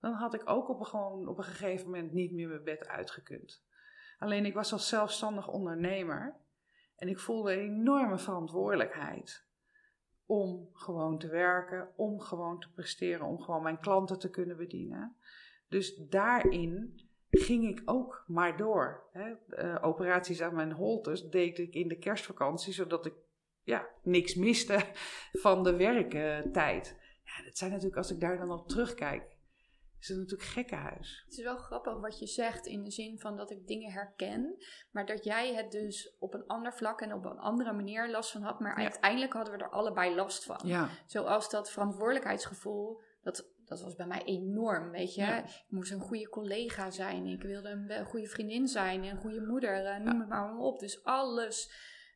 dan 0.00 0.12
had 0.12 0.34
ik 0.34 0.42
ook 0.44 0.68
op 0.68 0.80
een, 0.80 0.86
gewoon 0.86 1.28
op 1.28 1.38
een 1.38 1.44
gegeven 1.44 1.90
moment 1.90 2.12
niet 2.12 2.32
meer 2.32 2.48
mijn 2.48 2.64
bed 2.64 2.86
uitgekund. 2.86 3.64
Alleen 4.18 4.44
ik 4.46 4.54
was 4.54 4.72
als 4.72 4.88
zelfstandig 4.88 5.48
ondernemer 5.48 6.36
en 6.96 7.08
ik 7.08 7.18
voelde 7.18 7.52
een 7.52 7.58
enorme 7.58 8.18
verantwoordelijkheid 8.18 9.48
om 10.26 10.68
gewoon 10.72 11.18
te 11.18 11.28
werken, 11.28 11.88
om 11.96 12.20
gewoon 12.20 12.60
te 12.60 12.70
presteren, 12.72 13.26
om 13.26 13.40
gewoon 13.40 13.62
mijn 13.62 13.80
klanten 13.80 14.18
te 14.18 14.30
kunnen 14.30 14.56
bedienen. 14.56 15.16
Dus 15.68 15.96
daarin 15.96 17.00
ging 17.30 17.68
ik 17.68 17.82
ook 17.84 18.24
maar 18.26 18.56
door. 18.56 19.08
Hè. 19.12 19.34
Eh, 19.48 19.78
operaties 19.80 20.40
aan 20.42 20.54
mijn 20.54 20.72
holtes 20.72 21.28
deed 21.28 21.58
ik 21.58 21.74
in 21.74 21.88
de 21.88 21.98
kerstvakantie, 21.98 22.72
zodat 22.72 23.06
ik 23.06 23.14
ja, 23.62 23.88
niks 24.02 24.34
miste 24.34 24.80
van 25.44 25.62
de 25.62 25.76
werktijd. 25.76 26.98
Ja, 27.24 27.44
dat 27.44 27.58
zijn 27.58 27.70
natuurlijk, 27.70 27.98
als 27.98 28.10
ik 28.10 28.20
daar 28.20 28.38
dan 28.38 28.50
op 28.50 28.68
terugkijk, 28.68 29.36
is 30.00 30.08
het 30.08 30.18
natuurlijk 30.18 30.48
gekkenhuis. 30.48 31.22
Het 31.24 31.38
is 31.38 31.44
wel 31.44 31.56
grappig 31.56 32.00
wat 32.00 32.18
je 32.18 32.26
zegt 32.26 32.66
in 32.66 32.82
de 32.82 32.90
zin 32.90 33.18
van 33.18 33.36
dat 33.36 33.50
ik 33.50 33.66
dingen 33.66 33.92
herken, 33.92 34.56
maar 34.90 35.06
dat 35.06 35.24
jij 35.24 35.54
het 35.54 35.70
dus 35.70 36.16
op 36.18 36.34
een 36.34 36.46
ander 36.46 36.72
vlak 36.74 37.00
en 37.00 37.12
op 37.14 37.24
een 37.24 37.38
andere 37.38 37.72
manier 37.72 38.10
last 38.10 38.30
van 38.30 38.42
had, 38.42 38.60
maar 38.60 38.76
Ja. 38.78 38.84
uiteindelijk 38.84 39.32
hadden 39.32 39.56
we 39.58 39.64
er 39.64 39.70
allebei 39.70 40.14
last 40.14 40.44
van. 40.44 40.60
Ja, 40.64 40.88
Zoals 41.06 41.50
dat 41.50 41.70
verantwoordelijkheidsgevoel, 41.70 43.00
dat, 43.22 43.48
dat 43.64 43.80
was 43.82 43.94
bij 43.94 44.06
mij 44.06 44.22
enorm, 44.24 44.90
weet 44.90 45.14
je. 45.14 45.20
Ja. 45.20 45.44
Ik 45.44 45.64
moest 45.68 45.92
een 45.92 46.00
goede 46.00 46.28
collega 46.28 46.90
zijn, 46.90 47.26
ik 47.26 47.42
wilde 47.42 47.68
een 47.70 48.04
goede 48.04 48.26
vriendin 48.26 48.68
zijn, 48.68 49.04
een 49.04 49.20
goede 49.20 49.40
moeder, 49.40 49.84
eh, 49.86 49.96
noem 50.00 50.20
het 50.20 50.28
maar 50.28 50.56
op. 50.56 50.78
Dus 50.78 51.04
alles 51.04 51.70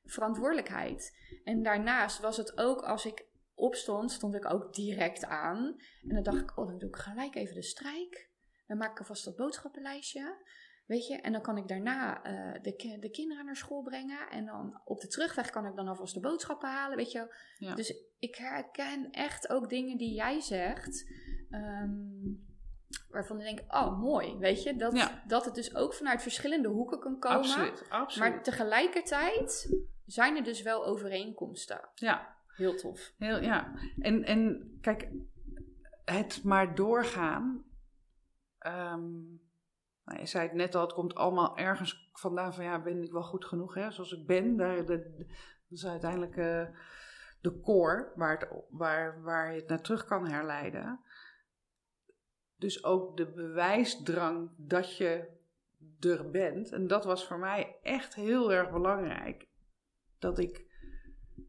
verantwoordelijkheid. 0.05 1.17
En 1.45 1.63
daarnaast 1.63 2.21
was 2.21 2.37
het 2.37 2.59
ook, 2.59 2.83
als 2.83 3.07
ik 3.07 3.25
opstond, 3.55 4.11
stond 4.13 4.35
ik 4.35 4.53
ook 4.53 4.75
direct 4.75 5.25
aan. 5.25 5.77
En 6.09 6.15
dan 6.15 6.23
dacht 6.23 6.41
ik, 6.41 6.59
oh, 6.59 6.67
dan 6.67 6.79
doe 6.79 6.89
ik 6.89 6.97
gelijk 6.97 7.35
even 7.35 7.55
de 7.55 7.63
strijk. 7.63 8.29
Dan 8.67 8.77
maak 8.77 8.91
ik 8.91 8.99
alvast 8.99 9.25
dat 9.25 9.37
boodschappenlijstje. 9.37 10.37
Weet 10.87 11.07
je, 11.07 11.17
en 11.21 11.33
dan 11.33 11.43
kan 11.43 11.57
ik 11.57 11.69
daarna 11.69 12.23
eh, 12.23 12.63
de, 12.63 12.97
de 13.01 13.11
kinderen 13.11 13.45
naar 13.45 13.57
school 13.57 13.83
brengen. 13.83 14.29
En 14.31 14.45
dan 14.47 14.81
op 14.85 15.01
de 15.01 15.09
terugweg 15.09 15.51
kan 15.51 15.67
ik 15.67 15.77
dan 15.77 15.89
alvast 15.89 16.15
de 16.15 16.21
boodschappen 16.21 16.69
halen. 16.69 16.97
Weet 16.97 17.13
je, 17.13 17.35
Ja. 17.59 17.75
dus 17.75 17.95
ik 18.19 18.35
herken 18.35 19.11
echt 19.11 19.49
ook 19.49 19.69
dingen 19.69 19.97
die 19.97 20.15
jij 20.15 20.41
zegt. 20.41 21.11
ehm, 21.51 21.93
waarvan 23.09 23.41
ik 23.41 23.45
denk, 23.57 23.75
oh 23.75 24.01
mooi, 24.01 24.37
weet 24.37 24.63
je. 24.63 24.77
Dat, 24.77 24.97
Ja. 24.97 25.23
dat 25.27 25.45
het 25.45 25.55
dus 25.55 25.75
ook 25.75 25.95
vanuit 25.95 26.23
verschillende 26.23 26.69
hoeken 26.69 26.99
kan 27.01 27.19
komen. 27.19 27.37
absoluut, 27.39 27.85
absoluut. 27.89 28.29
Maar 28.33 28.43
tegelijkertijd 28.43 29.75
zijn 30.07 30.37
er 30.37 30.43
dus 30.43 30.63
wel 30.63 30.85
overeenkomsten. 30.87 31.89
ja, 31.95 32.37
Heel 32.57 32.77
tof. 32.77 33.13
heel, 33.19 33.41
ja. 33.43 33.75
En, 33.99 34.25
en 34.25 34.73
kijk, 34.81 35.09
het 36.05 36.45
maar 36.45 36.75
doorgaan. 36.75 37.65
ehm, 38.59 39.13
nou, 40.05 40.19
je 40.21 40.27
zei 40.27 40.47
het 40.47 40.57
net 40.57 40.75
al, 40.75 40.83
het 40.83 40.93
komt 40.93 41.15
allemaal 41.15 41.57
ergens 41.57 42.11
vandaan 42.13 42.55
van 42.55 42.65
ja, 42.65 42.83
ben 42.83 43.03
ik 43.03 43.13
wel 43.13 43.23
goed 43.23 43.45
genoeg 43.45 43.75
hè, 43.75 43.91
zoals 43.91 44.13
ik 44.13 44.27
ben. 44.27 44.57
Daar, 44.57 44.77
de, 44.77 44.85
de- 44.87 45.27
dat 45.69 45.79
is 45.79 45.87
uiteindelijk 45.87 46.37
eh, 46.37 46.67
de 47.41 47.61
core 47.61 48.13
waar, 48.17 48.39
het, 48.39 48.49
waar, 48.71 49.23
waar 49.23 49.53
je 49.53 49.61
het 49.61 49.69
naar 49.69 49.81
terug 49.81 50.05
kan 50.05 50.29
herleiden. 50.29 51.01
Dus 52.57 52.85
ook 52.85 53.17
de 53.17 53.27
bewijsdrang 53.33 54.51
dat 54.57 54.97
je 54.97 55.29
er 56.01 56.31
bent. 56.31 56.73
En 56.73 56.87
dat 56.87 57.05
was 57.05 57.27
voor 57.27 57.39
mij 57.39 57.77
echt 57.83 58.15
heel 58.15 58.53
erg 58.53 58.71
belangrijk. 58.71 59.49
Dat 60.19 60.39
ik 60.39 60.64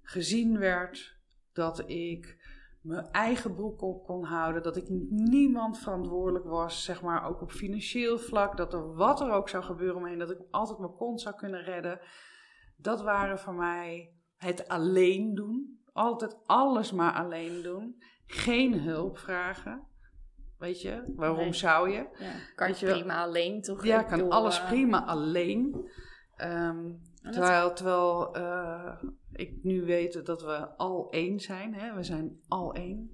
gezien 0.05 0.57
werd, 0.59 1.17
dat 1.53 1.89
ik 1.89 2.43
mijn 2.81 3.07
eigen 3.11 3.55
broek 3.55 3.81
op 3.81 4.05
kon 4.05 4.23
houden, 4.23 4.63
dat 4.63 4.77
ik 4.77 4.89
niemand 5.09 5.79
verantwoordelijk 5.79 6.45
was, 6.45 6.83
zeg 6.83 7.01
maar 7.01 7.25
ook 7.27 7.41
op 7.41 7.51
financieel 7.51 8.17
vlak, 8.17 8.57
dat 8.57 8.73
er 8.73 8.93
wat 8.95 9.21
er 9.21 9.31
ook 9.31 9.49
zou 9.49 9.63
gebeuren 9.63 9.95
omheen, 9.95 10.17
dat 10.19 10.31
ik 10.31 10.39
altijd 10.51 10.79
mijn 10.79 10.95
kont 10.95 11.21
zou 11.21 11.35
kunnen 11.35 11.63
redden. 11.63 11.99
Dat 12.77 13.01
waren 13.01 13.39
voor 13.39 13.53
mij 13.53 14.11
het 14.37 14.67
alleen 14.67 15.35
doen, 15.35 15.79
altijd 15.93 16.37
alles 16.45 16.91
maar 16.91 17.13
alleen 17.13 17.61
doen, 17.61 18.03
geen 18.25 18.79
hulp 18.79 19.17
vragen. 19.17 19.83
Weet 20.57 20.81
je, 20.81 21.03
waarom 21.15 21.37
Nee. 21.37 21.53
zou 21.53 21.89
je? 21.89 22.07
Ja, 22.19 22.31
kan 22.55 22.67
Weet 22.67 22.79
je 22.79 22.85
prima 22.85 23.23
alleen 23.23 23.61
toch? 23.61 23.85
Ja, 23.85 23.99
Ik 23.99 24.07
kan 24.07 24.29
alles 24.31 24.59
eh, 24.59 24.67
prima 24.67 25.05
alleen. 25.05 25.89
Ehm, 26.35 26.91
terwijl 27.21 27.73
terwijl 27.73 28.35
eh, 28.35 29.03
ik 29.35 29.63
nu 29.63 29.85
weet 29.85 30.25
dat 30.25 30.41
we 30.41 30.67
al 30.77 31.09
één 31.09 31.39
zijn. 31.39 31.73
Hè? 31.73 31.93
We 31.93 32.03
zijn 32.03 32.39
al 32.47 32.73
één. 32.73 33.09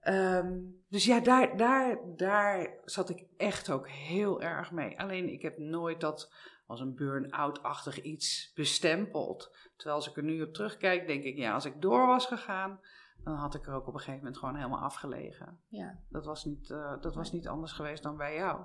Ehm, 0.00 0.58
dus 0.88 1.04
ja, 1.04 1.20
daar, 1.20 1.56
daar, 1.56 1.98
daar 2.16 2.80
zat 2.84 3.10
ik 3.10 3.24
echt 3.36 3.70
ook 3.70 3.88
heel 3.88 4.42
erg 4.42 4.72
mee. 4.72 5.00
Alleen 5.00 5.32
ik 5.32 5.42
heb 5.42 5.58
nooit 5.58 6.00
dat 6.00 6.32
als 6.66 6.80
een 6.80 6.94
burn-out-achtig 6.94 8.02
iets 8.02 8.52
bestempeld. 8.54 9.56
Terwijl 9.76 9.96
als 9.96 10.08
ik 10.08 10.16
er 10.16 10.22
nu 10.22 10.42
op 10.42 10.52
terugkijk, 10.52 11.06
denk 11.06 11.24
ik, 11.24 11.36
ja, 11.36 11.54
als 11.54 11.64
ik 11.64 11.80
door 11.80 12.06
was 12.06 12.26
gegaan, 12.26 12.80
dan 13.24 13.34
had 13.34 13.54
ik 13.54 13.66
er 13.66 13.74
ook 13.74 13.86
op 13.86 13.94
een 13.94 14.00
gegeven 14.00 14.18
moment 14.18 14.38
gewoon 14.38 14.56
helemaal 14.56 14.80
afgelegen. 14.80 15.60
Ja. 15.68 15.98
Dat 16.08 16.24
was 16.24 16.44
niet, 16.44 16.70
eh, 16.70 17.00
dat 17.00 17.14
was 17.14 17.32
niet 17.32 17.48
anders 17.48 17.72
geweest 17.72 18.02
dan 18.02 18.16
bij 18.16 18.34
jou. 18.34 18.60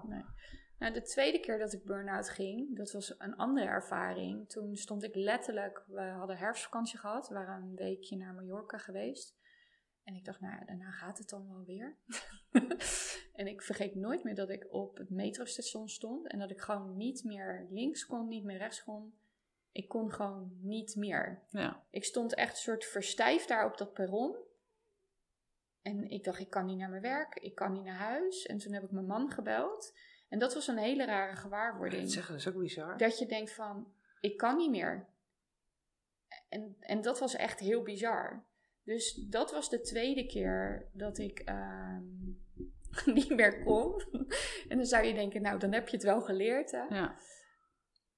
Nou, 0.81 0.93
de 0.93 1.01
tweede 1.01 1.39
keer 1.39 1.59
dat 1.59 1.73
ik 1.73 1.85
burn-out 1.85 2.29
ging, 2.29 2.75
dat 2.77 2.91
was 2.91 3.19
een 3.19 3.35
andere 3.35 3.65
ervaring. 3.65 4.49
Toen 4.49 4.75
stond 4.75 5.03
ik 5.03 5.15
letterlijk, 5.15 5.83
we 5.87 6.01
hadden 6.01 6.37
herfstvakantie 6.37 6.99
gehad, 6.99 7.27
we 7.27 7.33
waren 7.33 7.63
een 7.63 7.75
weekje 7.75 8.17
naar 8.17 8.33
Mallorca 8.33 8.77
geweest. 8.77 9.35
En 10.03 10.15
ik 10.15 10.25
dacht, 10.25 10.39
nou 10.39 10.53
ja, 10.53 10.65
daarna 10.65 10.91
gaat 10.91 11.17
het 11.17 11.29
dan 11.29 11.47
wel 11.47 11.63
weer. 11.65 11.97
en 13.39 13.47
ik 13.47 13.61
vergeet 13.61 13.95
nooit 13.95 14.23
meer 14.23 14.35
dat 14.35 14.49
ik 14.49 14.67
op 14.69 14.97
het 14.97 15.09
metrostation 15.09 15.89
stond 15.89 16.27
en 16.27 16.39
dat 16.39 16.51
ik 16.51 16.61
gewoon 16.61 16.97
niet 16.97 17.23
meer 17.23 17.67
links 17.69 18.05
kon, 18.05 18.27
niet 18.27 18.43
meer 18.43 18.57
rechts 18.57 18.83
kon. 18.83 19.13
Ik 19.71 19.87
kon 19.87 20.11
gewoon 20.11 20.57
niet 20.61 20.95
meer. 20.95 21.41
Ja. 21.49 21.83
Ik 21.89 22.03
stond 22.03 22.35
echt 22.35 22.51
een 22.51 22.57
soort 22.57 22.85
verstijfd 22.85 23.47
daar 23.47 23.65
op 23.65 23.77
dat 23.77 23.93
perron. 23.93 24.35
En 25.81 26.09
ik 26.09 26.23
dacht, 26.23 26.39
ik 26.39 26.49
kan 26.49 26.65
niet 26.65 26.77
naar 26.77 26.89
mijn 26.89 27.01
werk, 27.01 27.35
ik 27.35 27.55
kan 27.55 27.71
niet 27.71 27.83
naar 27.83 27.99
huis. 27.99 28.45
En 28.45 28.57
toen 28.57 28.73
heb 28.73 28.83
ik 28.83 28.91
mijn 28.91 29.05
man 29.05 29.31
gebeld. 29.31 29.93
En 30.31 30.39
dat 30.39 30.53
was 30.53 30.67
een 30.67 30.77
hele 30.77 31.05
rare 31.05 31.35
gewaarwording. 31.35 32.01
Dat 32.01 32.11
zeggen, 32.11 32.31
dat 32.31 32.41
is 32.41 32.47
ook 32.47 32.61
bizar. 32.61 32.97
Dat 32.97 33.19
je 33.19 33.25
denkt 33.25 33.53
van, 33.53 33.93
ik 34.19 34.37
kan 34.37 34.57
niet 34.57 34.69
meer. 34.69 35.07
En, 36.49 36.75
en 36.79 37.01
dat 37.01 37.19
was 37.19 37.35
echt 37.35 37.59
heel 37.59 37.81
bizar. 37.81 38.43
Dus 38.83 39.13
dat 39.13 39.51
was 39.51 39.69
de 39.69 39.81
tweede 39.81 40.25
keer 40.25 40.89
dat 40.93 41.17
ik 41.17 41.39
ehm, 41.39 42.03
niet 43.17 43.35
meer 43.35 43.63
kon. 43.63 44.03
en 44.69 44.77
dan 44.77 44.85
zou 44.85 45.05
je 45.05 45.13
denken, 45.13 45.41
nou, 45.41 45.59
dan 45.59 45.71
heb 45.71 45.87
je 45.87 45.95
het 45.95 46.05
wel 46.05 46.21
geleerd, 46.21 46.71
hè? 46.71 46.83
Ja. 46.83 47.19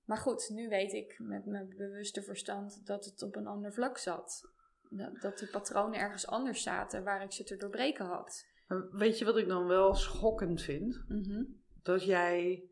Maar 0.06 0.18
goed, 0.18 0.50
nu 0.50 0.70
weet 0.70 0.94
ik 0.94 1.20
met 1.20 1.46
mijn 1.46 1.70
bewuste 1.78 2.22
verstand 2.22 2.86
dat 2.86 3.06
het 3.06 3.22
op 3.22 3.36
een 3.36 3.48
ander 3.48 3.74
vlak 3.74 3.98
zat. 3.98 4.52
Dat, 4.90 5.22
dat 5.22 5.38
die 5.38 5.48
patronen 5.48 6.00
ergens 6.00 6.28
anders 6.28 6.64
zaten 6.64 7.04
waar 7.04 7.24
ik 7.24 7.32
ze 7.32 7.44
te 7.44 7.56
doorbreken 7.56 8.06
had. 8.06 8.46
Weet 8.92 9.20
je 9.20 9.26
wat 9.26 9.38
ik 9.38 9.48
dan 9.48 9.68
wel 9.68 9.96
schokkend 9.96 10.62
vind? 10.62 11.04
Mhm. 11.08 11.44
Dat 11.84 12.04
jij 12.04 12.64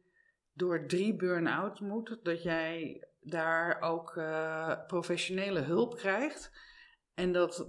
door 0.54 0.88
drie 0.88 1.15
burn-out 1.15 1.80
moet, 1.80 2.19
dat 2.24 2.43
jij 2.43 3.06
daar 3.21 3.82
ook 3.82 4.17
eh, 4.17 4.86
professionele 4.88 5.60
hulp 5.60 5.95
krijgt. 5.95 6.52
En 7.13 7.32
dat 7.32 7.67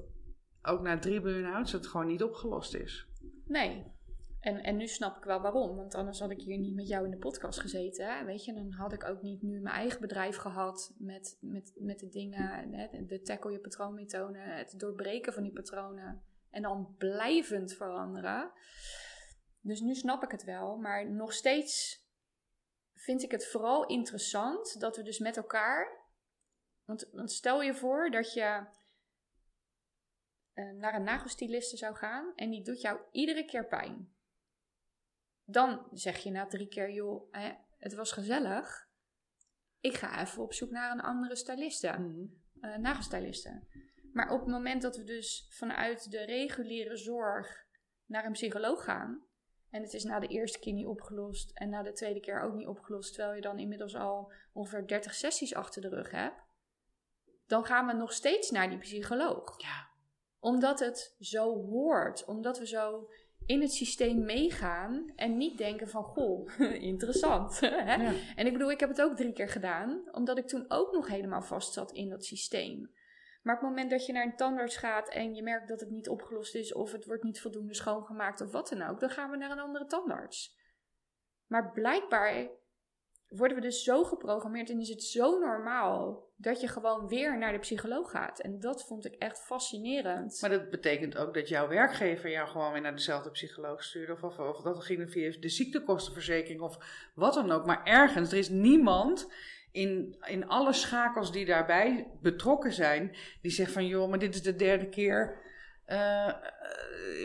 ook 0.62 0.81
na 0.81 0.98
drie 0.98 1.20
burn-outs 1.20 1.72
het 1.72 1.87
gewoon 1.87 2.07
niet 2.07 2.22
opgelost 2.22 2.74
is. 2.74 3.07
Nee. 3.44 3.92
En, 4.40 4.62
en 4.62 4.76
nu 4.76 4.87
snap 4.87 5.16
ik 5.16 5.24
wel 5.24 5.40
waarom. 5.40 5.76
Want 5.76 5.94
anders 5.94 6.20
had 6.20 6.31
ik 6.31 6.40
hier 6.40 6.59
niet 6.59 6.74
met 6.74 6.88
jou 6.88 7.05
in 7.05 7.11
de 7.11 7.16
podcast 7.16 7.61
gezeten. 7.61 8.07
Hè? 8.07 8.24
Weet 8.24 8.44
je, 8.44 8.55
dan 8.55 8.72
had 8.72 8.92
ik 8.92 9.05
ook 9.05 9.22
niet 9.22 9.42
nu 9.42 9.61
mijn 9.61 9.74
eigen 9.74 10.00
bedrijf 10.00 10.37
gehad 10.37 10.94
met, 10.98 11.38
met, 11.40 11.72
met 11.76 11.98
de 11.98 12.09
dingen, 12.09 12.72
hè? 12.72 13.07
de 13.07 13.20
tackle 13.20 13.52
je 13.52 13.59
patroonmethode, 13.59 14.38
het 14.38 14.74
doorbreken 14.78 15.33
van 15.33 15.42
die 15.42 15.52
patronen. 15.52 16.22
En 16.50 16.62
dan 16.62 16.94
blijvend 16.98 17.72
veranderen. 17.72 18.50
Dus 19.62 19.81
nu 19.81 19.94
snap 19.94 20.22
ik 20.22 20.31
het 20.31 20.44
wel. 20.44 20.77
Maar 20.77 21.11
nog 21.11 21.33
steeds 21.33 22.05
vind 22.94 23.22
ik 23.22 23.31
het 23.31 23.46
vooral 23.46 23.87
interessant 23.87 24.81
dat 24.81 24.96
we 24.96 25.03
dus 25.03 25.18
met 25.18 25.37
elkaar. 25.37 26.01
Want, 26.85 27.09
want 27.12 27.33
stel 27.33 27.62
je 27.62 27.75
voor 27.75 28.11
dat 28.11 28.33
je 28.33 28.66
eh, 30.53 30.70
naar 30.70 30.94
een 30.94 31.03
nagelstiliste 31.03 31.77
zou 31.77 31.94
gaan 31.94 32.33
en 32.37 32.51
die 32.51 32.62
doet 32.62 32.81
jou 32.81 33.01
iedere 33.11 33.44
keer 33.44 33.66
pijn. 33.66 34.14
Dan 35.44 35.88
zeg 35.92 36.18
je 36.18 36.31
na 36.31 36.46
drie 36.46 36.68
keer, 36.68 36.90
joh, 36.90 37.33
hè, 37.33 37.53
het 37.79 37.94
was 37.94 38.12
gezellig. 38.12 38.90
Ik 39.81 39.94
ga 39.94 40.20
even 40.20 40.42
op 40.42 40.53
zoek 40.53 40.70
naar 40.70 40.90
een 40.90 41.01
andere 41.01 41.37
styliste, 41.37 41.88
eh 42.61 42.77
nagelstyliste. 42.77 43.62
Maar 44.12 44.31
op 44.31 44.40
het 44.40 44.48
moment 44.48 44.83
dat 44.83 44.96
we 44.96 45.05
dus 45.05 45.46
vanuit 45.51 46.11
de 46.11 46.25
reguliere 46.25 46.96
zorg 46.96 47.66
naar 48.07 48.25
een 48.25 48.33
psycholoog 48.33 48.85
gaan, 48.85 49.27
en 49.72 49.82
het 49.82 49.92
is 49.94 50.04
na 50.04 50.18
de 50.20 50.26
eerste 50.26 50.58
keer 50.58 50.72
niet 50.72 50.87
opgelost 50.87 51.50
en 51.54 51.68
na 51.68 51.82
de 51.82 51.92
tweede 51.92 52.20
keer 52.20 52.40
ook 52.40 52.54
niet 52.54 52.66
opgelost, 52.66 53.14
terwijl 53.14 53.35
je 53.35 53.40
dan 53.42 53.58
inmiddels 53.58 53.94
al 53.96 54.32
ongeveer 54.52 54.87
30 54.87 55.14
sessies 55.14 55.54
achter 55.54 55.82
de 55.82 55.88
rug 55.88 56.11
hebt, 56.11 56.40
dan 57.46 57.64
gaan 57.64 57.87
we 57.87 57.92
nog 57.92 58.12
steeds 58.12 58.50
naar 58.50 58.68
die 58.68 58.78
psycholoog 58.78 59.54
Ja. 59.61 59.88
omdat 60.40 60.80
het 60.80 61.14
zo 61.20 61.54
hoort. 61.66 62.24
Omdat 62.24 62.58
we 62.58 62.66
zo 62.66 63.08
in 63.46 63.61
het 63.61 63.72
systeem 63.72 64.24
meegaan 64.24 65.12
en 65.16 65.37
niet 65.37 65.58
denken 65.58 65.88
van, 65.88 66.04
goh, 66.04 66.48
interessant. 66.92 67.61
hè? 67.61 67.94
Ja. 67.94 68.12
En 68.37 68.46
ik 68.46 68.52
bedoel, 68.52 68.70
ik 68.70 68.80
heb 68.80 68.88
het 68.88 69.02
ook 69.02 69.16
drie 69.16 69.32
keer 69.32 69.48
gedaan, 69.48 70.02
omdat 70.12 70.38
ik 70.38 70.46
toen 70.48 70.64
ook 70.68 70.92
nog 70.92 71.08
helemaal 71.08 71.42
vast 71.42 71.72
zat 71.72 71.92
in 71.92 72.08
dat 72.08 72.24
systeem. 72.24 72.90
Maar 73.42 73.55
op 73.55 73.61
het 73.61 73.70
moment 73.70 73.90
dat 73.90 74.07
je 74.07 74.12
naar 74.12 74.24
een 74.24 74.37
tandarts 74.37 74.76
gaat 74.76 75.09
en 75.09 75.35
je 75.35 75.42
merkt 75.42 75.68
dat 75.68 75.81
het 75.81 75.90
niet 75.90 76.09
opgelost 76.09 76.55
is, 76.55 76.74
of 76.74 76.92
het 76.92 77.05
wordt 77.05 77.22
niet 77.22 77.40
voldoende 77.40 77.74
schoongemaakt 77.74 78.40
of 78.40 78.50
wat 78.52 78.68
dan 78.68 78.83
ook, 78.83 79.00
dan 79.00 79.11
gaan 79.11 79.31
we 79.31 79.37
naar 79.37 79.50
een 79.50 79.59
andere 79.59 79.87
tandarts. 79.87 80.59
Maar 81.46 81.72
blijkbaar 81.72 82.50
worden 83.28 83.57
we 83.57 83.62
dus 83.62 83.85
zo 83.85 84.05
geprogrammeerd 84.05 84.70
en 84.70 84.81
is 84.81 84.88
het 84.88 85.02
zo 85.02 85.38
normaal 85.38 86.31
dat 86.37 86.61
je 86.61 86.68
gewoon 86.68 87.09
weer 87.09 87.38
naar 87.38 87.52
de 87.52 87.59
psycholoog 87.59 88.11
gaat. 88.11 88.40
En 88.40 88.61
dat 88.61 88.87
vond 88.87 89.05
ik 89.05 89.14
echt 89.14 89.38
fascinerend. 89.38 90.40
Maar 90.40 90.50
dat 90.50 90.70
betekent 90.70 91.16
ook 91.16 91.35
dat 91.35 91.48
jouw 91.48 91.68
werkgever 91.68 92.31
jou 92.31 92.48
gewoon 92.48 92.72
weer 92.72 92.81
naar 92.81 92.94
dezelfde 92.94 93.31
psycholoog 93.31 93.83
stuurde. 93.85 94.12
Of, 94.12 94.22
of, 94.22 94.38
of 94.38 94.62
dat 94.62 94.85
ging 94.85 95.11
via 95.11 95.37
de 95.40 95.48
ziektekostenverzekering 95.48 96.61
of 96.61 96.76
wat 97.14 97.35
dan 97.35 97.50
ook. 97.50 97.66
Maar 97.66 97.85
ergens, 97.85 98.33
er 98.33 98.38
is 98.38 98.48
niemand 98.48 99.33
in, 99.72 100.16
in 100.26 100.48
alle 100.48 100.72
schakels 100.72 101.32
die 101.32 101.46
daarbij 101.46 102.11
betrokken 102.20 102.72
zijn, 102.72 103.16
die 103.40 103.50
zegt 103.50 103.72
van 103.72 103.87
joh, 103.87 104.08
maar 104.08 104.18
dit 104.18 104.35
is 104.35 104.42
de 104.42 104.56
derde 104.56 104.88
keer. 104.88 105.40
eh, 105.85 106.28
eh, 106.28 106.35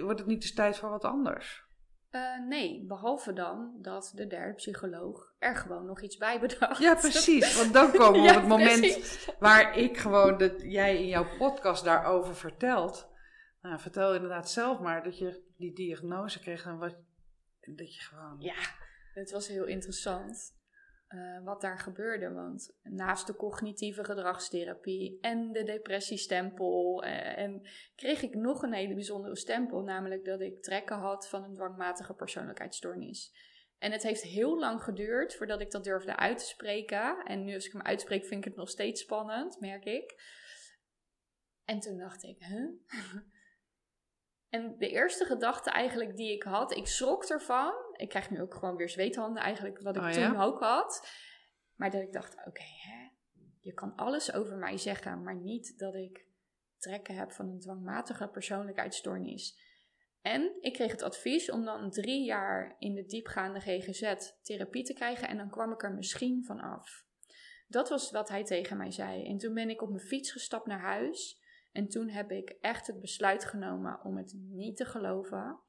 wordt 0.02 0.20
het 0.20 0.28
niet 0.28 0.44
eens 0.44 0.54
tijd 0.54 0.78
voor 0.78 0.90
wat 0.90 1.04
anders? 1.04 1.66
Eh, 2.10 2.40
nee, 2.48 2.86
behalve 2.88 3.34
dan 3.34 3.74
dat 3.82 4.12
de 4.16 4.28
derde 4.28 4.54
psycholoog 4.54 5.34
er 5.40 5.56
gewoon 5.56 5.86
nog 5.86 6.02
iets 6.02 6.18
bij 6.18 6.40
bedacht. 6.40 6.82
Ja, 6.82 6.96
precies. 6.96 7.58
Want 7.58 7.74
dan 7.74 7.92
komen 7.92 8.22
we 8.22 8.28
Ja, 8.28 8.34
op 8.36 8.40
het 8.40 8.48
moment 8.48 8.80
precies. 8.80 9.30
waar 9.40 9.78
ik 9.78 9.98
gewoon, 9.98 10.38
dat 10.38 10.62
jij 10.62 10.98
in 10.98 11.08
jouw 11.08 11.28
podcast 11.38 11.84
daarover 11.84 12.36
vertelt. 12.36 13.10
Nou, 13.62 13.80
vertel 13.80 14.14
inderdaad 14.14 14.50
zelf 14.50 14.80
maar 14.80 15.04
dat 15.04 15.18
je 15.18 15.44
die 15.58 15.74
diagnose 15.74 16.40
kreeg 16.40 16.66
en 16.66 16.78
wat, 16.78 16.96
dat 17.62 17.96
je 17.96 18.02
gewoon... 18.02 18.36
Ja, 18.40 18.56
het 19.14 19.32
was 19.32 19.48
heel 19.48 19.66
interessant 19.66 20.57
eh, 21.08 21.44
wat 21.44 21.62
daar 21.62 21.80
gebeurde. 21.80 22.32
Want 22.32 22.78
naast 22.84 23.28
de 23.28 23.36
cognitieve 23.36 24.04
gedragstherapie 24.04 25.18
en 25.22 25.52
de 25.52 25.64
depressiestempel... 25.64 27.04
eh, 27.04 27.38
en 27.38 27.62
kreeg 27.96 28.22
ik 28.22 28.36
nog 28.36 28.62
een 28.62 28.74
hele 28.74 28.94
bijzondere 28.94 29.36
stempel. 29.36 29.82
Namelijk 29.82 30.26
dat 30.26 30.42
ik 30.42 30.64
trekken 30.64 30.98
had 30.98 31.30
van 31.30 31.44
een 31.44 31.54
dwangmatige 31.54 32.14
persoonlijkheidsstoornis. 32.14 33.34
En 33.78 33.92
het 33.92 34.04
heeft 34.04 34.22
heel 34.22 34.60
lang 34.60 34.84
geduurd 34.84 35.36
voordat 35.36 35.62
ik 35.62 35.72
dat 35.72 35.84
durfde 35.84 36.16
uit 36.16 36.38
te 36.38 36.46
spreken. 36.46 37.24
En 37.24 37.44
nu 37.44 37.54
als 37.54 37.66
ik 37.66 37.72
hem 37.72 37.82
uitspreek 37.82 38.26
vind 38.26 38.40
ik 38.40 38.50
het 38.50 38.56
nog 38.56 38.70
steeds 38.70 39.02
spannend, 39.02 39.60
merk 39.60 39.86
ik. 39.86 40.16
En 41.66 41.80
toen 41.80 41.98
dacht 41.98 42.24
ik, 42.24 42.38
huh? 42.44 42.70
En 44.50 44.76
de 44.78 44.90
eerste 44.90 45.26
gedachte 45.26 45.70
eigenlijk 45.70 46.16
die 46.16 46.34
ik 46.34 46.44
had, 46.44 46.76
ik 46.76 46.88
schrok 46.88 47.24
ervan. 47.24 47.74
Ik 47.92 48.10
krijg 48.10 48.30
nu 48.30 48.42
ook 48.42 48.54
gewoon 48.54 48.76
weer 48.76 48.90
zweethanden 48.90 49.44
eigenlijk, 49.44 49.82
wat 49.82 49.96
ik 49.96 50.02
Oh, 50.02 50.10
toen 50.10 50.22
ja? 50.22 50.44
ook 50.44 50.60
had. 50.60 51.08
Maar 51.76 51.92
dat 51.92 52.02
ik 52.02 52.14
dacht, 52.14 52.36
oké, 52.46 52.64
hè, 52.64 53.10
je 53.62 53.74
kan 53.74 53.96
alles 53.96 54.34
over 54.34 54.58
mij 54.58 54.78
zeggen, 54.78 55.24
maar 55.24 55.36
niet 55.36 55.78
dat 55.78 55.96
ik 55.96 56.26
trekken 56.78 57.16
heb 57.16 57.32
van 57.32 57.50
een 57.50 57.60
dwangmatige 57.60 58.28
persoonlijkheidsstoornis. 58.28 59.66
En 60.22 60.58
ik 60.60 60.74
kreeg 60.74 60.92
het 60.92 61.02
advies 61.02 61.52
om 61.52 61.66
dan 61.66 61.92
drie 61.92 62.24
jaar 62.24 62.76
in 62.80 62.96
de 62.96 63.06
diepgaande 63.06 63.60
GGZ 63.60 64.14
therapie 64.42 64.84
te 64.84 64.94
krijgen 64.94 65.28
en 65.28 65.38
dan 65.38 65.50
kwam 65.50 65.72
ik 65.72 65.84
er 65.84 65.94
misschien 65.94 66.44
van 66.46 66.60
af. 66.60 67.06
Dat 67.68 67.90
was 67.90 68.12
wat 68.12 68.30
hij 68.30 68.44
tegen 68.44 68.78
mij 68.78 68.92
zei. 68.92 69.26
En 69.26 69.38
toen 69.38 69.54
ben 69.54 69.70
ik 69.70 69.82
op 69.82 69.90
mijn 69.90 70.08
fiets 70.08 70.32
gestapt 70.32 70.66
naar 70.66 70.80
huis. 70.80 71.42
En 71.78 71.88
toen 71.88 72.10
heb 72.10 72.32
ik 72.32 72.50
echt 72.62 72.88
het 72.88 73.00
besluit 73.00 73.46
genomen 73.46 74.00
om 74.04 74.18
het 74.18 74.34
niet 74.38 74.78
te 74.78 74.86
geloven. 74.86 75.60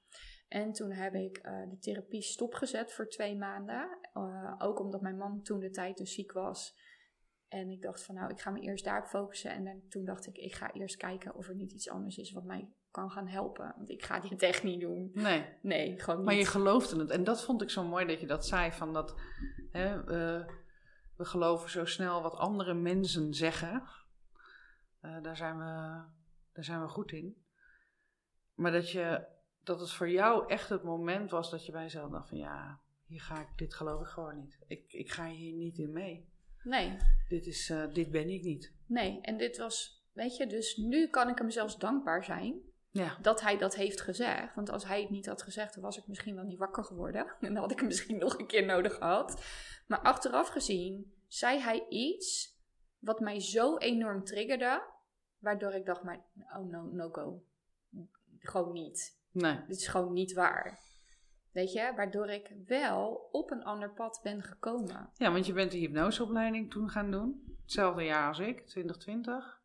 En 0.49 0.73
toen 0.73 0.91
heb 0.91 1.15
ik 1.15 1.37
eh, 1.37 1.69
de 1.69 1.79
therapie 1.79 2.23
stopgezet 2.23 2.93
voor 2.93 3.09
twee 3.09 3.37
maanden. 3.37 3.99
Eh, 4.13 4.55
ook 4.59 4.81
omdat 4.81 5.01
mijn 5.01 5.17
man 5.17 5.43
toen 5.43 5.61
de 5.61 5.71
tijd 5.71 5.97
dus 5.97 6.15
ziek 6.15 6.33
was. 6.33 6.77
En 7.49 7.71
ik 7.71 7.83
dacht 7.83 8.05
van 8.05 8.15
nou, 8.15 8.31
ik 8.31 8.41
ga 8.41 8.51
me 8.51 8.61
eerst 8.61 8.85
daarop 8.85 9.07
focussen. 9.07 9.51
En 9.51 9.65
dan, 9.65 9.83
toen 9.89 10.05
dacht 10.05 10.27
ik, 10.27 10.37
ik 10.37 10.55
ga 10.55 10.73
eerst 10.73 10.97
kijken 10.97 11.35
of 11.35 11.49
er 11.49 11.55
niet 11.55 11.73
iets 11.73 11.91
anders 11.91 12.17
is 12.17 12.33
wat 12.33 12.45
mij 12.45 12.69
kan 12.91 13.11
gaan 13.11 13.29
helpen. 13.29 13.75
Want 13.77 13.91
ik 13.91 14.05
ga 14.05 14.21
dit 14.21 14.43
echt 14.43 14.63
niet 14.63 14.81
doen. 14.81 15.11
Nee, 15.15 15.45
Nee, 15.63 16.01
gewoon 16.01 16.17
niet. 16.17 16.27
maar 16.27 16.35
je 16.37 16.47
geloofde 16.47 16.99
het. 16.99 17.11
En 17.11 17.25
dat 17.25 17.45
vond 17.45 17.63
ik 17.63 17.71
zo 17.71 17.85
mooi 17.85 18.07
dat 18.07 18.21
je 18.21 18.27
dat 18.27 18.47
zei, 18.47 18.73
van 18.73 18.93
dat 18.93 19.15
hè, 19.71 20.05
we 21.17 21.25
geloven 21.25 21.71
zo 21.71 21.85
snel 21.85 22.23
wat 22.23 22.35
andere 22.35 22.75
mensen 22.75 23.35
zeggen. 23.35 23.83
Eh, 25.09 25.23
daar, 25.23 25.37
zijn 25.37 25.59
we, 25.59 26.03
daar 26.53 26.65
zijn 26.65 26.81
we 26.81 26.89
goed 26.89 27.13
in. 27.13 27.43
Maar 28.55 28.73
dat, 28.73 28.91
je, 28.91 29.27
dat 29.63 29.81
het 29.81 29.93
voor 29.93 30.11
jou 30.11 30.49
echt 30.49 30.69
het 30.69 30.83
moment 30.83 31.31
was 31.31 31.51
dat 31.51 31.67
je 31.67 31.73
bij 31.73 31.83
jezelf 31.83 32.11
dacht 32.11 32.29
van 32.29 32.39
ja, 32.39 32.81
hier 33.07 33.21
ga 33.21 33.41
ik, 33.41 33.49
dit 33.57 33.75
geloof 33.75 34.01
ik 34.01 34.07
gewoon 34.07 34.37
niet. 34.37 34.59
Ik, 34.67 34.93
ik 34.93 35.11
ga 35.11 35.27
hier 35.27 35.53
niet 35.53 35.79
in 35.79 35.93
mee. 35.93 36.29
Nee, 36.63 36.97
Dit, 37.29 37.47
is, 37.47 37.71
eh, 37.71 37.93
dit 37.93 38.11
ben 38.11 38.29
ik 38.29 38.43
niet. 38.43 38.75
nee. 38.87 39.21
En 39.21 39.37
dit 39.37 39.57
was, 39.59 40.05
weet 40.13 40.37
je, 40.37 40.47
dus 40.47 40.77
nu 40.77 41.09
kan 41.09 41.29
ik 41.29 41.39
hem 41.39 41.51
zelfs 41.51 41.79
dankbaar 41.79 42.25
zijn 42.25 42.61
Ja, 42.91 43.19
dat 43.21 43.41
hij 43.41 43.59
dat 43.59 43.75
heeft 43.75 44.01
gezegd. 44.01 44.55
Want 44.55 44.71
als 44.71 44.85
hij 44.85 45.01
het 45.01 45.11
niet 45.11 45.27
had 45.27 45.43
gezegd, 45.43 45.75
dan 45.75 45.83
was 45.83 45.99
ik 45.99 46.07
misschien 46.07 46.35
wel 46.35 46.45
niet 46.45 46.59
wakker 46.59 46.85
geworden. 46.85 47.27
En 47.41 47.53
dan 47.53 47.63
had 47.63 47.71
ik 47.71 47.79
hem 47.79 47.87
misschien 47.87 48.19
nog 48.19 48.39
een 48.39 48.47
keer 48.47 48.67
nodig 48.67 48.95
gehad. 48.95 49.45
Maar 49.87 50.01
achteraf 50.01 50.49
gezien 50.49 51.13
zei 51.27 51.59
hij 51.59 51.87
iets 51.89 52.57
wat 52.99 53.21
mij 53.21 53.41
zo 53.41 53.77
enorm 53.77 54.25
triggerde, 54.25 54.83
waardoor 55.39 55.73
ik 55.73 55.87
dacht, 55.87 56.03
maar 56.03 56.25
oh 56.37 56.71
no, 56.71 56.83
no 56.83 57.09
go. 57.09 57.45
gewoon 58.39 58.73
niet. 58.73 59.21
Nee. 59.31 59.65
Dit 59.67 59.77
is 59.77 59.87
gewoon 59.87 60.13
niet 60.13 60.33
waar. 60.33 60.79
Weet 61.53 61.73
je, 61.73 61.93
waardoor 61.97 62.29
ik 62.29 62.53
wel 62.67 63.29
op 63.33 63.51
een 63.51 63.65
ander 63.65 63.93
pad 63.93 64.21
ben 64.23 64.43
gekomen. 64.43 65.11
Ja, 65.15 65.33
want 65.33 65.47
je 65.47 65.53
bent 65.53 65.71
de 65.71 65.79
hypnoseopleiding 65.79 66.71
toen 66.71 66.89
gaan 66.89 67.11
doen. 67.11 67.57
Hetzelfde 67.63 68.03
jaar 68.03 68.29
als 68.29 68.39
ik, 68.39 68.67
2020. 68.67 69.63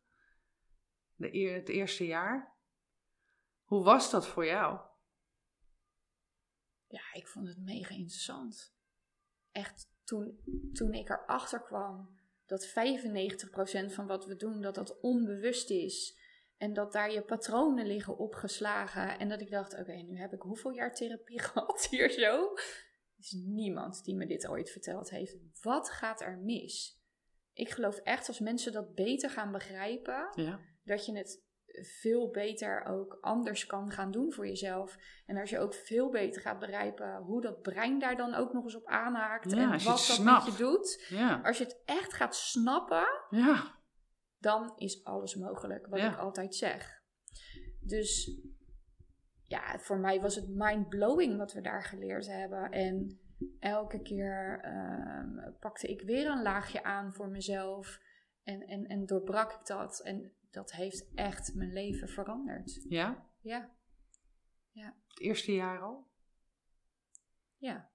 De 1.14 1.38
het 1.38 1.68
eerste 1.68 2.06
jaar. 2.06 2.54
Hoe 3.62 3.84
was 3.84 4.10
dat 4.10 4.26
voor 4.26 4.46
jou? 4.46 4.80
Ja, 6.86 7.02
ik 7.12 7.26
vond 7.26 7.48
het 7.48 7.58
mega 7.58 7.94
interessant. 7.94 8.76
Echt, 9.52 9.92
toen, 10.04 10.40
toen 10.72 10.92
ik 10.92 11.08
erachter 11.08 11.62
kwam 11.62 12.18
dat 12.46 12.68
95% 12.68 12.72
van 13.92 14.06
wat 14.06 14.26
we 14.26 14.36
doen, 14.36 14.60
dat 14.60 14.74
dat 14.74 15.00
onbewust 15.00 15.70
is. 15.70 16.18
En 16.56 16.72
dat 16.72 16.92
daar 16.92 17.12
je 17.12 17.22
patronen 17.22 17.86
liggen 17.86 18.18
opgeslagen. 18.18 19.18
En 19.18 19.28
dat 19.28 19.40
ik 19.40 19.50
dacht, 19.50 19.78
oké, 19.78 19.92
nu 19.92 20.18
heb 20.18 20.32
ik 20.32 20.40
hoeveel 20.40 20.70
jaar 20.70 20.94
therapie 20.94 21.40
gehad 21.48 21.86
hier 21.90 22.10
zo? 22.10 22.54
Er 23.16 23.18
is 23.18 23.32
niemand 23.46 24.04
die 24.04 24.14
me 24.14 24.26
dit 24.26 24.48
ooit 24.48 24.70
verteld 24.70 25.10
heeft. 25.10 25.36
Wat 25.62 25.90
gaat 25.90 26.20
er 26.20 26.38
mis? 26.38 27.02
Ik 27.52 27.70
geloof 27.70 27.96
echt 27.96 28.28
als 28.28 28.40
mensen 28.40 28.72
dat 28.72 28.94
beter 28.94 29.30
gaan 29.30 29.52
begrijpen, 29.52 30.28
Ja. 30.34 30.60
dat 30.84 31.06
je 31.06 31.16
het 31.16 31.43
veel 31.82 32.30
beter 32.30 32.84
ook 32.84 33.18
anders 33.20 33.66
kan 33.66 33.90
gaan 33.90 34.10
doen 34.10 34.32
voor 34.32 34.46
jezelf. 34.46 34.96
En 35.26 35.36
als 35.36 35.50
je 35.50 35.58
ook 35.58 35.74
veel 35.74 36.10
beter 36.10 36.42
gaat 36.42 36.58
begrijpen 36.58 37.16
hoe 37.16 37.40
dat 37.40 37.62
brein 37.62 37.98
daar 37.98 38.16
dan 38.16 38.34
ook 38.34 38.52
nog 38.52 38.64
eens 38.64 38.74
op 38.76 38.86
aanhaakt 38.86 39.50
Ja, 39.50 39.58
en 39.58 39.70
wat 39.70 39.82
dat 39.82 39.98
snapt. 39.98 40.44
met 40.46 40.56
je 40.56 40.62
doet. 40.64 41.06
Ja. 41.08 41.40
Als 41.44 41.58
je 41.58 41.64
het 41.64 41.82
echt 41.84 42.12
gaat 42.12 42.36
snappen, 42.36 43.06
Ja. 43.30 43.78
dan 44.38 44.72
is 44.76 45.04
alles 45.04 45.34
mogelijk, 45.34 45.86
wat 45.86 45.98
ik 46.00 46.16
altijd 46.18 46.54
zeg. 46.54 47.02
Dus 47.80 48.40
ja, 49.46 49.78
voor 49.78 49.98
mij 49.98 50.20
was 50.20 50.34
het 50.34 50.48
mind-blowing 50.48 51.36
wat 51.36 51.52
we 51.52 51.60
daar 51.60 51.82
geleerd 51.84 52.26
hebben. 52.26 52.70
En 52.70 53.18
elke 53.60 54.02
keer 54.02 54.60
ehm, 54.62 55.52
pakte 55.60 55.86
ik 55.86 56.00
weer 56.02 56.26
een 56.26 56.42
laagje 56.42 56.82
aan 56.82 57.12
voor 57.14 57.28
mezelf 57.28 57.98
en, 58.42 58.60
en, 58.60 58.86
en 58.86 59.06
doorbrak 59.06 59.52
ik 59.52 59.66
dat. 59.66 60.00
En 60.00 60.32
dat 60.54 60.72
heeft 60.72 61.06
echt 61.14 61.54
mijn 61.54 61.72
leven 61.72 62.08
veranderd. 62.08 62.84
Ja? 62.88 63.26
Ja, 63.40 63.70
Het 65.08 65.20
eerste 65.20 65.52
jaar 65.52 65.80
al? 65.80 66.06
ja. 67.56 67.92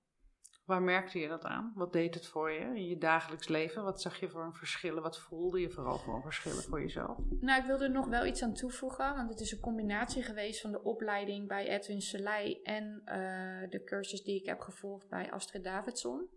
Waar 0.66 0.82
merkte 0.82 1.20
je 1.20 1.28
dat 1.28 1.44
aan? 1.44 1.72
Wat 1.76 1.94
deed 1.94 2.14
het 2.14 2.28
voor 2.28 2.52
je 2.52 2.60
in 2.60 2.86
je 2.86 2.98
dagelijks 2.98 3.48
leven? 3.48 3.84
Wat 3.84 4.02
zag 4.02 4.20
je 4.20 4.30
voor 4.30 4.44
een 4.44 4.54
verschillen? 4.54 5.02
Wat 5.02 5.20
voelde 5.20 5.60
je 5.60 5.70
vooral 5.70 5.98
voor 5.98 6.16
een 6.16 6.22
verschillen 6.22 6.64
voor 6.64 6.82
jezelf? 6.82 7.18
Nou, 7.40 7.62
ik 7.62 7.66
wilde 7.68 7.84
er 7.84 7.92
nog 7.92 8.08
wel 8.08 8.26
iets 8.26 8.44
aan 8.44 8.54
toevoegen, 8.54 9.16
want 9.16 9.30
het 9.30 9.40
is 9.40 9.52
een 9.52 9.60
combinatie 9.60 10.24
geweest 10.24 10.62
van 10.62 10.72
de 10.72 10.84
opleiding 10.84 11.48
bij 11.48 11.68
Edwin 11.68 12.02
Selei 12.02 12.62
en 12.62 13.02
eh, 13.06 13.70
de 13.70 13.84
cursus 13.86 14.24
die 14.24 14.40
ik 14.40 14.46
heb 14.46 14.60
gevolgd 14.60 15.08
bij 15.10 15.32
Astrid 15.32 15.64
Davidson. 15.64 16.28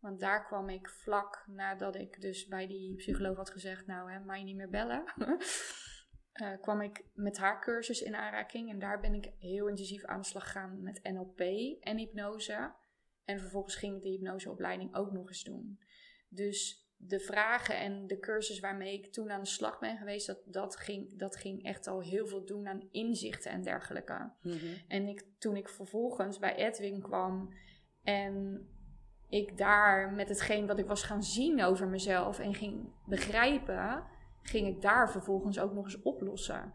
Want 0.00 0.20
daar 0.20 0.46
kwam 0.46 0.68
ik 0.68 0.88
vlak 0.88 1.44
nadat 1.46 1.94
ik 1.94 2.20
dus 2.20 2.46
bij 2.46 2.66
die 2.66 2.96
psycholoog 2.96 3.36
had 3.36 3.50
gezegd, 3.50 3.86
nou 3.86 4.12
hè, 4.12 4.20
mij 4.20 4.42
niet 4.42 4.56
meer 4.56 4.70
bellen. 4.70 5.04
eh, 6.32 6.60
kwam 6.60 6.80
ik 6.80 7.04
met 7.14 7.38
haar 7.38 7.60
cursus 7.60 8.02
in 8.02 8.14
aanraking 8.14 8.70
en 8.70 8.78
daar 8.78 9.00
ben 9.00 9.14
ik 9.14 9.32
heel 9.38 9.68
intensief 9.68 10.04
aan 10.04 10.20
de 10.20 10.26
slag 10.26 10.44
gegaan 10.44 10.82
met 10.82 11.00
NLP 11.02 11.40
en 11.80 11.96
hypnose. 11.96 12.74
En 13.24 13.40
vervolgens 13.40 13.76
ging 13.76 13.96
ik 13.96 14.02
de 14.02 14.08
hypnoseopleiding 14.08 14.94
ook 14.94 15.12
nog 15.12 15.28
eens 15.28 15.44
doen. 15.44 15.80
Dus 16.28 16.88
de 16.96 17.20
vragen 17.20 17.78
en 17.78 18.06
de 18.06 18.18
cursus 18.18 18.60
waarmee 18.60 18.94
ik 18.94 19.12
toen 19.12 19.30
aan 19.30 19.42
de 19.42 19.48
slag 19.48 19.78
ben 19.78 19.96
geweest, 19.96 20.26
dat, 20.26 20.40
dat, 20.44 20.76
ging, 20.76 21.18
dat 21.18 21.36
ging 21.36 21.64
echt 21.64 21.86
al 21.86 22.00
heel 22.00 22.26
veel 22.26 22.44
doen 22.44 22.68
aan 22.68 22.88
inzichten 22.90 23.50
en 23.50 23.62
dergelijke. 23.62 24.32
En 24.88 25.08
ik, 25.08 25.24
toen 25.38 25.56
ik 25.56 25.68
vervolgens 25.68 26.38
bij 26.38 26.54
Edwin 26.54 27.00
kwam 27.00 27.54
en 28.02 28.66
ik 29.28 29.58
daar 29.58 30.12
met 30.12 30.28
hetgeen 30.28 30.66
wat 30.66 30.78
ik 30.78 30.86
was 30.86 31.02
gaan 31.02 31.22
zien 31.22 31.62
over 31.62 31.88
mezelf 31.88 32.38
en 32.38 32.54
ging 32.54 32.92
begrijpen, 33.06 34.04
ging 34.42 34.66
ik 34.66 34.82
daar 34.82 35.10
vervolgens 35.10 35.58
ook 35.58 35.72
nog 35.72 35.84
eens 35.84 36.02
oplossen. 36.02 36.74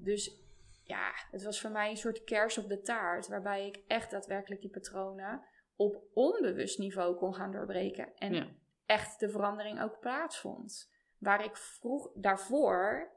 Dus 0.00 0.40
ja, 0.84 1.12
het 1.30 1.42
was 1.42 1.60
voor 1.60 1.70
mij 1.70 1.90
een 1.90 1.96
soort 1.96 2.24
kers 2.24 2.58
op 2.58 2.68
de 2.68 2.80
taart, 2.80 3.28
waarbij 3.28 3.66
ik 3.66 3.82
echt 3.86 4.10
daadwerkelijk 4.10 4.60
die 4.60 4.70
patronen 4.70 5.42
op 5.76 6.02
onbewust 6.14 6.78
niveau 6.78 7.16
kon 7.16 7.34
gaan 7.34 7.52
doorbreken. 7.52 8.14
En 8.16 8.34
Ja. 8.34 8.48
echt 8.86 9.20
de 9.20 9.30
verandering 9.30 9.82
ook 9.82 10.00
plaatsvond. 10.00 10.90
Waar 11.18 11.44
ik 11.44 11.56
vroeg 11.56 12.10
daarvoor 12.14 13.10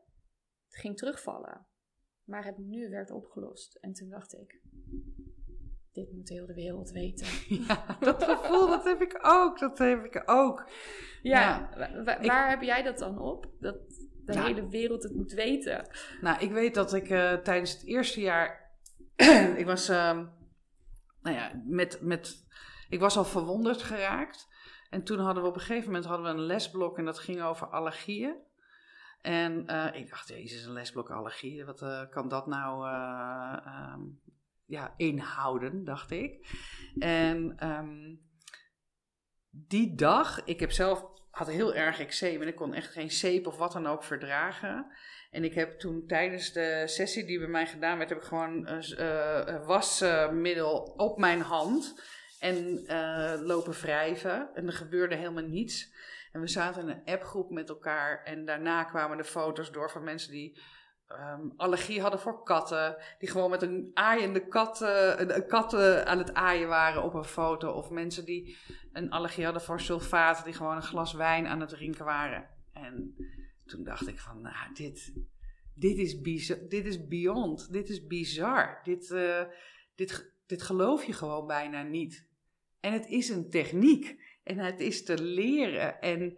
ging 0.68 0.98
terugvallen. 0.98 1.68
Maar 2.24 2.46
het 2.46 2.58
nu 2.58 2.90
werd 2.90 3.12
opgelost. 3.12 3.76
En 3.76 3.94
toen 3.94 4.10
dacht 4.10 4.34
ik, 4.34 4.62
dit 5.96 6.12
moet 6.12 6.30
heel 6.30 6.46
de 6.46 6.54
wereld 6.54 6.92
weten. 6.92 7.28
Ja, 7.68 7.98
dat 8.00 8.24
gevoel, 8.24 8.68
dat 8.68 8.84
heb 8.84 9.02
ik 9.02 9.20
ook. 9.22 9.60
Dat 9.60 9.78
heb 9.78 10.04
ik 10.04 10.22
ook. 10.26 10.70
Ja, 11.22 11.70
ik- 12.20 12.28
waar 12.28 12.50
heb 12.50 12.62
jij 12.62 12.84
dat 12.84 12.98
dan 12.98 13.20
op? 13.20 13.48
Dat 13.60 13.76
de 14.26 14.34
Nou. 14.34 14.48
hele 14.48 14.68
wereld 14.68 15.04
het 15.04 15.16
moet 15.16 15.32
weten. 15.32 15.88
Nou, 16.22 16.40
ik 16.40 16.52
weet 16.52 16.74
dat 16.76 16.94
ik 16.94 17.10
eh, 17.10 17.34
tijdens 17.34 17.72
het 17.72 17.84
eerste 17.86 18.22
jaar. 18.22 18.72
ik 19.62 19.66
was. 19.66 19.90
ehm, 19.90 20.26
nou 21.22 21.36
ja, 21.36 21.62
met, 21.66 22.02
met. 22.02 22.46
Ik 22.90 23.00
was 23.00 23.18
al 23.18 23.26
verwonderd 23.26 23.82
geraakt. 23.82 24.48
En 24.90 25.04
toen 25.04 25.20
hadden 25.20 25.44
we 25.44 25.50
op 25.50 25.56
een 25.56 25.62
gegeven 25.62 25.86
moment 25.86 26.06
hadden 26.06 26.26
we 26.26 26.32
een 26.32 26.46
lesblok 26.46 26.98
en 26.98 27.06
dat 27.06 27.20
ging 27.20 27.42
over 27.42 27.68
allergieën. 27.68 28.36
En 29.22 29.68
eh, 29.68 30.02
ik 30.02 30.10
dacht, 30.10 30.28
jezus, 30.28 30.66
een 30.66 30.74
lesblok 30.74 31.10
allergieën, 31.12 31.66
wat 31.66 31.82
eh, 31.82 32.02
kan 32.10 32.28
dat 32.28 32.48
nou 32.48 32.88
ehm, 32.88 34.02
ja, 34.66 34.94
inhouden, 34.98 35.84
dacht 35.84 36.12
ik. 36.12 36.48
En 37.00 37.54
ehm, 37.58 38.16
die 39.50 39.96
dag, 39.96 40.44
ik 40.44 40.60
heb 40.60 40.72
zelf, 40.72 41.06
had 41.30 41.48
heel 41.48 41.74
erg 41.74 42.00
eczeem 42.00 42.42
en 42.42 42.48
ik 42.48 42.56
kon 42.56 42.74
echt 42.74 42.92
geen 42.92 43.12
zeep 43.12 43.48
of 43.48 43.58
wat 43.58 43.72
dan 43.72 43.88
ook 43.88 44.04
verdragen. 44.04 44.88
En 45.32 45.44
ik 45.44 45.54
heb 45.54 45.80
toen 45.80 46.08
tijdens 46.08 46.52
de 46.52 46.84
sessie 46.86 47.26
die 47.26 47.40
bij 47.40 47.48
mij 47.48 47.68
gedaan 47.68 47.98
werd, 47.98 48.10
heb 48.10 48.18
ik 48.18 48.26
gewoon 48.26 48.68
eh, 48.68 49.66
wasmiddel 49.66 50.78
op 50.98 51.18
mijn 51.18 51.42
hand 51.42 52.02
en 52.40 52.86
eh, 52.86 53.34
lopen 53.42 53.74
wrijven. 53.74 54.50
En 54.54 54.68
er 54.68 54.74
gebeurde 54.74 55.16
helemaal 55.16 55.44
niets. 55.44 55.94
En 56.32 56.42
we 56.42 56.48
zaten 56.48 56.82
in 56.82 56.90
een 56.90 57.14
appgroep 57.14 57.50
met 57.50 57.70
elkaar 57.70 58.24
en 58.24 58.46
daarna 58.46 58.84
kwamen 58.84 59.18
de 59.18 59.24
foto's 59.24 59.72
door 59.72 59.92
van 59.92 60.04
mensen 60.04 60.32
die 60.32 60.60
ehm, 61.08 61.42
allergie 61.58 62.02
hadden 62.02 62.20
voor 62.20 62.44
katten. 62.44 62.98
Die 63.20 63.30
gewoon 63.30 63.50
met 63.50 63.62
een 63.62 63.92
aaiende 63.94 64.48
kat, 64.48 64.82
eh, 64.82 65.14
een, 65.16 65.36
een 65.36 65.48
kat 65.48 65.74
eh, 65.74 66.02
aan 66.02 66.18
het 66.18 66.34
aaien 66.34 66.68
waren 66.68 67.04
op 67.04 67.14
een 67.14 67.24
foto. 67.24 67.72
Of 67.72 67.90
mensen 67.90 68.26
die 68.26 68.58
een 68.94 69.10
allergie 69.10 69.44
hadden 69.44 69.62
voor 69.62 69.80
sulfaat, 69.80 70.44
die 70.44 70.54
gewoon 70.54 70.76
een 70.76 70.82
glas 70.82 71.14
wijn 71.14 71.48
aan 71.48 71.60
het 71.60 71.70
drinken 71.70 72.06
waren. 72.06 72.50
En 72.74 73.16
toen 73.66 73.84
dacht 73.84 74.08
ik 74.08 74.20
van, 74.20 74.42
nou, 74.42 74.74
dit, 74.74 75.14
dit, 75.74 75.98
is, 75.98 76.22
bizar, 76.22 76.58
dit 76.68 76.86
is 76.86 77.08
beyond, 77.08 77.72
dit 77.72 77.90
is 77.90 78.08
bizar. 78.08 78.80
Dit, 78.84 79.12
eh, 79.12 79.44
dit, 79.96 80.34
dit 80.46 80.62
geloof 80.62 81.04
je 81.04 81.14
gewoon 81.14 81.48
bijna 81.48 81.82
niet. 81.82 82.28
En 82.80 82.94
het 82.94 83.08
is 83.08 83.30
een 83.30 83.50
techniek. 83.50 84.24
En 84.44 84.58
het 84.58 84.80
is 84.80 85.04
te 85.04 85.24
leren. 85.24 86.02
En 86.02 86.38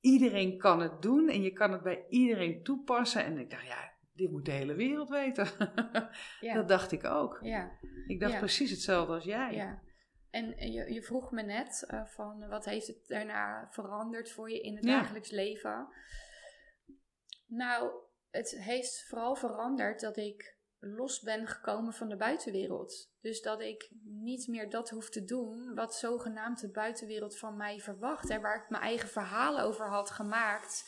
iedereen 0.00 0.58
kan 0.58 0.80
het 0.80 1.02
doen. 1.02 1.28
En 1.28 1.42
je 1.42 1.52
kan 1.52 1.72
het 1.72 1.82
bij 1.82 2.04
iedereen 2.08 2.62
toepassen. 2.62 3.24
En 3.24 3.38
ik 3.38 3.50
dacht, 3.50 3.66
ja, 3.66 3.92
dit 4.12 4.30
moet 4.30 4.44
de 4.44 4.50
hele 4.52 4.74
wereld 4.74 5.08
weten. 5.08 5.46
Ja, 6.40 6.54
Dat 6.54 6.68
dacht 6.68 6.92
ik 6.92 7.04
ook. 7.04 7.38
ja, 7.42 7.78
Ik 8.06 8.20
dacht 8.20 8.32
Ja. 8.32 8.38
precies 8.38 8.70
hetzelfde 8.70 9.12
als 9.14 9.24
jij. 9.24 9.52
ja. 9.54 9.82
En 10.30 10.56
eh, 10.56 10.72
je, 10.74 10.92
je 10.92 11.02
vroeg 11.02 11.30
me 11.30 11.42
net 11.42 11.84
eh, 11.88 12.04
van 12.04 12.48
wat 12.48 12.64
heeft 12.64 12.86
het 12.86 13.06
daarna 13.06 13.68
veranderd 13.70 14.30
voor 14.32 14.50
je 14.50 14.60
in 14.60 14.74
het 14.74 14.84
dagelijks 14.84 15.30
leven? 15.30 15.88
Nou, 17.46 17.90
het 18.30 18.50
heeft 18.58 19.04
vooral 19.08 19.34
veranderd 19.36 20.00
dat 20.00 20.16
ik 20.16 20.58
los 20.80 21.20
ben 21.20 21.46
gekomen 21.46 21.92
van 21.92 22.08
de 22.08 22.16
buitenwereld. 22.16 23.10
Dus 23.20 23.42
dat 23.42 23.60
ik 23.60 23.90
niet 24.02 24.48
meer 24.48 24.70
dat 24.70 24.90
hoef 24.90 25.10
te 25.10 25.24
doen 25.24 25.74
wat 25.74 25.94
zogenaamd 25.94 26.60
de 26.60 26.70
buitenwereld 26.70 27.38
van 27.38 27.56
mij 27.56 27.78
verwacht. 27.78 28.30
En 28.30 28.40
waar 28.40 28.62
ik 28.62 28.70
mijn 28.70 28.82
eigen 28.82 29.08
verhalen 29.08 29.64
over 29.64 29.88
had 29.88 30.10
gemaakt. 30.10 30.84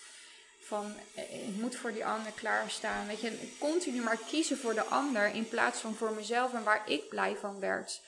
Van 0.61 0.93
eh, 1.15 1.49
ik 1.49 1.57
moet 1.57 1.77
voor 1.77 1.93
die 1.93 2.07
ander 2.07 2.33
klaarstaan. 2.33 3.07
Weet 3.07 3.21
je, 3.21 3.57
continu 3.61 4.03
maar 4.03 4.19
kiezen 4.19 4.57
voor 4.57 4.75
de 4.75 4.85
ander 4.85 5.35
in 5.35 5.49
plaats 5.49 5.81
van 5.81 5.95
voor 5.95 6.13
mezelf 6.13 6.55
en 6.55 6.65
waar 6.65 6.91
ik 6.91 7.09
blij 7.09 7.37
van 7.37 7.61
werd. 7.61 8.03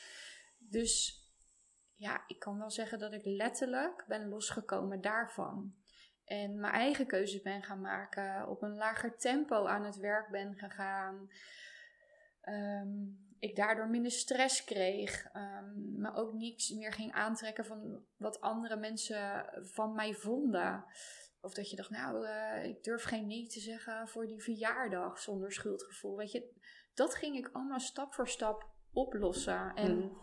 Dus 0.58 1.22
ja, 1.94 2.24
ik 2.26 2.38
kan 2.38 2.58
wel 2.58 2.70
zeggen 2.70 2.98
dat 2.98 3.12
ik 3.12 3.24
letterlijk 3.24 4.04
ben 4.08 4.28
losgekomen 4.28 5.00
daarvan. 5.00 5.74
En 6.24 6.60
mijn 6.60 6.72
eigen 6.72 7.06
keuzes 7.06 7.42
ben 7.42 7.62
gaan 7.62 7.80
maken. 7.80 8.48
Op 8.48 8.62
een 8.62 8.74
lager 8.74 9.16
tempo 9.16 9.66
aan 9.66 9.84
het 9.84 9.96
werk 9.96 10.30
ben 10.30 10.54
gegaan. 10.56 11.28
Ehm, 12.44 12.88
ik 13.38 13.56
daardoor 13.56 13.88
minder 13.88 14.10
stress 14.10 14.64
kreeg. 14.64 15.24
ehm, 15.32 16.00
me 16.00 16.14
ook 16.14 16.32
niets 16.32 16.70
meer 16.70 16.92
ging 16.92 17.12
aantrekken 17.12 17.64
van 17.64 18.04
wat 18.16 18.40
andere 18.40 18.76
mensen 18.76 19.46
van 19.60 19.94
mij 19.94 20.14
vonden. 20.14 20.84
Of 21.40 21.54
dat 21.54 21.70
je 21.70 21.76
dacht, 21.76 21.90
nou, 21.90 22.26
eh, 22.26 22.64
ik 22.64 22.82
durf 22.82 23.02
geen 23.02 23.26
nee 23.26 23.46
te 23.46 23.60
zeggen 23.60 24.08
voor 24.08 24.26
die 24.26 24.42
verjaardag 24.42 25.18
zonder 25.18 25.52
schuldgevoel. 25.52 26.16
Weet 26.16 26.32
je, 26.32 26.50
dat 26.94 27.14
ging 27.14 27.36
ik 27.36 27.50
allemaal 27.52 27.80
stap 27.80 28.14
voor 28.14 28.28
stap 28.28 28.72
oplossen. 28.92 29.74
En 29.74 29.96
Mm. 29.96 30.18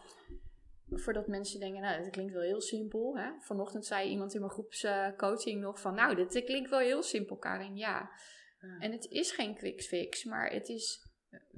voordat 0.99 1.27
mensen 1.27 1.59
denken, 1.59 1.81
nou, 1.81 2.01
dat 2.01 2.09
klinkt 2.09 2.33
wel 2.33 2.41
heel 2.41 2.61
simpel. 2.61 3.17
Hè? 3.17 3.31
Vanochtend 3.39 3.85
zei 3.85 4.09
iemand 4.09 4.33
in 4.33 4.39
mijn 4.39 4.51
groepscoaching 4.51 5.61
nog 5.61 5.79
van, 5.79 5.95
nou, 5.95 6.15
dit 6.15 6.43
klinkt 6.43 6.69
wel 6.69 6.79
heel 6.79 7.03
simpel, 7.03 7.37
Karin. 7.37 7.75
Ja. 7.75 8.11
Ja. 8.59 8.77
En 8.79 8.91
het 8.91 9.05
is 9.05 9.31
geen 9.31 9.55
quick 9.55 9.81
fix, 9.81 10.23
maar 10.23 10.51
het 10.51 10.69
is 10.69 11.10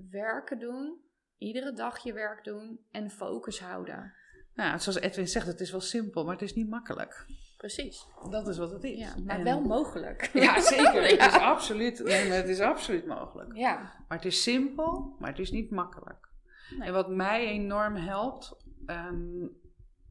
werken 0.09 0.59
doen, 0.59 1.01
iedere 1.37 1.73
dag 1.73 2.03
je 2.03 2.13
werk 2.13 2.43
doen 2.43 2.79
en 2.91 3.09
focus 3.11 3.59
houden. 3.59 4.13
Nou, 4.53 4.79
zoals 4.79 4.99
Edwin 4.99 5.27
zegt, 5.27 5.47
het 5.47 5.59
is 5.59 5.71
wel 5.71 5.81
simpel, 5.81 6.23
maar 6.23 6.33
het 6.33 6.41
is 6.41 6.53
niet 6.53 6.69
makkelijk. 6.69 7.25
Precies. 7.57 8.05
Dat 8.29 8.47
is 8.47 8.57
wat 8.57 8.71
het 8.71 8.83
is. 8.83 8.97
Ja, 8.99 9.13
maar 9.25 9.37
En- 9.37 9.43
wel 9.43 9.61
mogelijk. 9.61 10.29
Ja, 10.33 10.61
zeker. 10.61 11.03
Het 11.03 11.33
is 11.33 11.39
absoluut, 11.39 12.03
nee, 12.03 12.29
het 12.31 12.47
is 12.49 12.59
absoluut 12.59 13.05
mogelijk. 13.05 13.55
Ja. 13.57 13.75
Maar 14.07 14.17
het 14.17 14.25
is 14.25 14.43
simpel, 14.43 15.15
maar 15.19 15.29
het 15.29 15.39
is 15.39 15.51
niet 15.51 15.71
makkelijk. 15.71 16.29
Nee. 16.77 16.87
En 16.87 16.93
wat 16.93 17.09
mij 17.09 17.47
enorm 17.47 17.95
helpt, 17.95 18.57
ehm, 18.85 19.47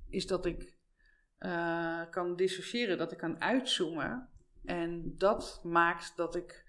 is 0.08 0.26
dat 0.26 0.46
ik 0.46 0.74
eh, 1.38 2.00
kan 2.10 2.36
dissociëren, 2.36 2.98
dat 2.98 3.12
ik 3.12 3.18
kan 3.18 3.40
uitzoomen. 3.40 4.28
En 4.64 5.14
dat 5.16 5.60
maakt 5.64 6.16
dat 6.16 6.34
ik 6.34 6.64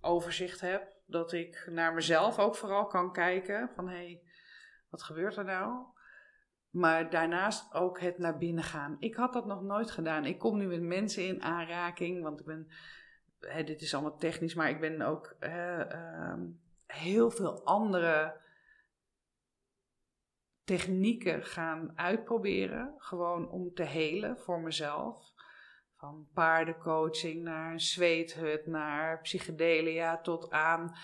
overzicht 0.00 0.60
heb, 0.60 0.92
dat 1.08 1.32
ik 1.32 1.66
naar 1.70 1.94
mezelf 1.94 2.38
ook 2.38 2.56
vooral 2.56 2.86
kan 2.86 3.12
kijken 3.12 3.70
van 3.74 3.88
hé, 3.88 3.94
hey, 3.94 4.22
wat 4.88 5.02
gebeurt 5.02 5.36
er 5.36 5.44
nou? 5.44 5.84
Maar 6.70 7.10
daarnaast 7.10 7.74
ook 7.74 8.00
het 8.00 8.18
naar 8.18 8.38
binnen 8.38 8.64
gaan. 8.64 8.96
Ik 8.98 9.14
had 9.14 9.32
dat 9.32 9.46
nog 9.46 9.62
nooit 9.62 9.90
gedaan. 9.90 10.24
Ik 10.24 10.38
kom 10.38 10.58
nu 10.58 10.66
met 10.66 10.82
mensen 10.82 11.26
in 11.26 11.42
aanraking, 11.42 12.22
want 12.22 12.40
ik 12.40 12.46
ben, 12.46 12.68
dit 13.64 13.82
is 13.82 13.94
allemaal 13.94 14.18
technisch, 14.18 14.54
maar 14.54 14.70
ik 14.70 14.80
ben 14.80 15.02
ook 15.02 15.36
ehm, 15.38 16.46
heel 16.86 17.30
veel 17.30 17.64
andere 17.64 18.40
technieken 20.64 21.44
gaan 21.44 21.98
uitproberen. 21.98 22.94
Gewoon 22.98 23.50
om 23.50 23.74
te 23.74 23.82
helen 23.82 24.38
voor 24.38 24.60
mezelf. 24.60 25.32
Van 25.98 26.28
paardencoaching 26.34 27.42
naar 27.42 27.72
een 27.72 27.80
zweethut, 27.80 28.66
naar 28.66 29.20
psychedelia 29.20 30.20
tot 30.20 30.50
aan 30.50 30.94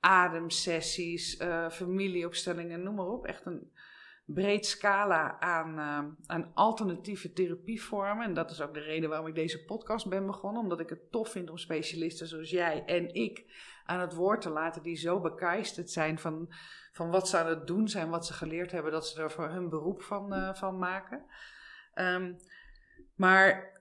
ademsessies, 0.00 1.36
eh, 1.36 1.70
familieopstellingen, 1.70 2.82
noem 2.82 2.94
maar 2.94 3.06
op. 3.06 3.26
Echt 3.26 3.46
een 3.46 3.72
breed 4.24 4.66
scala 4.66 5.40
aan, 5.40 5.78
eh, 5.78 6.26
aan 6.26 6.50
alternatieve 6.54 7.32
therapievormen. 7.32 8.24
En 8.24 8.34
dat 8.34 8.50
is 8.50 8.60
ook 8.60 8.74
de 8.74 8.80
reden 8.80 9.08
waarom 9.08 9.26
ik 9.26 9.34
deze 9.34 9.64
podcast 9.64 10.08
ben 10.08 10.26
begonnen. 10.26 10.62
Omdat 10.62 10.80
ik 10.80 10.88
het 10.88 11.10
tof 11.10 11.30
vind 11.30 11.50
om 11.50 11.58
specialisten 11.58 12.26
zoals 12.26 12.50
jij 12.50 12.84
en 12.84 13.14
ik 13.14 13.44
aan 13.84 14.00
het 14.00 14.14
woord 14.14 14.40
te 14.40 14.50
laten. 14.50 14.82
Die 14.82 14.96
zo 14.96 15.20
bekeisterd 15.20 15.90
zijn 15.90 16.18
van, 16.18 16.52
van 16.92 17.10
wat 17.10 17.28
ze 17.28 17.38
aan 17.38 17.48
het 17.48 17.66
doen 17.66 17.88
zijn. 17.88 18.10
Wat 18.10 18.26
ze 18.26 18.32
geleerd 18.32 18.72
hebben. 18.72 18.92
Dat 18.92 19.06
ze 19.06 19.22
er 19.22 19.30
voor 19.30 19.48
hun 19.48 19.68
beroep 19.68 20.02
van, 20.02 20.32
eh, 20.32 20.54
van 20.54 20.78
maken. 20.78 21.24
Ehm, 21.94 22.32
maar 23.16 23.73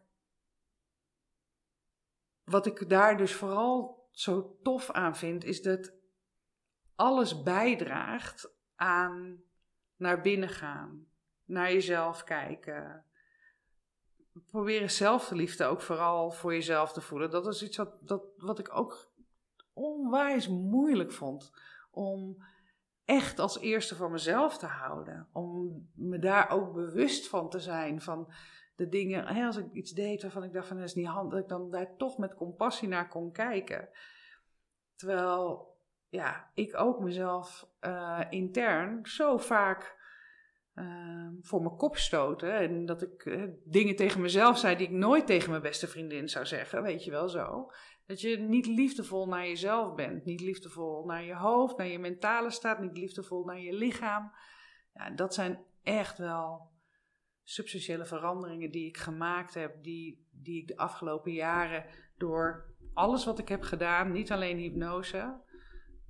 wat 2.44 2.66
ik 2.66 2.90
daar 2.90 3.18
dus 3.18 3.34
vooral 3.34 4.08
zo 4.12 4.58
tof 4.62 4.92
aan 4.92 5.16
vind. 5.16 5.44
Is 5.44 5.62
dat 5.62 5.94
alles 6.96 7.44
bijdraagt 7.44 8.54
aan 8.76 9.44
naar 9.96 10.22
binnen 10.22 10.50
gaan, 10.50 11.08
naar 11.46 11.72
jezelf 11.72 12.24
kijken. 12.24 13.06
Proberen 14.46 14.92
zelfliefde 14.92 15.66
ook 15.66 15.82
vooral 15.82 16.32
voor 16.32 16.54
jezelf 16.54 16.94
te 16.94 17.02
voelen. 17.02 17.32
Dat 17.32 17.48
is 17.48 17.64
iets 17.64 17.78
wat, 17.78 18.08
dat, 18.08 18.24
wat 18.38 18.60
ik 18.60 18.76
ook 18.76 19.12
onwijs 19.74 20.48
moeilijk 20.48 21.12
vond. 21.12 21.52
Om 21.92 22.44
echt 23.06 23.40
als 23.40 23.60
eerste 23.60 23.96
voor 23.96 24.12
mezelf 24.12 24.58
te 24.58 24.66
houden. 24.66 25.28
Om 25.32 25.90
me 25.96 26.20
daar 26.20 26.50
ook 26.50 26.74
bewust 26.74 27.28
van 27.28 27.50
te 27.50 27.60
zijn. 27.60 28.02
Van 28.02 28.34
de 28.76 28.90
dingen, 28.90 29.28
hè, 29.28 29.46
als 29.46 29.58
ik 29.58 29.72
iets 29.72 29.92
deed 29.92 30.22
waarvan 30.22 30.44
ik 30.44 30.54
dacht 30.54 30.68
van 30.68 30.78
dat 30.78 30.86
is 30.86 30.96
niet 30.96 31.08
handig. 31.08 31.32
Dat 31.32 31.42
ik 31.42 31.50
dan 31.50 31.72
daar 31.72 31.96
toch 31.98 32.18
met 32.18 32.36
compassie 32.36 32.88
naar 32.88 33.08
kon 33.08 33.32
kijken. 33.32 33.90
Terwijl 34.96 35.72
ja, 36.10 36.52
ik 36.54 36.80
ook 36.80 37.00
mezelf 37.00 37.70
eh, 37.80 38.22
intern 38.30 39.06
zo 39.06 39.38
vaak 39.38 40.02
uh, 40.76 41.30
voor 41.42 41.62
mijn 41.62 41.76
kop 41.76 41.98
stoten. 41.98 42.54
En 42.54 42.86
dat 42.86 43.02
ik 43.02 43.26
uh, 43.26 43.44
dingen 43.64 43.96
tegen 43.96 44.22
mezelf 44.22 44.58
zei 44.58 44.76
die 44.76 44.88
ik 44.88 44.94
nooit 44.94 45.26
tegen 45.26 45.50
mijn 45.50 45.62
beste 45.62 45.88
vriendin 45.88 46.30
zou 46.30 46.46
zeggen. 46.46 46.84
Weet 46.84 47.04
je 47.04 47.12
wel 47.12 47.30
zo. 47.30 47.72
Dat 48.06 48.22
je 48.22 48.38
niet 48.38 48.66
liefdevol 48.66 49.28
naar 49.28 49.48
jezelf 49.48 49.96
bent. 49.96 50.26
Niet 50.26 50.42
liefdevol 50.42 51.06
naar 51.06 51.24
je 51.24 51.36
hoofd, 51.36 51.78
naar 51.78 51.88
je 51.88 52.00
mentale 52.00 52.52
staat. 52.52 52.80
Niet 52.80 52.98
liefdevol 52.98 53.46
naar 53.46 53.60
je 53.60 53.74
lichaam. 53.74 54.32
Ja, 54.94 55.10
dat 55.10 55.34
zijn 55.34 55.64
echt 55.84 56.18
wel 56.18 56.72
substantiële 57.44 58.06
veranderingen 58.06 58.72
die 58.72 58.88
ik 58.88 58.98
gemaakt 58.98 59.54
heb. 59.54 59.84
Die, 59.84 60.28
die 60.32 60.62
ik 60.62 60.68
de 60.68 60.78
afgelopen 60.78 61.32
jaren 61.32 61.86
door 62.18 62.66
alles 62.94 63.26
wat 63.26 63.40
ik 63.40 63.48
heb 63.48 63.62
gedaan, 63.62 64.12
niet 64.12 64.32
alleen 64.32 64.58
hypnose. 64.58 65.42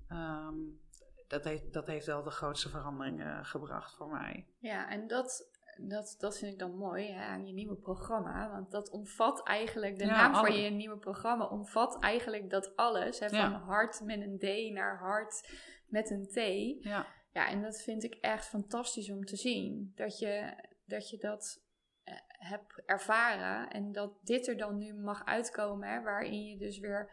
Um, 0.09 0.79
dat, 1.27 1.43
heeft, 1.43 1.73
dat 1.73 1.87
heeft 1.87 2.05
wel 2.05 2.23
de 2.23 2.29
grootste 2.29 2.69
veranderingen 2.69 3.45
gebracht 3.45 3.95
voor 3.95 4.07
mij. 4.09 4.47
Ja, 4.59 4.89
en 4.89 5.07
dat, 5.07 5.49
dat, 5.77 6.15
dat 6.19 6.37
vind 6.37 6.53
ik 6.53 6.59
dan 6.59 6.77
mooi 6.77 7.11
hè, 7.11 7.23
aan 7.25 7.47
je 7.47 7.53
nieuwe 7.53 7.75
programma. 7.75 8.49
Want 8.51 8.71
dat 8.71 8.89
omvat 8.89 9.47
eigenlijk, 9.47 9.97
de 9.97 10.05
Ja, 10.05 10.11
naam 10.11 10.33
alle- 10.33 10.47
van 10.47 10.61
je 10.61 10.69
nieuwe 10.69 10.97
programma 10.97 11.45
omvat 11.45 11.99
eigenlijk 11.99 12.49
dat 12.49 12.75
alles. 12.75 13.19
Hè, 13.19 13.29
van 13.29 13.37
Ja. 13.37 13.59
hart 13.59 14.01
met 14.03 14.21
een 14.21 14.37
D 14.39 14.73
naar 14.73 14.97
hart 14.97 15.49
met 15.87 16.09
een 16.09 16.27
T. 16.27 16.35
Ja, 16.83 17.05
Ja, 17.33 17.47
en 17.49 17.61
dat 17.61 17.81
vind 17.81 18.03
ik 18.03 18.13
echt 18.13 18.47
fantastisch 18.47 19.11
om 19.11 19.25
te 19.25 19.35
zien. 19.35 19.91
Dat 19.95 20.19
je 20.19 20.53
dat, 20.93 21.09
je 21.09 21.17
dat 21.17 21.63
eh, 22.03 22.13
hebt 22.27 22.81
ervaren 22.85 23.69
en 23.69 23.91
dat 23.91 24.13
dit 24.21 24.47
er 24.47 24.57
dan 24.57 24.77
nu 24.77 24.93
mag 24.93 25.25
uitkomen. 25.25 25.89
Hè, 25.89 26.01
waarin 26.01 26.43
je 26.43 26.57
dus 26.57 26.79
weer 26.79 27.11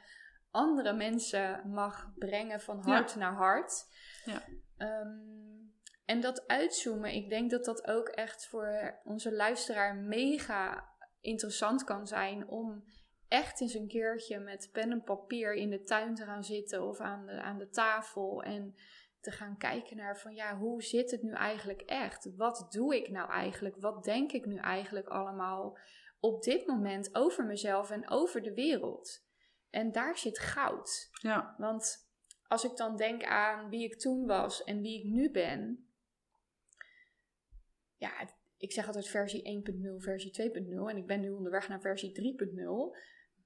andere 0.51 0.93
mensen 0.93 1.71
mag 1.71 2.13
brengen 2.15 2.61
van 2.61 2.83
Ja. 2.87 2.93
hart 2.93 3.15
naar 3.15 3.35
hart. 3.35 3.87
Ja. 4.25 4.43
Ehm, 4.77 5.31
en 6.05 6.21
dat 6.21 6.47
uitzoomen, 6.47 7.15
ik 7.15 7.29
denk 7.29 7.51
dat 7.51 7.65
dat 7.65 7.87
ook 7.87 8.09
echt 8.09 8.47
voor 8.47 9.01
onze 9.05 9.33
luisteraar 9.33 9.97
mega 9.97 10.89
interessant 11.21 11.85
kan 11.85 12.07
zijn 12.07 12.49
om 12.49 12.85
echt 13.29 13.61
eens 13.61 13.75
een 13.75 13.89
keertje 13.89 14.39
met 14.39 14.69
pen 14.73 14.91
en 14.91 15.03
papier 15.03 15.55
in 15.55 15.71
de 15.71 15.83
tuin 15.83 16.15
te 16.15 16.25
gaan 16.25 16.45
zitten 16.45 16.89
of 16.89 17.01
aan 17.01 17.27
de, 17.27 17.41
aan 17.41 17.59
de 17.59 17.69
tafel 17.69 18.43
en 18.43 18.75
te 19.21 19.31
gaan 19.31 19.57
kijken 19.57 19.97
naar 19.97 20.19
van 20.19 20.35
ja, 20.35 20.57
hoe 20.57 20.83
zit 20.83 21.11
het 21.11 21.23
nu 21.23 21.33
eigenlijk 21.33 21.81
echt? 21.81 22.37
Wat 22.37 22.67
doe 22.71 22.97
ik 22.97 23.11
nou 23.11 23.31
eigenlijk? 23.31 23.77
Wat 23.77 24.05
denk 24.05 24.33
ik 24.33 24.47
nu 24.47 24.57
eigenlijk 24.57 25.09
allemaal 25.09 25.79
op 26.21 26.43
dit 26.43 26.67
moment 26.67 27.15
over 27.15 27.45
mezelf 27.45 27.91
en 27.91 28.11
over 28.11 28.43
de 28.43 28.55
wereld? 28.55 29.29
En 29.71 29.93
daar 29.93 30.19
zit 30.19 30.39
goud. 30.39 31.09
ja, 31.13 31.55
Want 31.59 32.09
als 32.47 32.65
ik 32.65 32.77
dan 32.77 32.97
denk 32.97 33.25
aan 33.25 33.69
wie 33.69 33.85
ik 33.85 33.99
toen 33.99 34.27
was 34.27 34.65
en 34.65 34.81
wie 34.81 34.99
ik 34.99 35.05
nu 35.05 35.31
ben. 35.31 35.89
Ja, 37.97 38.29
ik 38.57 38.73
zeg 38.73 38.87
altijd 38.87 39.09
versie 39.09 39.65
1.0, 39.99 40.03
versie 40.03 40.51
2.0 40.51 40.53
en 40.89 40.97
ik 40.97 41.07
ben 41.07 41.21
nu 41.21 41.31
onderweg 41.31 41.69
naar 41.69 41.81
versie 41.81 42.37
3.0. 42.39 42.99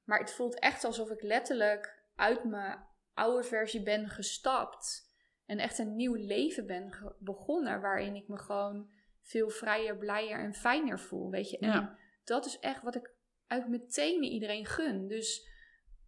Maar 0.05 0.19
het 0.19 0.33
voelt 0.33 0.59
echt 0.59 0.85
alsof 0.85 1.11
ik 1.11 1.23
letterlijk 1.23 2.03
uit 2.15 2.45
mijn 2.45 2.87
oude 3.15 3.43
versie 3.43 3.83
ben 3.83 4.09
gestapt. 4.09 5.14
En 5.47 5.59
echt 5.59 5.79
een 5.79 5.97
nieuw 5.97 6.15
leven 6.15 6.67
ben 6.67 7.15
begonnen 7.19 7.81
waarin 7.81 8.15
ik 8.15 8.29
me 8.29 8.39
gewoon 8.39 8.91
veel 9.21 9.49
vrijer, 9.51 9.97
blijer 9.97 10.39
en 10.39 10.55
fijner 10.55 11.01
voel. 11.01 11.31
Weet 11.31 11.51
je, 11.51 11.59
en 11.59 11.69
Ja. 11.69 11.99
dat 12.25 12.47
is 12.47 12.59
echt 12.59 12.83
wat 12.83 12.95
ik 12.95 13.15
uit 13.47 13.69
mijn 13.69 13.89
tenen 13.89 14.29
iedereen 14.31 14.67
gun. 14.67 15.07
Dus 15.09 15.49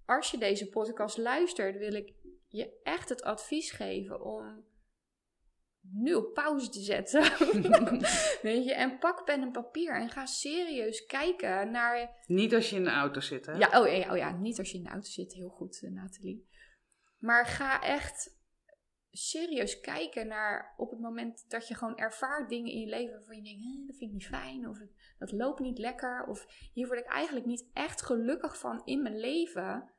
als 0.04 0.30
je 0.30 0.38
deze 0.38 0.68
podcast 0.68 1.16
luistert, 1.18 1.76
wil 1.78 1.94
ik 1.94 2.12
je 2.48 2.80
echt 2.82 3.08
het 3.08 3.22
advies 3.22 3.70
geven 3.70 4.24
om 4.24 4.64
nu 5.80 6.14
op 6.14 6.34
pauze 6.34 6.68
te 6.68 6.80
zetten. 6.80 7.22
Weet 8.48 8.64
je, 8.64 8.74
en 8.74 8.98
pak 8.98 9.24
pen 9.24 9.42
en 9.42 9.50
papier 9.52 9.94
en 10.00 10.10
ga 10.10 10.26
serieus 10.26 11.06
kijken 11.06 11.70
naar. 11.70 12.10
niet 12.26 12.54
als 12.54 12.70
je 12.70 12.76
in 12.76 12.84
de 12.84 12.90
auto 12.90 13.20
zit, 13.20 13.46
hè? 13.46 13.52
Ja, 13.52 13.80
oh 13.80 13.88
ja, 13.96 14.10
oh 14.10 14.16
ja, 14.16 14.36
niet 14.36 14.58
als 14.58 14.70
je 14.70 14.76
in 14.78 14.84
de 14.84 14.90
auto 14.90 15.08
zit, 15.08 15.32
heel 15.32 15.48
goed, 15.48 15.82
eh, 15.82 15.90
Nathalie. 15.90 16.48
Maar 17.18 17.46
ga 17.46 17.82
echt 17.82 18.35
serieus 19.16 19.80
kijken 19.80 20.26
naar 20.26 20.74
op 20.76 20.90
het 20.90 21.00
moment 21.00 21.50
dat 21.50 21.68
je 21.68 21.74
gewoon 21.74 21.96
ervaart 21.96 22.48
dingen 22.48 22.72
in 22.72 22.80
je 22.80 22.86
leven 22.86 23.14
waarvan 23.14 23.36
je 23.36 23.42
denkt, 23.42 23.62
"Hè, 23.62 23.84
dat 23.86 23.96
vind 23.96 24.10
ik 24.10 24.16
niet 24.16 24.26
fijn, 24.26 24.68
of 24.68 24.78
dat 25.18 25.32
loopt 25.32 25.60
niet 25.60 25.78
lekker, 25.78 26.24
of 26.28 26.46
hier 26.72 26.86
word 26.86 26.98
ik 26.98 27.06
eigenlijk 27.06 27.46
niet 27.46 27.68
echt 27.72 28.02
gelukkig 28.02 28.58
van 28.58 28.82
in 28.84 29.02
mijn 29.02 29.18
leven. 29.18 29.90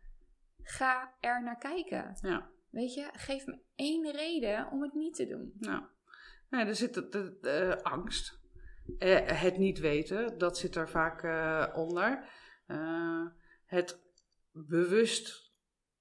Ga 0.61 1.13
er 1.19 1.43
naar 1.43 1.57
kijken. 1.57 2.17
Ja. 2.21 2.49
Weet 2.69 2.93
je, 2.93 3.09
geef 3.13 3.45
me 3.45 3.59
één 3.75 4.11
reden 4.11 4.71
om 4.71 4.81
het 4.81 4.93
niet 4.93 5.15
te 5.15 5.27
doen. 5.27 5.53
Nou, 6.49 6.67
er 6.67 6.75
zit 6.75 6.93
de, 6.93 7.09
de- 7.09 7.37
de 7.41 7.79
angst. 7.83 8.39
Eh, 8.97 9.41
het 9.41 9.57
niet 9.57 9.79
weten, 9.79 10.37
dat 10.37 10.57
zit 10.57 10.75
er 10.75 10.89
vaak 10.89 11.23
eh, 11.23 11.73
onder. 11.77 12.29
Eh, 12.67 13.25
het 13.65 14.01
bewust 14.51 15.46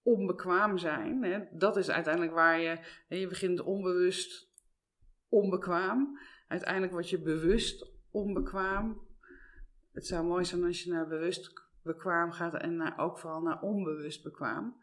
onbekwaam 0.07 0.79
zijn. 0.79 1.23
Hè, 1.23 1.41
dat 1.53 1.77
is 1.77 1.91
uiteindelijk 1.91 2.35
waar 2.35 2.61
je, 2.61 2.79
je 3.09 3.27
begint 3.27 3.61
onbewust 3.61 4.53
onbekwaam. 5.29 6.19
Uiteindelijk 6.49 6.93
word 6.93 7.11
je 7.11 7.23
bewust 7.23 7.91
onbekwaam. 8.11 9.01
Het 9.93 10.07
zou 10.07 10.27
mooi 10.27 10.45
zijn 10.45 10.65
als 10.65 10.83
je 10.83 10.91
naar 10.91 11.09
bewust 11.09 11.53
bekwaam 11.83 12.33
gaat 12.33 12.55
en 12.55 12.77
naar, 12.77 12.99
ook 12.99 13.19
vooral 13.19 13.41
naar 13.41 13.61
onbewust 13.61 14.23
bekwaam. 14.23 14.77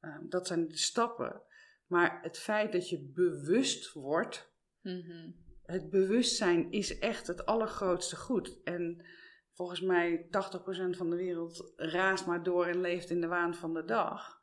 Ehm, 0.00 0.28
dat 0.28 0.46
zijn 0.46 0.68
de 0.68 0.76
stappen. 0.76 1.42
Maar 1.86 2.18
het 2.22 2.38
feit 2.38 2.72
dat 2.72 2.88
je 2.88 3.10
bewust 3.14 3.92
wordt, 3.92 4.54
Mhm. 4.82 5.30
het 5.62 5.90
bewustzijn 5.90 6.70
is 6.72 6.98
echt 6.98 7.26
het 7.26 7.46
allergrootste 7.46 8.16
goed. 8.16 8.62
En 8.62 9.04
volgens 9.52 9.80
mij 9.80 10.26
80% 10.30 10.96
van 10.96 11.10
de 11.10 11.16
wereld 11.16 11.72
raast 11.76 12.26
maar 12.26 12.42
door 12.42 12.66
en 12.66 12.80
leeft 12.80 13.10
in 13.10 13.20
de 13.20 13.26
waan 13.26 13.54
van 13.54 13.74
de 13.74 13.84
dag. 13.84 14.35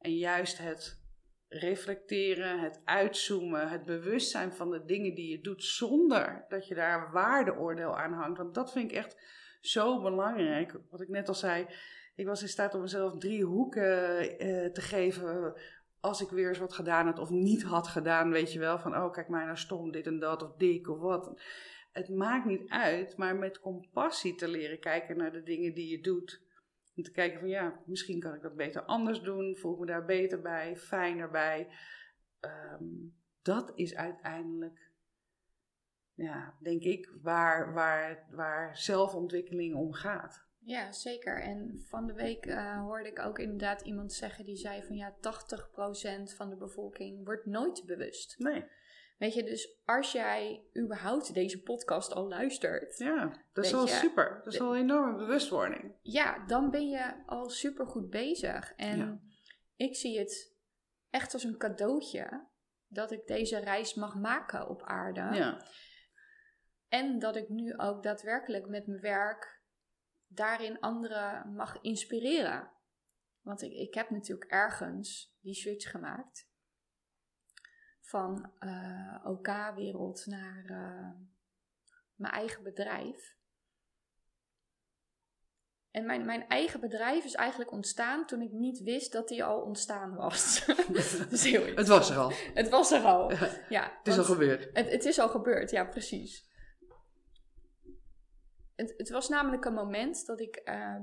En 0.00 0.16
juist 0.16 0.58
het 0.58 0.98
reflecteren, 1.48 2.60
het 2.60 2.80
uitzoomen, 2.84 3.68
het 3.68 3.84
bewustzijn 3.84 4.52
van 4.52 4.70
de 4.70 4.84
dingen 4.84 5.14
die 5.14 5.30
je 5.30 5.40
doet 5.40 5.64
zonder 5.64 6.44
dat 6.48 6.68
je 6.68 6.74
daar 6.74 7.12
waardeoordeel 7.12 7.98
aan 7.98 8.12
hangt. 8.12 8.38
Want 8.38 8.54
dat 8.54 8.72
vind 8.72 8.90
ik 8.90 8.96
echt 8.96 9.16
zo 9.60 10.02
belangrijk. 10.02 10.76
Wat 10.90 11.00
ik 11.00 11.08
net 11.08 11.28
al 11.28 11.34
zei, 11.34 11.66
ik 12.14 12.26
was 12.26 12.42
in 12.42 12.48
staat 12.48 12.74
om 12.74 12.80
mezelf 12.80 13.18
drie 13.18 13.44
hoeken 13.44 14.18
eh, 14.38 14.66
te 14.66 14.80
geven 14.80 15.54
als 16.00 16.20
ik 16.20 16.28
weer 16.28 16.48
eens 16.48 16.58
wat 16.58 16.72
gedaan 16.72 17.06
had 17.06 17.18
of 17.18 17.30
niet 17.30 17.62
had 17.62 17.88
gedaan, 17.88 18.30
weet 18.30 18.52
je 18.52 18.58
wel, 18.58 18.78
van 18.78 18.96
oh 18.96 19.12
kijk 19.12 19.28
mij 19.28 19.44
nou 19.44 19.56
stom, 19.56 19.90
dit 19.90 20.06
en 20.06 20.18
dat 20.18 20.42
of 20.42 20.54
dik 20.56 20.88
of 20.88 20.98
wat. 20.98 21.40
Het 21.92 22.08
maakt 22.08 22.44
niet 22.44 22.68
uit, 22.68 23.16
maar 23.16 23.36
met 23.36 23.60
compassie 23.60 24.34
te 24.34 24.48
leren 24.48 24.80
kijken 24.80 25.16
naar 25.16 25.32
de 25.32 25.42
dingen 25.42 25.74
die 25.74 25.90
je 25.90 26.00
doet. 26.00 26.42
En 27.00 27.06
te 27.06 27.12
kijken 27.12 27.40
van 27.40 27.48
ja, 27.48 27.80
misschien 27.86 28.20
kan 28.20 28.34
ik 28.34 28.42
dat 28.42 28.56
beter 28.56 28.82
anders 28.82 29.20
doen, 29.20 29.56
voel 29.56 29.72
ik 29.72 29.78
me 29.78 29.86
daar 29.86 30.04
beter 30.04 30.40
bij, 30.40 30.76
fijner 30.76 31.30
bij. 31.30 31.68
Ehm, 32.40 32.84
dat 33.42 33.72
is 33.74 33.94
uiteindelijk, 33.94 34.90
ja, 36.14 36.54
denk 36.62 36.82
ik, 36.82 37.12
waar, 37.22 37.72
waar, 37.72 38.26
waar 38.30 38.76
zelfontwikkeling 38.76 39.74
om 39.74 39.92
gaat. 39.92 40.44
Ja, 40.58 40.92
zeker. 40.92 41.42
En 41.42 41.84
van 41.88 42.06
de 42.06 42.12
week 42.12 42.46
eh, 42.46 42.80
hoorde 42.80 43.08
ik 43.08 43.18
ook 43.18 43.38
inderdaad 43.38 43.80
iemand 43.80 44.12
zeggen 44.12 44.44
die 44.44 44.56
zei 44.56 44.82
van 44.82 44.96
ja, 44.96 45.16
80% 45.16 45.16
van 46.36 46.50
de 46.50 46.56
bevolking 46.56 47.24
wordt 47.24 47.46
nooit 47.46 47.82
bewust. 47.86 48.38
Nee, 48.38 48.64
Weet 49.20 49.34
je, 49.34 49.42
dus 49.42 49.78
als 49.84 50.12
jij 50.12 50.64
überhaupt 50.78 51.34
deze 51.34 51.62
podcast 51.62 52.12
al 52.12 52.28
luistert, 52.28 52.98
ja, 52.98 53.44
dat 53.52 53.64
is 53.64 53.74
al 53.74 53.86
je, 53.86 53.92
super. 53.92 54.40
Dat 54.44 54.52
is 54.52 54.60
al 54.60 54.74
een 54.76 54.80
enorme 54.82 55.16
bewustwording. 55.18 55.94
ja, 56.02 56.46
dan 56.46 56.70
ben 56.70 56.88
je 56.88 57.22
al 57.26 57.48
super 57.50 57.86
goed 57.86 58.10
bezig. 58.10 58.72
En 58.76 58.98
Ja. 58.98 59.20
ik 59.76 59.96
zie 59.96 60.18
het 60.18 60.56
echt 61.10 61.32
als 61.32 61.44
een 61.44 61.56
cadeautje 61.56 62.46
dat 62.86 63.10
ik 63.10 63.26
deze 63.26 63.58
reis 63.58 63.94
mag 63.94 64.14
maken 64.14 64.68
op 64.68 64.82
aarde. 64.82 65.20
Ja, 65.20 65.64
En 66.88 67.18
dat 67.18 67.36
ik 67.36 67.48
nu 67.48 67.76
ook 67.76 68.02
daadwerkelijk 68.02 68.66
met 68.68 68.86
mijn 68.86 69.00
werk 69.00 69.62
daarin 70.26 70.78
anderen 70.80 71.54
mag 71.54 71.78
inspireren. 71.80 72.70
Want 73.40 73.62
ik, 73.62 73.72
ik 73.72 73.94
heb 73.94 74.10
natuurlijk 74.10 74.50
ergens 74.50 75.36
die 75.40 75.54
switch 75.54 75.90
gemaakt. 75.90 76.48
Van 78.10 78.52
eh, 78.58 79.16
OK-wereld 79.24 80.26
naar 80.26 80.64
eh, 80.64 81.10
mijn 82.14 82.32
eigen 82.32 82.62
bedrijf. 82.62 83.38
En 85.90 86.06
mijn, 86.06 86.24
mijn 86.24 86.48
eigen 86.48 86.80
bedrijf 86.80 87.24
is 87.24 87.34
eigenlijk 87.34 87.70
ontstaan 87.72 88.26
toen 88.26 88.40
ik 88.42 88.50
niet 88.52 88.80
wist 88.82 89.12
dat 89.12 89.28
die 89.28 89.44
al 89.44 89.60
ontstaan 89.62 90.14
was. 90.14 90.66
Heel 91.42 91.74
het 91.76 91.88
was 91.88 92.10
er 92.10 92.16
al. 92.18 92.32
Het 92.60 92.68
was 92.68 92.90
er 92.92 93.02
al. 93.04 93.30
Het 93.30 93.64
Ja, 93.68 94.00
is 94.02 94.18
al 94.18 94.24
gebeurd. 94.24 94.70
het, 94.72 94.90
het 94.90 95.04
is 95.04 95.18
al 95.18 95.28
gebeurd, 95.28 95.70
ja, 95.70 95.84
precies. 95.84 96.48
Het, 98.74 98.94
het 98.96 99.08
was 99.10 99.28
namelijk 99.28 99.64
een 99.64 99.74
moment 99.74 100.26
dat 100.26 100.40
ik, 100.40 100.56
eh, 100.56 100.96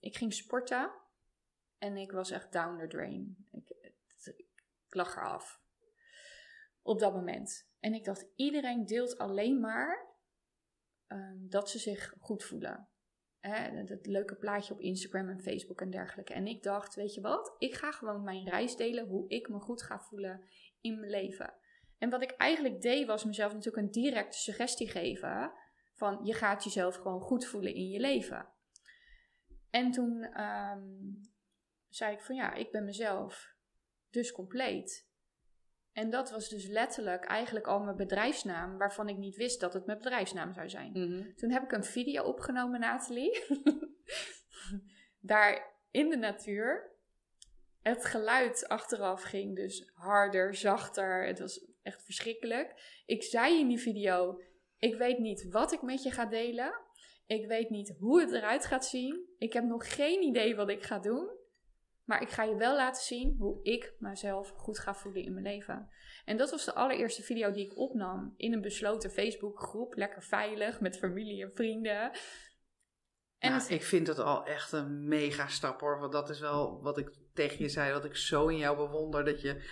ik 0.00 0.16
ging 0.16 0.32
sporten 0.32 0.90
en 1.78 1.96
ik 1.96 2.12
was 2.12 2.30
echt 2.30 2.52
down 2.52 2.78
the 2.78 2.86
drain. 2.86 3.46
Ik, 3.52 3.68
het- 3.82 4.34
ik 4.36 4.48
lag 4.88 5.16
eraf 5.16 5.60
op 6.82 6.98
dat 6.98 7.14
moment. 7.14 7.68
En 7.80 7.94
ik 7.94 8.04
dacht, 8.04 8.26
iedereen 8.34 8.86
deelt 8.86 9.18
alleen 9.18 9.60
maar 9.60 10.06
ehm, 11.06 11.48
dat 11.48 11.70
ze 11.70 11.78
zich 11.78 12.14
goed 12.20 12.44
voelen. 12.44 12.88
Dat 13.86 14.06
leuke 14.06 14.36
plaatje 14.36 14.74
op 14.74 14.80
Instagram 14.80 15.28
en 15.28 15.40
Facebook 15.40 15.80
en 15.80 15.90
dergelijke. 15.90 16.32
En 16.32 16.46
ik 16.46 16.62
dacht, 16.62 16.94
weet 16.94 17.14
je 17.14 17.20
wat? 17.20 17.54
Ik 17.58 17.74
ga 17.74 17.92
gewoon 17.92 18.22
mijn 18.22 18.48
reis 18.48 18.76
delen 18.76 19.06
hoe 19.06 19.28
ik 19.28 19.48
me 19.48 19.58
goed 19.58 19.82
ga 19.82 20.00
voelen 20.00 20.44
in 20.80 20.98
mijn 21.00 21.10
leven. 21.10 21.54
En 21.98 22.10
wat 22.10 22.22
ik 22.22 22.30
eigenlijk 22.30 22.80
deed, 22.80 23.06
was 23.06 23.24
mezelf 23.24 23.52
natuurlijk 23.52 23.86
een 23.86 24.02
directe 24.02 24.38
suggestie 24.38 24.88
geven. 24.88 25.52
Van 25.94 26.20
je 26.24 26.34
gaat 26.34 26.64
jezelf 26.64 26.96
gewoon 26.96 27.20
goed 27.20 27.46
voelen 27.46 27.74
in 27.74 27.88
je 27.88 28.00
leven. 28.00 28.48
En 29.70 29.90
toen 29.90 30.22
ehm, 30.22 30.82
zei 31.88 32.12
ik 32.12 32.20
van 32.20 32.34
ja, 32.34 32.54
ik 32.54 32.70
ben 32.70 32.84
mezelf 32.84 33.54
dus 34.10 34.32
compleet. 34.32 35.09
En 35.92 36.10
dat 36.10 36.30
was 36.30 36.48
dus 36.48 36.66
letterlijk 36.66 37.24
eigenlijk 37.24 37.66
al 37.66 37.80
mijn 37.80 37.96
bedrijfsnaam, 37.96 38.78
waarvan 38.78 39.08
ik 39.08 39.16
niet 39.16 39.36
wist 39.36 39.60
dat 39.60 39.72
het 39.72 39.86
mijn 39.86 39.98
bedrijfsnaam 39.98 40.52
zou 40.52 40.68
zijn. 40.68 40.90
Mhm. 40.92 41.34
Toen 41.34 41.50
heb 41.50 41.62
ik 41.62 41.72
een 41.72 41.84
video 41.84 42.22
opgenomen, 42.22 42.80
Nathalie. 42.80 43.44
Daar 45.20 45.78
in 45.90 46.08
de 46.08 46.16
natuur. 46.16 46.88
Het 47.82 48.04
geluid 48.04 48.68
achteraf 48.68 49.22
ging 49.22 49.56
dus 49.56 49.90
harder, 49.94 50.54
zachter. 50.54 51.26
Het 51.26 51.38
was 51.38 51.66
echt 51.82 52.04
verschrikkelijk. 52.04 53.02
Ik 53.06 53.22
zei 53.22 53.60
in 53.60 53.68
die 53.68 53.80
video: 53.80 54.40
Ik 54.78 54.94
weet 54.94 55.18
niet 55.18 55.50
wat 55.50 55.72
ik 55.72 55.82
met 55.82 56.02
je 56.02 56.10
ga 56.10 56.26
delen. 56.26 56.72
Ik 57.26 57.46
weet 57.46 57.70
niet 57.70 57.94
hoe 57.98 58.20
het 58.20 58.32
eruit 58.32 58.66
gaat 58.66 58.86
zien. 58.86 59.28
Ik 59.38 59.52
heb 59.52 59.64
nog 59.64 59.94
geen 59.94 60.22
idee 60.22 60.56
wat 60.56 60.68
ik 60.68 60.82
ga 60.82 60.98
doen. 60.98 61.38
Maar 62.10 62.22
ik 62.22 62.28
ga 62.28 62.42
je 62.42 62.56
wel 62.56 62.76
laten 62.76 63.02
zien 63.02 63.36
hoe 63.38 63.62
ik 63.62 63.94
mezelf 63.98 64.52
goed 64.56 64.78
ga 64.78 64.94
voelen 64.94 65.22
in 65.22 65.32
mijn 65.32 65.44
leven. 65.44 65.90
En 66.24 66.36
dat 66.36 66.50
was 66.50 66.64
de 66.64 66.74
allereerste 66.74 67.22
video 67.22 67.50
die 67.50 67.64
ik 67.64 67.78
opnam 67.78 68.34
in 68.36 68.52
een 68.52 68.60
besloten 68.60 69.10
Facebookgroep. 69.10 69.94
Lekker 69.94 70.22
veilig, 70.22 70.80
met 70.80 70.98
familie 70.98 71.42
en 71.42 71.52
vrienden. 71.54 72.00
En 73.38 73.50
Nou, 73.50 73.62
het- 73.62 73.70
ik 73.70 73.82
vind 73.82 74.06
het 74.06 74.18
al 74.18 74.44
echt 74.46 74.72
een 74.72 75.08
mega 75.08 75.48
stap 75.48 75.80
hoor. 75.80 76.00
Want 76.00 76.12
dat 76.12 76.30
is 76.30 76.40
wel 76.40 76.82
wat 76.82 76.98
ik 76.98 77.10
tegen 77.34 77.58
je 77.62 77.68
zei, 77.68 77.92
wat 77.92 78.04
ik 78.04 78.16
zo 78.16 78.48
in 78.48 78.56
jou 78.56 78.76
bewonder. 78.76 79.24
Dat 79.24 79.40
je 79.40 79.62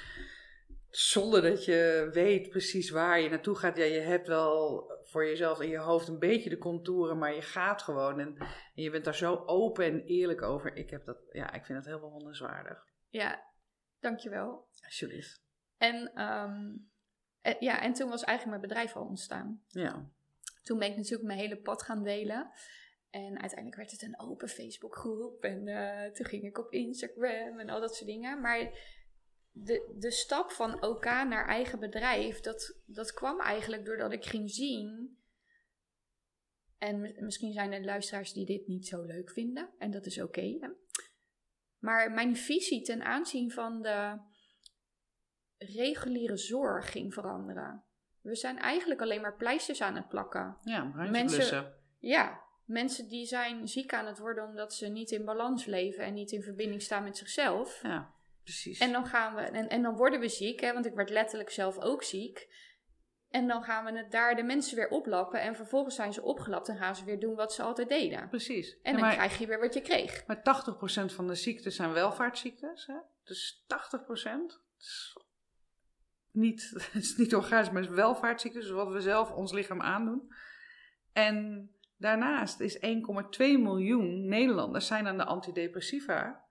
zonder 0.88 1.42
dat 1.42 1.64
je 1.64 2.08
weet 2.12 2.48
precies 2.48 2.90
waar 2.90 3.20
je 3.20 3.28
naartoe 3.28 3.56
gaat. 3.56 3.76
Ja, 3.76 3.84
je 3.84 4.00
hebt 4.00 4.26
wel 4.26 4.84
voor 5.08 5.26
jezelf 5.26 5.60
in 5.60 5.68
je 5.68 5.78
hoofd 5.78 6.08
een 6.08 6.18
beetje 6.18 6.50
de 6.50 6.58
contouren, 6.58 7.18
maar 7.18 7.34
je 7.34 7.42
gaat 7.42 7.82
gewoon. 7.82 8.20
En, 8.20 8.36
en 8.74 8.82
je 8.82 8.90
bent 8.90 9.04
daar 9.04 9.14
zo 9.14 9.42
open 9.46 9.84
en 9.84 10.02
eerlijk 10.04 10.42
over. 10.42 10.76
Ik, 10.76 10.90
heb 10.90 11.04
dat, 11.04 11.18
ja, 11.32 11.52
ik 11.52 11.64
vind 11.64 11.78
het 11.78 11.86
heel 11.86 12.00
bewonderenswaardig. 12.00 12.84
ja, 13.08 13.44
dankjewel. 14.00 14.68
Alsjeblieft. 14.84 15.42
En, 15.76 16.12
ehm, 16.14 16.76
eh, 17.40 17.60
ja, 17.60 17.82
en 17.82 17.92
toen 17.92 18.08
was 18.08 18.24
eigenlijk 18.24 18.58
mijn 18.58 18.68
bedrijf 18.68 18.96
al 18.96 19.06
ontstaan. 19.06 19.62
Ja. 19.66 20.10
Toen 20.62 20.78
ben 20.78 20.90
ik 20.90 20.96
natuurlijk 20.96 21.26
mijn 21.26 21.38
hele 21.38 21.60
pad 21.60 21.82
gaan 21.82 22.02
delen. 22.02 22.50
En 23.10 23.40
uiteindelijk 23.40 23.76
werd 23.76 23.90
het 23.90 24.02
een 24.02 24.20
open 24.20 24.48
Facebookgroep. 24.48 25.42
En 25.42 25.68
eh, 25.68 26.12
toen 26.12 26.26
ging 26.26 26.42
ik 26.42 26.58
op 26.58 26.72
Instagram 26.72 27.58
en 27.58 27.68
al 27.68 27.80
dat 27.80 27.94
soort 27.94 28.10
dingen. 28.10 28.40
Maar 28.40 28.70
de, 29.50 29.94
de 29.98 30.10
stap 30.10 30.50
van 30.50 30.82
OK 30.82 31.04
naar 31.04 31.46
eigen 31.46 31.78
bedrijf, 31.78 32.40
dat, 32.40 32.76
dat 32.86 33.12
kwam 33.12 33.40
eigenlijk 33.40 33.84
doordat 33.84 34.12
ik 34.12 34.24
ging 34.24 34.50
zien. 34.50 35.16
En 36.78 37.00
mi- 37.00 37.16
misschien 37.20 37.52
zijn 37.52 37.72
er 37.72 37.84
luisteraars 37.84 38.32
die 38.32 38.46
dit 38.46 38.66
niet 38.66 38.86
zo 38.86 39.02
leuk 39.02 39.30
vinden. 39.30 39.70
En 39.78 39.90
dat 39.90 40.06
is 40.06 40.20
oké. 40.22 40.74
maar 41.78 42.10
mijn 42.10 42.36
visie 42.36 42.82
ten 42.82 43.02
aanzien 43.02 43.50
van 43.50 43.82
de 43.82 44.18
reguliere 45.56 46.36
zorg 46.36 46.90
ging 46.90 47.14
veranderen. 47.14 47.84
We 48.20 48.34
zijn 48.36 48.58
eigenlijk 48.58 49.00
alleen 49.00 49.20
maar 49.20 49.36
pleisters 49.36 49.80
aan 49.80 49.96
het 49.96 50.08
plakken. 50.08 50.56
Ja, 50.62 50.84
Mensen- 50.84 51.26
blussen. 51.36 51.74
Ja, 51.98 52.42
mensen 52.64 53.08
die 53.08 53.26
zijn 53.26 53.68
ziek 53.68 53.94
aan 53.94 54.06
het 54.06 54.18
worden 54.18 54.44
omdat 54.48 54.74
ze 54.74 54.86
niet 54.86 55.10
in 55.10 55.24
balans 55.24 55.64
leven 55.64 56.04
en 56.04 56.14
niet 56.14 56.32
in 56.32 56.42
verbinding 56.42 56.82
staan 56.82 57.04
met 57.04 57.16
zichzelf. 57.16 57.82
Ja, 57.82 58.14
precies. 58.48 58.78
En 58.78 58.92
dan 58.92 59.06
gaan 59.06 59.34
we, 59.34 59.40
en, 59.40 59.68
en 59.68 59.82
dan 59.82 59.96
worden 59.96 60.20
we 60.20 60.28
ziek, 60.28 60.60
hè, 60.60 60.72
want 60.72 60.86
ik 60.86 60.94
werd 60.94 61.10
letterlijk 61.10 61.50
zelf 61.50 61.78
ook 61.78 62.02
ziek. 62.02 62.48
En 63.30 63.46
dan 63.46 63.62
gaan 63.62 63.84
we 63.84 63.98
het 63.98 64.10
daar 64.10 64.36
de 64.36 64.42
mensen 64.42 64.76
weer 64.76 64.88
oplappen 64.88 65.40
en 65.40 65.56
vervolgens 65.56 65.94
zijn 65.94 66.12
ze 66.12 66.22
opgelapt 66.22 66.68
en 66.68 66.76
gaan 66.76 66.96
ze 66.96 67.04
weer 67.04 67.20
doen 67.20 67.34
wat 67.34 67.52
ze 67.52 67.62
altijd 67.62 67.88
deden. 67.88 68.28
precies. 68.28 68.78
En 68.82 68.92
dan 68.92 69.00
maar- 69.00 69.14
krijg 69.14 69.38
je 69.38 69.46
weer 69.46 69.60
wat 69.60 69.74
je 69.74 69.80
kreeg. 69.80 70.26
Maar 70.26 70.42
80% 70.42 71.12
van 71.12 71.26
de 71.26 71.34
ziektes 71.34 71.76
zijn 71.76 71.92
welvaartsziektes. 71.92 72.86
Hè? 72.86 72.94
Dus 73.24 73.64
80% 73.66 74.60
is 74.78 75.16
niet, 76.30 76.70
het 76.74 76.94
is 77.04 77.16
niet 77.16 77.34
organisch, 77.34 77.70
maar 77.70 77.82
is 77.82 77.88
welvaartsziektes. 77.88 78.62
Dus 78.62 78.72
wat 78.72 78.92
we 78.92 79.00
zelf 79.00 79.30
ons 79.30 79.52
lichaam 79.52 79.82
aandoen. 79.82 80.32
En 81.12 81.70
daarnaast 81.96 82.60
is 82.60 82.78
1,2 82.78 82.82
miljoen 83.38 84.28
Nederlanders 84.28 84.86
zijn 84.86 85.06
aan 85.06 85.16
de 85.18 85.24
antidepressiva. 85.24 86.46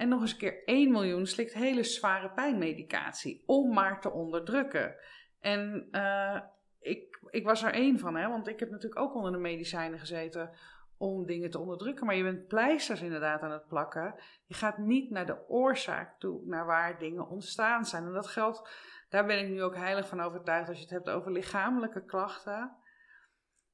En 0.00 0.08
nog 0.08 0.20
eens 0.20 0.32
een 0.32 0.38
keer 0.38 0.64
1 0.64 0.90
miljoen 0.90 1.26
slikt 1.26 1.52
hele 1.52 1.82
zware 1.82 2.30
pijnmedicatie 2.30 3.42
om 3.46 3.72
maar 3.72 4.00
te 4.00 4.10
onderdrukken. 4.10 4.94
En 5.40 5.88
uh, 5.92 6.40
ik, 6.78 7.20
ik 7.30 7.44
was 7.44 7.62
er 7.62 7.72
één 7.72 7.98
van, 7.98 8.16
hè, 8.16 8.28
want 8.28 8.48
ik 8.48 8.60
heb 8.60 8.70
natuurlijk 8.70 9.00
ook 9.00 9.14
onder 9.14 9.32
de 9.32 9.38
medicijnen 9.38 9.98
gezeten 9.98 10.50
om 10.96 11.26
dingen 11.26 11.50
te 11.50 11.58
onderdrukken. 11.58 12.06
Maar 12.06 12.14
je 12.14 12.22
bent 12.22 12.46
pleisters 12.46 13.00
inderdaad 13.00 13.42
aan 13.42 13.50
het 13.50 13.66
plakken. 13.66 14.14
Je 14.46 14.54
gaat 14.54 14.78
niet 14.78 15.10
naar 15.10 15.26
de 15.26 15.48
oorzaak 15.48 16.18
toe, 16.18 16.46
naar 16.46 16.66
waar 16.66 16.98
dingen 16.98 17.28
ontstaan 17.28 17.84
zijn. 17.84 18.04
En 18.04 18.12
dat 18.12 18.26
geldt, 18.26 18.68
daar 19.08 19.26
ben 19.26 19.38
ik 19.38 19.48
nu 19.48 19.62
ook 19.62 19.76
heilig 19.76 20.08
van 20.08 20.20
overtuigd 20.20 20.68
als 20.68 20.76
je 20.76 20.82
het 20.82 20.92
hebt 20.92 21.10
over 21.10 21.32
lichamelijke 21.32 22.04
klachten. 22.04 22.76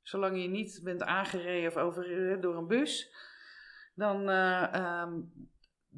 Zolang 0.03 0.43
je 0.43 0.49
niet 0.49 0.81
bent 0.85 1.03
aangereden 1.03 1.71
of 1.71 1.77
over, 1.77 2.41
door 2.41 2.57
een 2.57 2.67
bus, 2.67 3.15
dan, 3.95 4.31
uh, 4.31 5.03
um, 5.03 5.33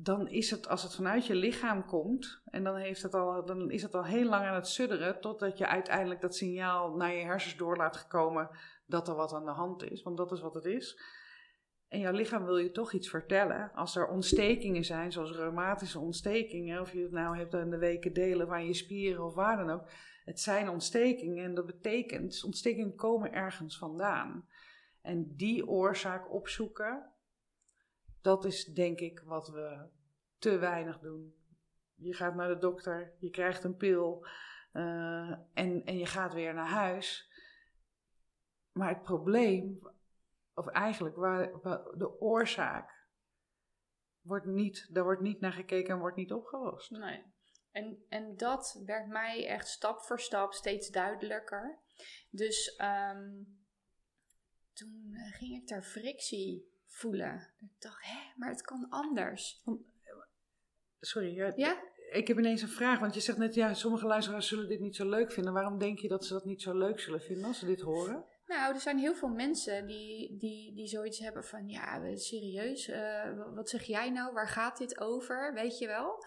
dan 0.03 0.29
is 0.29 0.51
het, 0.51 0.69
als 0.69 0.83
het 0.83 0.95
vanuit 0.95 1.27
je 1.27 1.35
lichaam 1.35 1.85
komt, 1.85 2.41
en 2.45 2.65
dan, 2.65 2.77
heeft 2.77 3.03
het 3.03 3.15
al, 3.15 3.45
dan 3.45 3.71
is 3.71 3.83
het 3.83 3.95
al 3.95 4.05
heel 4.05 4.29
lang 4.29 4.47
aan 4.47 4.55
het 4.55 4.69
sudderen, 4.69 5.21
totdat 5.21 5.59
je 5.59 5.67
uiteindelijk 5.67 6.21
dat 6.21 6.35
signaal 6.35 6.97
naar 6.97 7.15
je 7.15 7.25
hersens 7.25 7.57
door 7.57 7.77
laat 7.77 7.97
gekomen 7.97 8.51
dat 8.87 9.09
er 9.09 9.15
wat 9.15 9.33
aan 9.33 9.45
de 9.45 9.51
hand 9.51 9.91
is. 9.91 10.03
Want 10.03 10.17
dat 10.17 10.33
is 10.33 10.41
wat 10.41 10.55
het 10.55 10.65
is. 10.65 11.01
En 11.89 12.01
jouw 12.01 12.13
lichaam 12.13 12.45
wil 12.45 12.59
je 12.59 12.71
toch 12.71 12.93
iets 12.93 13.09
vertellen. 13.09 13.71
Als 13.75 13.97
er 13.97 14.09
ontstekingen 14.09 14.85
zijn, 14.85 15.13
zoals 15.13 15.33
reumatische 15.33 15.99
ontstekingen, 15.99 16.81
of 16.81 16.93
je 16.93 17.03
het 17.03 17.13
nou 17.13 17.37
hebt 17.37 17.55
aan 17.55 17.71
de 17.71 17.79
weken 17.79 18.13
delen 18.13 18.47
van 18.47 18.67
je 18.67 18.75
spieren 18.75 19.25
of 19.25 19.35
waar 19.35 19.57
dan 19.57 19.71
ook. 19.71 19.89
Het 20.25 20.41
zijn 20.41 20.69
ontstekingen 20.69 21.45
en 21.45 21.55
dat 21.55 21.67
betekent, 21.67 22.43
ontstekingen 22.45 22.95
komen 22.95 23.33
ergens 23.33 23.79
vandaan. 23.79 24.49
En 25.03 25.35
die 25.37 25.67
oorzaak 25.67 26.33
opzoeken, 26.33 27.13
dat 28.21 28.45
is 28.45 28.65
denk 28.65 28.99
ik 28.99 29.21
wat 29.21 29.49
we 29.49 29.89
te 30.39 30.59
weinig 30.59 30.99
doen. 30.99 31.35
Je 31.95 32.15
gaat 32.15 32.35
naar 32.35 32.49
de 32.49 32.59
dokter, 32.59 33.15
je 33.19 33.31
krijgt 33.31 33.65
een 33.65 33.77
pil 33.77 34.27
uh, 34.73 35.31
en, 35.55 35.85
en 35.85 35.99
je 35.99 36.07
gaat 36.07 36.33
weer 36.33 36.55
naar 36.55 36.69
huis. 36.69 37.33
Maar 38.73 38.89
het 38.89 39.03
probleem, 39.03 39.79
of 40.55 40.67
eigenlijk 40.67 41.17
waar, 41.17 41.51
de 41.97 42.21
oorzaak, 42.21 43.07
wordt 44.21 44.47
niet, 44.47 44.95
daar 44.95 45.05
wordt 45.05 45.21
niet 45.21 45.41
naar 45.41 45.53
gekeken 45.53 45.95
en 45.95 46.01
wordt 46.01 46.17
niet 46.17 46.33
opgelost. 46.33 46.91
Nee. 46.91 47.23
En, 47.71 48.05
en 48.09 48.37
dat 48.37 48.83
werd 48.85 49.09
mij 49.09 49.47
echt 49.47 49.69
stap 49.69 50.01
voor 50.01 50.21
stap 50.21 50.53
steeds 50.53 50.91
duidelijker. 50.91 51.79
Dus 52.31 52.81
um, 52.81 53.59
toen 54.73 55.15
ging 55.15 55.63
ik 55.63 55.69
daar 55.69 55.83
frictie 55.83 56.68
voelen. 56.99 57.35
Ik 57.61 57.81
dacht, 57.81 58.05
hé, 58.05 58.33
maar 58.37 58.51
het 58.51 58.63
kan 58.63 58.87
anders. 58.89 59.63
Sorry, 61.01 61.35
ja, 61.35 61.53
ja? 61.57 61.83
ik 62.11 62.29
heb 62.29 62.39
ineens 62.39 62.63
een 62.63 62.69
vraag. 62.69 62.99
Want 62.99 63.15
je 63.15 63.21
zegt 63.21 63.39
net, 63.39 63.55
ja, 63.55 63.75
sommige 63.75 64.07
luisteraars 64.07 64.49
zullen 64.49 64.69
dit 64.69 64.81
niet 64.81 64.97
zo 64.97 65.09
leuk 65.09 65.33
vinden. 65.33 65.53
Waarom 65.53 65.79
denk 65.79 65.99
je 65.99 66.09
dat 66.09 66.25
ze 66.25 66.33
dat 66.33 66.45
niet 66.45 66.63
zo 66.63 66.79
leuk 66.79 67.01
zullen 67.01 67.21
vinden 67.21 67.45
als 67.45 67.59
ze 67.59 67.67
dit 67.67 67.81
horen? 67.81 68.25
Nou, 68.47 68.75
er 68.75 68.81
zijn 68.81 68.99
heel 68.99 69.15
veel 69.15 69.29
mensen 69.29 69.87
die, 69.87 70.37
die, 70.39 70.75
die 70.75 70.87
zoiets 70.87 71.19
hebben 71.19 71.45
van, 71.45 71.69
ja, 71.69 72.17
serieus, 72.17 72.89
uh, 72.89 73.55
wat 73.55 73.69
zeg 73.69 73.83
jij 73.83 74.11
nou? 74.11 74.33
Waar 74.33 74.49
gaat 74.49 74.79
dit 74.79 75.01
over? 75.01 75.55
Weet 75.55 75.79
je 75.79 75.87
wel? 75.87 76.25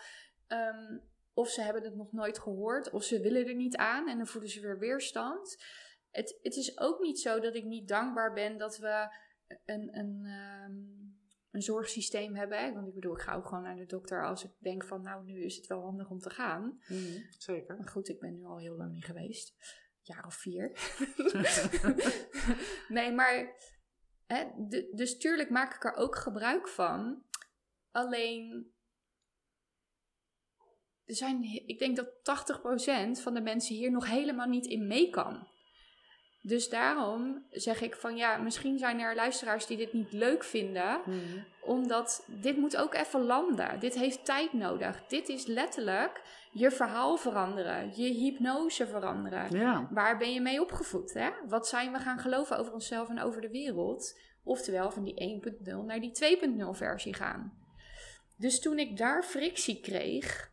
Um, 0.47 1.01
of 1.33 1.49
ze 1.49 1.61
hebben 1.61 1.83
het 1.83 1.95
nog 1.95 2.11
nooit 2.11 2.39
gehoord, 2.39 2.89
of 2.89 3.03
ze 3.03 3.21
willen 3.21 3.47
er 3.47 3.55
niet 3.55 3.75
aan 3.75 4.09
en 4.09 4.17
dan 4.17 4.27
voelen 4.27 4.49
ze 4.49 4.61
weer 4.61 4.79
weerstand. 4.79 5.63
Het, 6.09 6.39
het 6.41 6.55
is 6.55 6.79
ook 6.79 6.99
niet 6.99 7.19
zo 7.19 7.39
dat 7.39 7.55
ik 7.55 7.63
niet 7.63 7.87
dankbaar 7.87 8.33
ben 8.33 8.57
dat 8.57 8.77
we 8.77 9.15
een, 9.65 9.97
een, 9.97 10.25
um, 10.25 11.19
een 11.51 11.61
zorgsysteem 11.61 12.35
hebben. 12.35 12.73
Want 12.73 12.87
ik 12.87 12.93
bedoel, 12.93 13.15
ik 13.15 13.21
ga 13.21 13.35
ook 13.35 13.47
gewoon 13.47 13.63
naar 13.63 13.75
de 13.75 13.85
dokter 13.85 14.25
als 14.25 14.43
ik 14.43 14.51
denk 14.59 14.85
van, 14.85 15.01
nou, 15.01 15.25
nu 15.25 15.43
is 15.43 15.55
het 15.55 15.67
wel 15.67 15.81
handig 15.81 16.09
om 16.09 16.19
te 16.19 16.29
gaan. 16.29 16.81
Mm, 16.87 17.25
zeker. 17.37 17.77
Maar 17.77 17.87
goed, 17.87 18.09
ik 18.09 18.19
ben 18.19 18.33
nu 18.33 18.45
al 18.45 18.59
heel 18.59 18.75
lang 18.75 18.91
niet 18.91 19.05
geweest. 19.05 19.55
Een 19.59 20.15
jaar 20.15 20.25
of 20.25 20.35
vier. 20.35 20.71
nee, 22.97 23.11
maar 23.11 23.55
hè, 24.25 24.45
dus 24.93 25.17
tuurlijk 25.17 25.49
maak 25.49 25.75
ik 25.75 25.83
er 25.83 25.93
ook 25.93 26.15
gebruik 26.15 26.67
van. 26.67 27.23
Alleen 27.91 28.73
er 31.05 31.15
zijn, 31.15 31.43
ik 31.43 31.79
denk 31.79 31.95
dat 31.95 32.09
80% 33.19 33.21
van 33.21 33.33
de 33.33 33.41
mensen 33.41 33.75
hier 33.75 33.91
nog 33.91 34.07
helemaal 34.07 34.47
niet 34.47 34.65
in 34.65 34.87
mee 34.87 35.09
kan. 35.09 35.47
Dus 36.41 36.69
daarom 36.69 37.45
zeg 37.49 37.81
ik 37.81 37.95
van 37.95 38.15
ja, 38.15 38.37
misschien 38.37 38.77
zijn 38.77 38.99
er 38.99 39.15
luisteraars 39.15 39.65
die 39.65 39.77
dit 39.77 39.93
niet 39.93 40.11
leuk 40.11 40.43
vinden, 40.43 41.01
hmm. 41.03 41.45
omdat 41.61 42.25
dit 42.27 42.57
moet 42.57 42.77
ook 42.77 42.93
even 42.93 43.23
landen. 43.23 43.79
Dit 43.79 43.95
heeft 43.95 44.25
tijd 44.25 44.53
nodig. 44.53 45.05
Dit 45.07 45.29
is 45.29 45.45
letterlijk 45.45 46.21
je 46.51 46.71
verhaal 46.71 47.17
veranderen, 47.17 47.91
je 47.95 48.13
hypnose 48.13 48.87
veranderen. 48.87 49.57
Ja. 49.57 49.87
Waar 49.91 50.17
ben 50.17 50.33
je 50.33 50.41
mee 50.41 50.61
opgevoed? 50.61 51.13
Hè? 51.13 51.29
Wat 51.47 51.67
zijn 51.67 51.91
we 51.91 51.99
gaan 51.99 52.19
geloven 52.19 52.57
over 52.57 52.73
onszelf 52.73 53.09
en 53.09 53.21
over 53.21 53.41
de 53.41 53.49
wereld? 53.49 54.19
Oftewel 54.43 54.91
van 54.91 55.03
die 55.03 55.41
1.0 55.63 55.75
naar 55.85 55.99
die 55.99 56.39
2.0 56.65 56.69
versie 56.69 57.13
gaan. 57.13 57.59
Dus 58.37 58.59
toen 58.59 58.79
ik 58.79 58.97
daar 58.97 59.23
frictie 59.23 59.79
kreeg, 59.79 60.51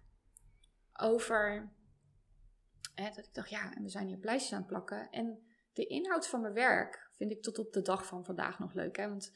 over. 0.99 1.71
Hè, 2.95 3.09
dat 3.15 3.27
ik 3.27 3.35
dacht, 3.35 3.51
ja, 3.51 3.75
en 3.75 3.83
we 3.83 3.89
zijn 3.89 4.07
hier 4.07 4.19
pleisters 4.19 4.53
aan 4.53 4.59
het 4.59 4.69
plakken. 4.69 5.11
En 5.11 5.39
de 5.79 5.87
inhoud 5.87 6.29
van 6.29 6.41
mijn 6.41 6.55
werk 6.55 7.11
vind 7.17 7.31
ik 7.31 7.43
tot 7.43 7.59
op 7.59 7.73
de 7.73 7.83
dag 7.83 8.07
van 8.07 8.25
vandaag 8.25 8.59
nog 8.59 8.75
leuk. 8.75 8.97
Hè? 8.97 9.09
Want 9.09 9.33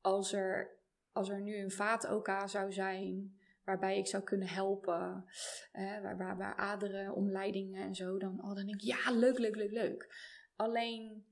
als 0.00 0.32
er, 0.32 0.78
als 1.12 1.28
er 1.28 1.40
nu 1.40 1.56
een 1.56 1.70
vaat-OK 1.70 2.42
zou 2.44 2.72
zijn 2.72 3.38
waarbij 3.64 3.98
ik 3.98 4.06
zou 4.06 4.22
kunnen 4.22 4.48
helpen, 4.48 5.24
waar, 5.72 6.16
waar, 6.16 6.36
waar 6.36 6.56
aderen, 6.56 7.14
omleidingen 7.14 7.82
en 7.82 7.94
zo, 7.94 8.18
dan, 8.18 8.42
oh, 8.42 8.54
dan 8.54 8.66
denk 8.66 8.80
ik, 8.80 8.80
ja, 8.80 9.10
leuk, 9.10 9.38
leuk, 9.38 9.56
leuk, 9.56 9.70
leuk. 9.70 10.14
Alleen 10.56 11.26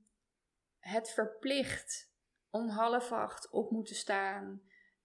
het 0.79 1.09
verplicht 1.09 2.11
om 2.49 2.69
half 2.69 3.11
acht 3.11 3.49
op 3.49 3.71
moeten 3.71 3.95
staan, 3.95 4.61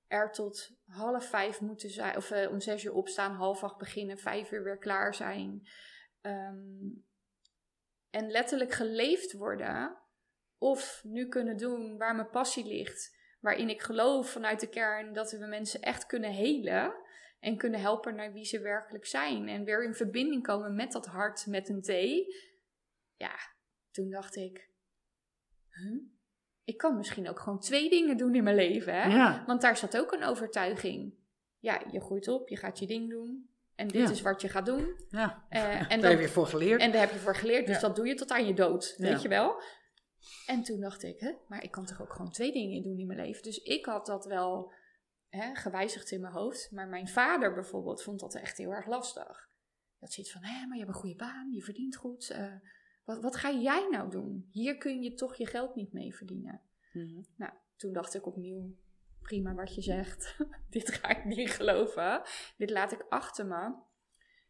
er 0.07 0.33
tot 0.33 0.71
half 0.87 1.25
vijf 1.25 1.61
moeten 1.61 1.91
zijn, 1.91 2.17
of 2.17 2.31
uh, 2.31 2.51
om 2.51 2.61
zes 2.61 2.85
uur 2.85 2.95
opstaan, 2.95 3.35
half 3.35 3.63
acht 3.63 3.77
beginnen, 3.77 4.19
vijf 4.19 4.53
uur 4.53 4.63
weer 4.63 4.79
klaar 4.79 5.15
zijn. 5.15 5.69
Um, 6.21 7.07
en 8.11 8.31
letterlijk 8.31 8.73
geleefd 8.73 9.33
worden. 9.33 9.97
Of 10.59 11.01
nu 11.05 11.29
kunnen 11.29 11.57
doen 11.57 11.97
waar 11.97 12.15
mijn 12.15 12.31
passie 12.31 12.67
ligt. 12.67 13.17
Waarin 13.41 13.69
ik 13.69 13.83
geloof 13.83 14.31
vanuit 14.31 14.61
de 14.61 14.69
kern 14.69 15.13
dat 15.13 15.31
we 15.31 15.47
mensen 15.47 15.81
echt 15.81 16.07
kunnen 16.07 16.33
helen. 16.33 16.95
En 17.41 17.57
kunnen 17.57 17.81
helpen 17.81 18.15
naar 18.15 18.33
wie 18.33 18.45
ze 18.45 18.61
werkelijk 18.61 19.07
zijn. 19.07 19.49
En 19.49 19.65
weer 19.65 19.85
in 19.85 19.95
verbinding 19.95 20.43
komen 20.43 20.75
met 20.75 20.93
dat 20.93 21.07
hart 21.07 21.47
met 21.47 21.69
een 21.69 21.83
T. 21.83 21.93
Ja, 23.17 23.35
toen 23.91 24.11
dacht 24.11 24.37
ik. 24.37 24.71
Huh? 25.69 26.01
ik 26.69 26.77
kan 26.77 26.97
misschien 26.97 27.29
ook 27.29 27.41
gewoon 27.41 27.61
twee 27.61 27.91
dingen 27.91 28.17
doen 28.17 28.35
in 28.35 28.45
mijn 28.45 28.57
leven. 28.57 28.95
Hè? 28.95 29.09
Ja. 29.09 29.45
Want 29.47 29.61
daar 29.61 29.77
zat 29.77 29.97
ook 29.97 30.13
een 30.13 30.25
overtuiging. 30.25 31.15
Ja, 31.59 31.83
je 31.91 32.01
groeit 32.01 32.29
op, 32.29 32.49
je 32.49 32.57
gaat 32.57 32.79
je 32.79 32.87
ding 32.87 33.11
doen. 33.11 33.48
En 33.79 33.89
dit 33.89 34.11
is 34.11 34.21
wat 34.21 34.41
je 34.41 34.49
gaat 34.49 34.67
doen. 34.67 34.97
Ja. 35.09 35.47
Uh, 35.51 35.93
en 35.93 36.01
daar 36.01 36.11
heb 36.11 36.21
je 36.21 36.29
voor 36.29 36.47
geleerd. 36.47 36.81
En 36.81 36.93
daar 36.93 37.01
heb 37.01 37.13
je 37.13 37.19
voor 37.19 37.37
geleerd, 37.37 37.67
dus 37.67 37.81
dat 37.81 37.97
doe 37.97 38.07
je 38.07 38.15
tot 38.15 38.31
aan 38.31 38.47
je 38.47 38.55
dood. 38.55 38.95
Weet 38.97 39.23
je 39.23 39.29
wel? 39.29 39.63
En 40.47 40.63
toen 40.63 40.81
dacht 40.81 41.03
ik, 41.03 41.21
hè, 41.21 41.33
maar 41.49 41.63
ik 41.63 41.71
kan 41.71 41.85
toch 41.85 42.03
ook 42.03 42.13
gewoon 42.13 42.31
twee 42.31 42.53
dingen 42.53 42.83
doen 42.83 42.99
in 42.99 43.07
mijn 43.07 43.19
leven. 43.19 43.43
Dus 43.43 43.59
ik 43.59 43.85
had 43.85 44.07
dat 44.07 44.25
wel 44.25 44.73
hè, 45.29 45.55
gewijzigd 45.55 46.11
in 46.11 46.21
mijn 46.21 46.33
hoofd. 46.33 46.71
Maar 46.71 46.89
mijn 46.89 47.09
vader 47.09 47.55
bijvoorbeeld 47.55 48.03
vond 48.03 48.21
dat 48.21 48.35
echt 48.35 48.57
heel 48.59 48.71
erg 48.71 48.87
lastig. 48.87 49.49
Dat 49.99 50.13
ziet 50.13 50.33
van, 50.33 50.43
hé, 50.43 50.67
maar 50.67 50.77
je 50.77 50.85
hebt 50.85 50.95
een 50.95 51.01
goede 51.01 51.17
baan, 51.17 51.53
je 51.53 51.63
verdient 51.63 51.97
goed. 51.97 52.31
Uh, 52.31 52.55
wat, 53.05 53.23
wat 53.23 53.37
ga 53.37 53.51
jij 53.51 53.89
nou 53.91 54.11
doen? 54.11 54.49
Hier 54.51 54.79
kun 54.79 55.03
je 55.03 55.15
toch 55.15 55.37
je 55.37 55.47
geld 55.47 55.75
niet 55.75 55.93
mee 55.93 56.15
verdienen. 56.15 56.63
Mm 56.93 57.27
Nou, 57.37 57.53
toen 57.77 57.93
dacht 57.93 58.15
ik 58.15 58.27
opnieuw, 58.27 58.77
prima 59.29 59.55
wat 59.55 59.75
je 59.75 59.83
zegt. 59.83 60.37
Dit 60.71 60.93
ga 60.93 61.09
ik 61.09 61.25
niet 61.25 61.51
geloven. 61.51 62.23
Dit 62.57 62.71
laat 62.71 62.93
ik 62.93 63.07
achter 63.09 63.47
me. 63.47 63.75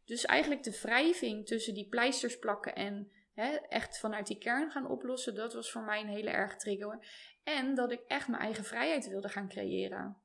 Dus 0.04 0.24
eigenlijk 0.24 0.62
de 0.62 0.78
wrijving 0.82 1.46
tussen 1.46 1.74
die 1.74 1.88
pleisters 1.88 2.38
plakken 2.38 2.74
en 2.74 3.10
hè, 3.34 3.54
echt 3.54 3.98
vanuit 3.98 4.26
die 4.26 4.38
kern 4.38 4.70
gaan 4.70 4.90
oplossen, 4.90 5.34
dat 5.34 5.54
was 5.54 5.70
voor 5.70 5.82
mij 5.82 6.00
een 6.00 6.08
hele 6.08 6.30
erg 6.30 6.56
trigger. 6.56 7.06
En 7.42 7.74
dat 7.74 7.92
ik 7.92 8.00
echt 8.06 8.28
mijn 8.28 8.42
eigen 8.42 8.64
vrijheid 8.64 9.08
wilde 9.08 9.28
gaan 9.28 9.48
creëren. 9.48 10.16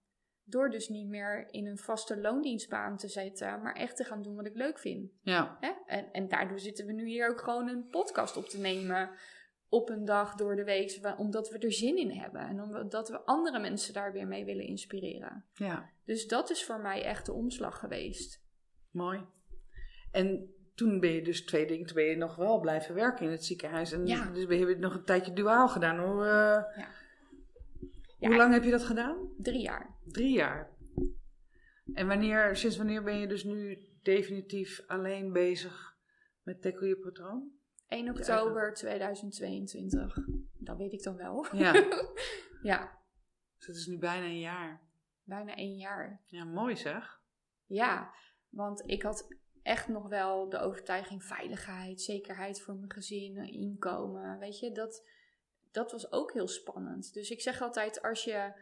Door 0.43 0.69
dus 0.69 0.89
niet 0.89 1.07
meer 1.07 1.47
in 1.51 1.67
een 1.67 1.77
vaste 1.77 2.17
loondienstbaan 2.17 2.97
te 2.97 3.07
zitten, 3.07 3.61
maar 3.61 3.75
echt 3.75 3.95
te 3.95 4.03
gaan 4.03 4.21
doen 4.21 4.35
wat 4.35 4.45
ik 4.45 4.55
leuk 4.55 4.79
vind. 4.79 5.11
Ja. 5.21 5.57
Hè? 5.59 5.71
En, 5.85 6.11
en 6.11 6.27
daardoor 6.27 6.59
zitten 6.59 6.85
we 6.85 6.91
nu 6.91 7.05
hier 7.05 7.29
ook 7.29 7.41
gewoon 7.41 7.67
een 7.67 7.89
podcast 7.89 8.37
op 8.37 8.45
te 8.45 8.59
nemen 8.59 9.09
op 9.73 9.89
een 9.89 10.05
dag 10.05 10.35
door 10.35 10.55
de 10.55 10.63
week, 10.63 10.99
omdat 11.17 11.49
we 11.49 11.57
er 11.57 11.71
zin 11.71 11.97
in 11.97 12.11
hebben 12.11 12.41
en 12.41 12.61
omdat 12.61 13.09
we 13.09 13.25
andere 13.25 13.59
mensen 13.59 13.93
daar 13.93 14.11
weer 14.11 14.27
mee 14.27 14.45
willen 14.45 14.65
inspireren. 14.65 15.45
Ja. 15.53 15.89
Dus 16.05 16.27
dat 16.27 16.49
is 16.49 16.65
voor 16.65 16.79
mij 16.79 17.03
echt 17.03 17.25
de 17.25 17.33
omslag 17.33 17.79
geweest. 17.79 18.43
Mooi. 18.91 19.25
En 20.11 20.53
toen 20.75 20.99
ben 20.99 21.11
je 21.11 21.21
dus 21.21 21.45
twee 21.45 21.65
dingen, 21.65 21.85
toen 21.85 21.95
ben 21.95 22.05
je 22.05 22.15
nog 22.15 22.35
wel 22.35 22.59
blijven 22.59 22.95
werken 22.95 23.25
in 23.25 23.31
het 23.31 23.45
ziekenhuis. 23.45 23.91
En 23.91 24.05
ja. 24.05 24.29
dus 24.29 24.45
ben 24.45 24.57
je 24.57 24.75
nog 24.75 24.93
een 24.93 25.05
tijdje 25.05 25.33
duaal 25.33 25.67
gedaan. 25.69 25.99
Hoe, 25.99 26.23
uh, 26.23 26.83
ja. 28.19 28.27
hoe 28.27 28.35
lang 28.35 28.53
heb 28.53 28.63
je 28.63 28.71
dat 28.71 28.83
gedaan? 28.83 29.29
Drie 29.37 29.61
jaar. 29.61 29.95
Drie 30.05 30.33
jaar. 30.33 30.71
En 31.93 32.07
wanneer, 32.07 32.55
sinds 32.55 32.77
wanneer 32.77 33.03
ben 33.03 33.19
je 33.19 33.27
dus 33.27 33.43
nu 33.43 33.77
definitief 34.01 34.83
alleen 34.87 35.31
bezig 35.31 35.95
met 36.43 36.61
tackle 36.61 36.87
je 36.87 36.97
patroon? 36.97 37.51
1 37.93 38.09
oktober 38.09 38.73
2022. 38.73 40.17
Dat 40.57 40.77
weet 40.77 40.93
ik 40.93 41.03
dan 41.03 41.15
wel. 41.15 41.45
Ja, 41.55 41.73
ja, 42.71 42.99
dus 43.57 43.67
het 43.67 43.75
is 43.75 43.85
nu 43.85 43.97
bijna 43.97 44.25
een 44.25 44.39
jaar. 44.39 44.81
bijna 45.23 45.55
één 45.55 45.77
jaar. 45.77 46.21
Ja, 46.25 46.43
mooi 46.43 46.77
zeg. 46.77 47.21
Ja, 47.65 48.13
want 48.49 48.83
ik 48.85 49.01
had 49.01 49.27
echt 49.61 49.87
nog 49.87 50.07
wel 50.07 50.49
de 50.49 50.59
overtuiging 50.59 51.23
veiligheid, 51.23 52.01
zekerheid 52.01 52.61
voor 52.61 52.75
mijn 52.75 52.91
gezin, 52.91 53.37
een 53.37 53.53
inkomen. 53.53 54.39
Weet 54.39 54.59
je, 54.59 54.71
dat, 54.71 55.07
dat 55.71 55.91
was 55.91 56.11
ook 56.11 56.33
heel 56.33 56.47
spannend. 56.47 57.13
Dus 57.13 57.29
ik 57.29 57.41
zeg 57.41 57.61
altijd, 57.61 58.01
als 58.01 58.23
je 58.23 58.53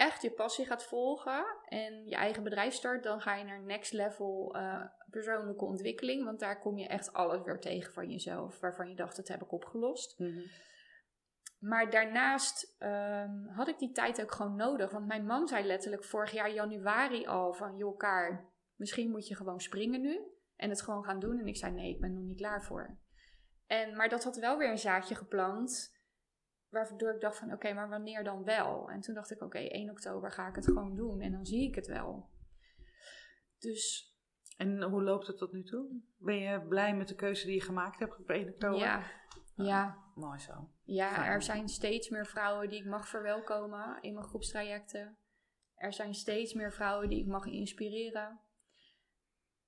echt 0.00 0.22
je 0.22 0.30
passie 0.30 0.66
gaat 0.66 0.84
volgen 0.84 1.44
en 1.68 2.06
je 2.06 2.14
eigen 2.14 2.42
bedrijf 2.42 2.74
start, 2.74 3.02
dan 3.02 3.20
ga 3.20 3.34
je 3.34 3.44
naar 3.44 3.62
next 3.62 3.92
level 3.92 4.54
eh, 4.54 4.84
persoonlijke 5.10 5.64
ontwikkeling. 5.64 6.24
Want 6.24 6.40
daar 6.40 6.60
kom 6.60 6.78
je 6.78 6.86
echt 6.86 7.12
alles 7.12 7.42
weer 7.42 7.60
tegen 7.60 7.92
van 7.92 8.10
jezelf, 8.10 8.60
waarvan 8.60 8.88
je 8.88 8.94
dacht, 8.94 9.16
dat 9.16 9.28
heb 9.28 9.42
ik 9.42 9.52
opgelost. 9.52 10.18
Maar 11.58 11.90
daarnaast 11.90 12.74
ehm, 12.78 13.46
had 13.46 13.68
ik 13.68 13.78
die 13.78 13.92
tijd 13.92 14.22
ook 14.22 14.32
gewoon 14.32 14.56
nodig. 14.56 14.90
Want 14.90 15.06
mijn 15.06 15.26
man 15.26 15.48
zei 15.48 15.66
letterlijk 15.66 16.04
vorig 16.04 16.32
jaar 16.32 16.50
januari 16.50 17.26
al 17.26 17.52
van... 17.52 17.76
joh, 17.76 17.98
Kaar, 17.98 18.48
misschien 18.74 19.10
moet 19.10 19.28
je 19.28 19.36
gewoon 19.36 19.60
springen 19.60 20.00
nu. 20.00 20.20
En 20.56 20.70
het 20.70 20.82
gewoon 20.82 21.04
gaan 21.04 21.20
doen. 21.20 21.38
En 21.38 21.46
ik 21.46 21.56
zei 21.56 21.72
nee, 21.72 21.90
ik 21.90 22.00
ben 22.00 22.14
nog 22.14 22.22
niet 22.22 22.36
klaar 22.36 22.62
voor. 22.62 22.98
En, 23.66 23.96
maar 23.96 24.08
dat 24.08 24.24
had 24.24 24.36
wel 24.36 24.58
weer 24.58 24.70
een 24.70 24.78
zaadje 24.78 25.14
geplant. 25.14 25.99
Waardoor 26.70 27.14
ik 27.14 27.20
dacht 27.20 27.38
van 27.38 27.52
oké, 27.52 27.72
maar 27.72 27.88
wanneer 27.88 28.24
dan 28.24 28.44
wel? 28.44 28.90
En 28.90 29.00
toen 29.00 29.14
dacht 29.14 29.30
ik 29.30 29.42
oké, 29.42 29.58
1 29.58 29.90
oktober 29.90 30.30
ga 30.30 30.48
ik 30.48 30.54
het 30.54 30.64
gewoon 30.64 30.96
doen. 30.96 31.20
En 31.20 31.32
dan 31.32 31.46
zie 31.46 31.68
ik 31.68 31.74
het 31.74 31.86
wel. 31.86 32.28
Dus 33.58 34.14
En 34.56 34.82
hoe 34.82 35.02
loopt 35.02 35.26
het 35.26 35.38
tot 35.38 35.52
nu 35.52 35.62
toe? 35.62 36.00
Ben 36.18 36.38
je 36.38 36.66
blij 36.68 36.96
met 36.96 37.08
de 37.08 37.14
keuze 37.14 37.46
die 37.46 37.54
je 37.54 37.62
gemaakt 37.62 37.98
hebt 37.98 38.18
op 38.18 38.28
1 38.28 38.48
oktober? 38.48 38.78
ja, 38.78 39.02
ja, 39.54 39.98
Mooi 40.14 40.38
zo. 40.38 40.70
Ja, 40.82 41.14
Fijn. 41.14 41.26
er 41.26 41.42
zijn 41.42 41.68
steeds 41.68 42.08
meer 42.08 42.26
vrouwen 42.26 42.68
die 42.68 42.80
ik 42.80 42.86
mag 42.86 43.08
verwelkomen 43.08 43.98
in 44.00 44.14
mijn 44.14 44.26
groepstrajecten. 44.26 45.18
Er 45.74 45.92
zijn 45.92 46.14
steeds 46.14 46.54
meer 46.54 46.72
vrouwen 46.72 47.08
die 47.08 47.20
ik 47.20 47.26
mag 47.26 47.46
inspireren. 47.46 48.40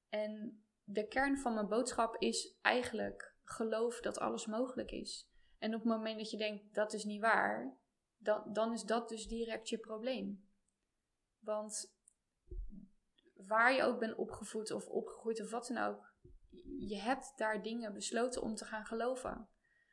En 0.08 0.62
de 0.84 1.08
kern 1.08 1.38
van 1.38 1.54
mijn 1.54 1.68
boodschap 1.68 2.16
is 2.16 2.58
eigenlijk 2.62 3.34
geloof 3.44 4.00
dat 4.00 4.18
alles 4.18 4.46
mogelijk 4.46 4.90
is. 4.90 5.31
En 5.62 5.74
op 5.74 5.80
het 5.80 5.88
moment 5.90 6.18
dat 6.18 6.30
je 6.30 6.36
denkt 6.36 6.74
dat 6.74 6.92
is 6.92 7.04
niet 7.04 7.20
waar, 7.20 7.76
dan, 8.16 8.52
dan 8.52 8.72
is 8.72 8.82
dat 8.82 9.08
dus 9.08 9.26
direct 9.26 9.68
je 9.68 9.78
probleem. 9.78 10.48
Want 11.38 11.94
waar 13.46 13.72
je 13.72 13.82
ook 13.82 13.98
bent 13.98 14.14
opgevoed 14.14 14.70
of 14.72 14.86
opgegroeid 14.86 15.40
of 15.40 15.50
wat 15.50 15.66
dan 15.66 15.84
ook, 15.84 16.14
je 16.78 16.96
hebt 16.96 17.32
daar 17.36 17.62
dingen 17.62 17.92
besloten 17.92 18.42
om 18.42 18.54
te 18.54 18.64
gaan 18.64 18.86
geloven. 18.86 19.48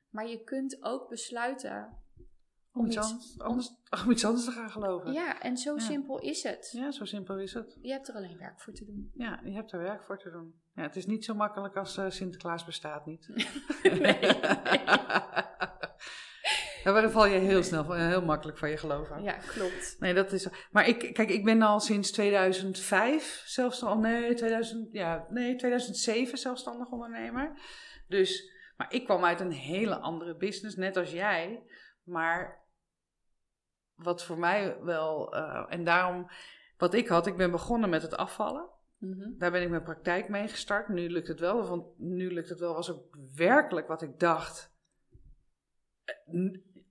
Maar 0.09 0.27
je 0.27 0.43
kunt 0.43 0.83
ook 0.83 1.09
besluiten. 1.09 2.03
Om 2.71 2.85
iets, 2.85 2.97
anders, 2.97 3.39
anders, 3.39 3.71
om 4.05 4.11
iets 4.11 4.25
anders 4.25 4.45
te 4.45 4.51
gaan 4.51 4.69
geloven. 4.71 5.13
Ja, 5.13 5.41
en 5.41 5.57
zo 5.57 5.73
Ja. 5.73 5.79
simpel 5.79 6.19
is 6.19 6.43
het. 6.43 6.69
Ja, 6.71 6.91
zo 6.91 7.05
simpel 7.05 7.39
is 7.39 7.53
het. 7.53 7.77
Je 7.81 7.91
hebt 7.91 8.07
er 8.07 8.15
alleen 8.15 8.37
werk 8.37 8.61
voor 8.61 8.73
te 8.73 8.85
doen. 8.85 9.11
Ja, 9.13 9.41
je 9.43 9.51
hebt 9.51 9.71
er 9.71 9.79
werk 9.79 10.03
voor 10.03 10.19
te 10.19 10.31
doen. 10.31 10.61
Ja, 10.73 10.81
het 10.81 10.95
is 10.95 11.05
niet 11.05 11.25
zo 11.25 11.33
makkelijk 11.33 11.75
als 11.75 11.97
eh, 11.97 12.09
Sinterklaas 12.09 12.65
bestaat 12.65 13.05
niet. 13.05 13.27
nee. 13.83 14.19
Ja, 16.89 16.95
maar 16.95 17.03
dan 17.03 17.11
val 17.11 17.25
je 17.25 17.37
heel 17.39 17.63
snel, 17.63 17.83
van- 17.83 17.97
heel 17.97 18.21
makkelijk 18.25 18.57
van 18.57 18.69
je 18.69 18.77
geloven. 18.77 19.23
Ja, 19.23 19.33
klopt. 19.33 19.95
Nee, 19.99 20.13
dat 20.13 20.31
is. 20.31 20.47
Maar 20.71 20.87
ik, 20.87 21.13
kijk, 21.13 21.29
ik 21.29 21.43
ben 21.43 21.61
al 21.61 21.79
sinds 21.79 22.11
2005 22.11 23.43
zelfstandig. 23.45 24.11
Nee, 24.11 24.33
2000, 24.33 24.91
ja, 24.91 25.25
nee, 25.29 25.55
2007 25.55 26.37
zelfstandig 26.37 26.89
ondernemer. 26.91 27.59
Dus, 28.07 28.51
maar 28.77 28.93
ik 28.93 29.05
kwam 29.05 29.23
uit 29.25 29.39
een 29.39 29.51
hele 29.51 29.95
andere 29.99 30.35
business, 30.35 30.75
net 30.75 30.97
als 30.97 31.11
jij. 31.11 31.63
Maar 32.03 32.65
wat 33.95 34.23
voor 34.23 34.37
mij 34.37 34.77
wel. 34.81 35.33
eh, 35.33 35.65
en 35.69 35.83
daarom, 35.83 36.29
wat 36.77 36.93
ik 36.93 37.07
had, 37.07 37.27
ik 37.27 37.37
ben 37.37 37.51
begonnen 37.51 37.89
met 37.89 38.01
het 38.01 38.17
afvallen. 38.17 38.69
Mhm. 38.97 39.37
Daar 39.37 39.51
ben 39.51 39.61
ik 39.61 39.69
mijn 39.69 39.83
praktijk 39.83 40.29
mee 40.29 40.47
gestart. 40.47 40.87
Nu 40.89 41.09
lukt 41.09 41.27
het 41.27 41.39
wel, 41.39 41.67
want 41.67 41.99
nu 41.99 42.33
lukt 42.33 42.49
het 42.49 42.59
wel, 42.59 42.73
was 42.73 42.91
ook 42.91 43.17
werkelijk 43.35 43.87
wat 43.87 44.01
ik 44.01 44.19
dacht. 44.19 44.77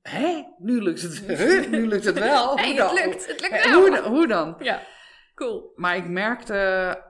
Hé, 0.08 0.44
nu 0.58 0.82
lukt 0.82 1.02
het. 1.02 1.18
Huh? 1.18 1.68
Nu 1.70 1.86
lukt 1.88 2.04
het 2.04 2.18
wel. 2.18 2.56
Hey, 2.56 2.66
Hoe 2.68 2.76
dan? 2.76 2.96
het 2.96 3.04
lukt, 3.04 3.26
het 3.26 3.40
lukt 3.40 3.62
Hè, 3.64 3.70
wel. 3.70 3.80
Hoe, 3.80 3.90
dan- 3.90 4.04
hoe 4.12 4.26
dan? 4.26 4.56
Ja, 4.58 4.82
cool. 5.34 5.72
Maar 5.76 5.96
ik 5.96 6.08
merkte 6.08 7.02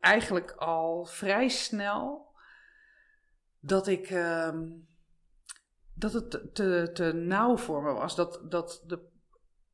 eigenlijk 0.00 0.50
al 0.50 1.04
vrij 1.04 1.48
snel 1.48 2.32
dat 3.60 3.86
ik. 3.86 4.10
ehm, 4.10 4.62
dat 5.96 6.12
het 6.12 6.30
te, 6.30 6.50
te, 6.52 6.90
te 6.92 7.12
nauw 7.12 7.56
voor 7.56 7.82
me 7.82 7.92
was. 7.92 8.14
Dat, 8.16 8.40
dat 8.48 8.82
de 8.86 9.12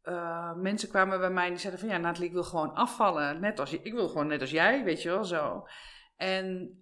eh, 0.02 0.54
mensen 0.54 0.88
kwamen 0.88 1.18
bij 1.18 1.30
mij 1.30 1.44
en 1.44 1.50
die 1.50 1.58
zeiden 1.60 1.80
van 1.80 1.88
ja, 1.90 1.96
Nathalie, 1.96 2.28
ik 2.28 2.34
wil 2.34 2.44
gewoon 2.44 2.74
afvallen. 2.74 3.40
Net 3.40 3.60
als 3.60 3.70
je, 3.70 3.80
ik 3.82 3.92
wil 3.92 4.08
gewoon 4.08 4.26
net 4.26 4.40
als 4.40 4.50
jij, 4.50 4.84
weet 4.84 5.02
je 5.02 5.08
wel 5.08 5.24
zo. 5.24 5.66
En 6.16 6.74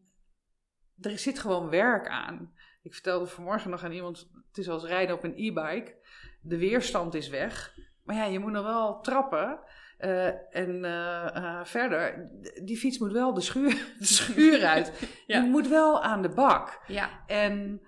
er 1.01 1.19
zit 1.19 1.39
gewoon 1.39 1.69
werk 1.71 2.09
aan. 2.09 2.55
Ik 2.83 2.95
vertelde 2.95 3.27
vanmorgen 3.27 3.71
nog 3.71 3.85
aan 3.85 3.93
iemand, 3.93 4.31
het 4.49 4.59
is 4.59 4.69
als 4.69 4.85
rijden 4.85 5.17
op 5.17 5.25
een 5.25 5.37
e-bike. 5.37 5.97
De 6.41 6.59
weerstand 6.59 7.15
is 7.15 7.29
weg. 7.29 7.77
Maar 8.05 8.17
ja, 8.17 8.25
je 8.25 8.39
moet 8.39 8.53
nog 8.53 8.65
wel 8.65 9.01
trappen. 9.01 9.61
Eh, 9.99 10.57
en 10.57 10.85
eh, 10.85 11.37
eh, 11.37 11.65
verder, 11.65 12.31
die 12.65 12.77
fiets 12.77 12.99
moet 12.99 13.13
wel 13.13 13.35
de 13.35 13.41
schuur, 13.41 13.93
de 13.99 14.05
schuur 14.05 14.65
uit. 14.65 14.93
Ja. 15.27 15.41
Je 15.41 15.51
moet 15.51 15.69
wel 15.69 16.03
aan 16.03 16.23
de 16.23 16.29
bak. 16.29 16.81
Ja, 16.87 17.25
En 17.27 17.83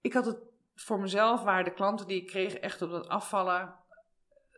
ik 0.00 0.12
had 0.12 0.26
het 0.26 0.38
voor 0.74 1.00
mezelf, 1.00 1.42
waar 1.42 1.64
de 1.64 1.72
klanten 1.72 2.06
die 2.06 2.20
ik 2.20 2.26
kreeg 2.26 2.54
echt 2.54 2.82
op 2.82 2.90
dat 2.90 3.08
afvallen, 3.08 3.74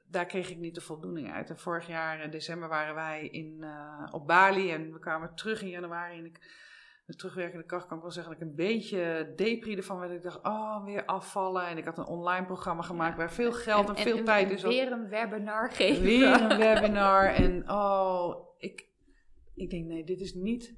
daar 0.05 0.27
kreeg 0.27 0.51
ik 0.51 0.59
niet 0.59 0.75
de 0.75 0.81
voldoening 0.81 1.33
uit. 1.33 1.51
En 1.51 1.59
vorig 1.59 1.87
jaar 1.87 2.21
in 2.21 2.31
december 2.31 2.69
waren 2.69 2.95
wij 2.95 3.27
in, 3.27 3.65
op 4.11 4.27
Bali 4.27 4.73
en 4.73 4.93
we 4.93 4.99
kwamen 4.99 5.35
terug 5.35 5.63
in 5.63 5.69
januari. 5.69 6.19
En 6.19 6.25
ik, 6.25 6.39
met 7.11 7.19
terugwerkende 7.19 7.65
kracht 7.65 7.87
kan 7.87 7.97
ik 7.97 8.03
wel 8.03 8.13
zeggen 8.13 8.33
dat 8.33 8.43
ik 8.43 8.49
een 8.49 8.55
beetje 8.55 9.33
depri 9.37 9.77
ervan 9.77 9.99
werd. 9.99 10.13
Ik 10.13 10.23
dacht, 10.23 10.43
oh, 10.43 10.85
weer 10.85 11.05
afvallen. 11.05 11.67
En 11.67 11.79
ik 11.79 11.85
had 11.85 11.99
een 11.99 12.07
online 12.07 12.47
programma 12.47 12.83
gemaakt 12.83 13.17
waar 13.17 13.33
veel 13.33 13.53
geld 13.53 13.89
en, 13.89 13.97
veel 13.97 14.25
tijd 14.25 14.51
is. 14.51 14.65
op. 14.65 14.71
Weer 14.71 14.93
een 14.93 15.09
webinar 15.09 15.71
geven. 15.71 16.03
Weer 16.03 16.41
een 16.41 16.59
webinar. 16.69 17.35
En 17.35 17.71
oh, 17.71 18.55
ik, 18.59 18.89
ik 19.55 19.71
denk, 19.71 19.87
nee, 19.87 20.05
dit 20.05 20.21
is 20.21 20.35
niet, 20.35 20.77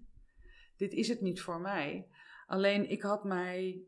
dit 0.77 0.93
is 0.93 1.09
het 1.09 1.21
niet 1.21 1.41
voor 1.41 1.61
mij. 1.61 2.09
Alleen 2.47 2.91
ik 2.91 3.03
had 3.03 3.25
mij 3.25 3.83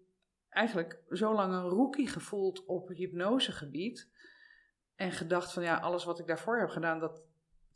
eigenlijk 0.49 1.03
zo 1.11 1.35
lang 1.35 1.53
een 1.53 1.69
rookie 1.69 2.09
gevoeld 2.09 2.65
op 2.65 2.89
hypnosegebied. 2.89 4.11
En 4.95 5.13
gedacht 5.13 5.53
van 5.53 5.63
ja, 5.63 5.79
alles 5.79 6.05
wat 6.05 6.19
ik 6.19 6.27
daarvoor 6.27 6.59
heb 6.59 6.69
gedaan, 6.69 6.99
dat 6.99 7.23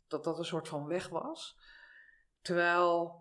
dat, 0.07 0.23
dat 0.23 0.37
een 0.37 0.45
soort 0.45 0.67
van 0.67 0.85
weg 0.85 1.07
was. 1.07 1.57
Terwijl 2.41 3.18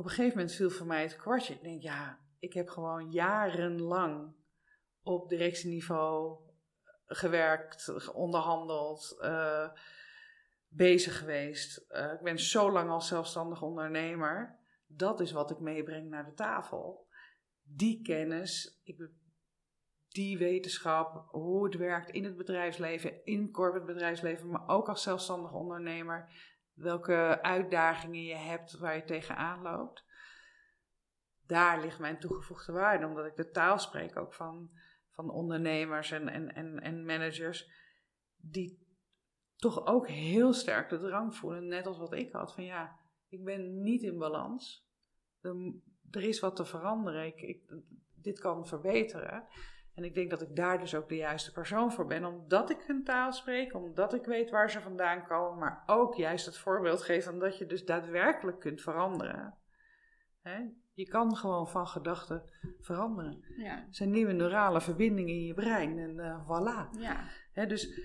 op 0.00 0.06
een 0.06 0.12
gegeven 0.12 0.38
moment 0.38 0.56
viel 0.56 0.70
voor 0.70 0.86
mij 0.86 1.02
het 1.02 1.16
kwartje. 1.16 1.54
Ik 1.54 1.62
denk, 1.62 1.82
ja, 1.82 2.18
ik 2.38 2.52
heb 2.52 2.68
gewoon 2.68 3.10
jarenlang 3.10 4.34
op 5.02 5.28
directieniveau 5.28 6.38
gewerkt, 7.06 8.10
onderhandeld, 8.12 9.16
eh, 9.20 9.70
bezig 10.68 11.18
geweest. 11.18 11.76
Eh, 11.88 12.12
ik 12.12 12.20
ben 12.20 12.38
zo 12.38 12.72
lang 12.72 12.90
als 12.90 13.08
zelfstandig 13.08 13.62
ondernemer. 13.62 14.58
Dat 14.86 15.20
is 15.20 15.32
wat 15.32 15.50
ik 15.50 15.58
meebreng 15.58 16.08
naar 16.08 16.24
de 16.24 16.34
tafel. 16.34 17.06
Die 17.62 18.02
kennis, 18.02 18.80
ik, 18.84 19.08
die 20.08 20.38
wetenschap, 20.38 21.28
hoe 21.28 21.64
het 21.64 21.74
werkt 21.74 22.10
in 22.10 22.24
het 22.24 22.36
bedrijfsleven, 22.36 23.24
in 23.24 23.50
corporate 23.50 23.92
bedrijfsleven, 23.92 24.50
maar 24.50 24.68
ook 24.68 24.88
als 24.88 25.02
zelfstandig 25.02 25.52
ondernemer. 25.52 26.28
Welke 26.80 27.42
uitdagingen 27.42 28.22
je 28.22 28.34
hebt 28.34 28.78
waar 28.78 28.96
je 28.96 29.04
tegenaan 29.04 29.62
loopt. 29.62 30.04
Daar 31.46 31.80
ligt 31.80 31.98
mijn 31.98 32.18
toegevoegde 32.18 32.72
waarde, 32.72 33.06
omdat 33.06 33.26
ik 33.26 33.36
de 33.36 33.50
taal 33.50 33.78
spreek 33.78 34.16
ook 34.16 34.34
van, 34.34 34.70
van 35.10 35.30
ondernemers 35.30 36.10
en, 36.10 36.28
en, 36.28 36.54
en, 36.54 36.80
en 36.80 37.04
managers. 37.04 37.70
Die 38.36 38.88
toch 39.56 39.86
ook 39.86 40.08
heel 40.08 40.52
sterk 40.52 40.88
de 40.88 40.98
drang 40.98 41.36
voelen, 41.36 41.66
net 41.66 41.86
als 41.86 41.98
wat 41.98 42.12
ik 42.12 42.32
had. 42.32 42.54
Van 42.54 42.64
ja, 42.64 42.98
ik 43.28 43.44
ben 43.44 43.82
niet 43.82 44.02
in 44.02 44.18
balans. 44.18 44.88
Er, 45.40 45.74
er 46.10 46.22
is 46.22 46.40
wat 46.40 46.56
te 46.56 46.64
veranderen. 46.64 47.26
Ik, 47.26 47.40
ik, 47.40 47.74
dit 48.14 48.40
kan 48.40 48.66
verbeteren. 48.66 49.46
En 50.00 50.06
ik 50.06 50.14
denk 50.14 50.30
dat 50.30 50.42
ik 50.42 50.56
daar 50.56 50.78
dus 50.78 50.94
ook 50.94 51.08
de 51.08 51.16
juiste 51.16 51.52
persoon 51.52 51.92
voor 51.92 52.06
ben. 52.06 52.24
Omdat 52.24 52.70
ik 52.70 52.84
hun 52.86 53.04
taal 53.04 53.32
spreek, 53.32 53.74
omdat 53.74 54.14
ik 54.14 54.24
weet 54.24 54.50
waar 54.50 54.70
ze 54.70 54.80
vandaan 54.80 55.26
komen. 55.26 55.58
Maar 55.58 55.82
ook 55.86 56.14
juist 56.14 56.46
het 56.46 56.58
voorbeeld 56.58 57.02
geef 57.02 57.24
van 57.24 57.38
dat 57.38 57.58
je 57.58 57.66
dus 57.66 57.84
daadwerkelijk 57.84 58.60
kunt 58.60 58.80
veranderen. 58.80 59.54
Hè? 60.42 60.58
Je 60.92 61.08
kan 61.08 61.36
gewoon 61.36 61.68
van 61.68 61.86
gedachten 61.86 62.42
veranderen. 62.78 63.44
Ja, 63.56 63.76
Er 63.76 63.86
zijn 63.90 64.10
nieuwe 64.10 64.32
neurale 64.32 64.80
verbindingen 64.80 65.34
in 65.34 65.44
je 65.44 65.54
brein 65.54 65.98
en 65.98 66.18
eh, 66.18 66.44
voilà. 66.44 66.98
ja. 66.98 67.24
Hè, 67.52 67.66
dus 67.66 68.00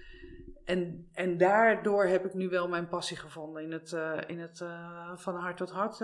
en, 0.65 1.09
en 1.13 1.37
daardoor 1.37 2.05
heb 2.05 2.25
ik 2.25 2.33
nu 2.33 2.49
wel 2.49 2.67
mijn 2.67 2.87
passie 2.87 3.17
gevonden 3.17 3.63
in 3.63 3.71
het, 3.71 3.93
eh, 3.93 4.17
in 4.27 4.39
het 4.39 4.61
eh, 4.61 5.15
van 5.15 5.35
hart 5.35 5.57
tot 5.57 5.71
hart 5.71 5.99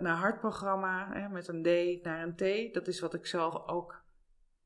naar 0.00 0.16
hart 0.16 0.40
programma. 0.40 1.12
Hè, 1.12 1.28
met 1.28 1.48
een 1.48 1.62
D 1.62 2.04
naar 2.04 2.22
een 2.22 2.36
T. 2.70 2.74
Dat 2.74 2.86
is 2.86 3.00
wat 3.00 3.14
ik 3.14 3.26
zelf 3.26 3.68
ook 3.68 4.04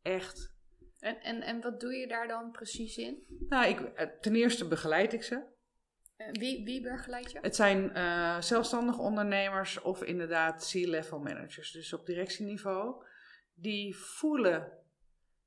echt. 0.03 0.53
En, 0.99 1.21
en, 1.21 1.43
en 1.43 1.61
wat 1.61 1.81
doe 1.81 1.95
je 1.95 2.07
daar 2.09 2.29
dan 2.29 2.51
precies 2.51 2.97
in? 2.97 3.25
Nou, 3.49 3.67
ik, 3.67 3.81
eh, 3.81 4.07
ten 4.21 4.35
eerste 4.35 4.69
begeleid 4.69 5.13
ik 5.13 5.23
ze. 5.23 5.43
Eh, 6.17 6.27
Wie, 6.33 6.65
wie 6.65 6.83
begeleid 6.83 7.31
je? 7.33 7.39
Het 7.41 7.57
zijn 7.57 7.95
eh 7.95 8.41
zelfstandige 8.41 9.01
ondernemers 9.01 9.81
of 9.81 10.03
inderdaad 10.03 10.71
C-level 10.73 11.19
managers. 11.19 11.73
Dus 11.73 11.93
op 11.93 12.07
directieniveau. 12.07 13.05
Die 13.55 13.97
voelen 13.97 14.73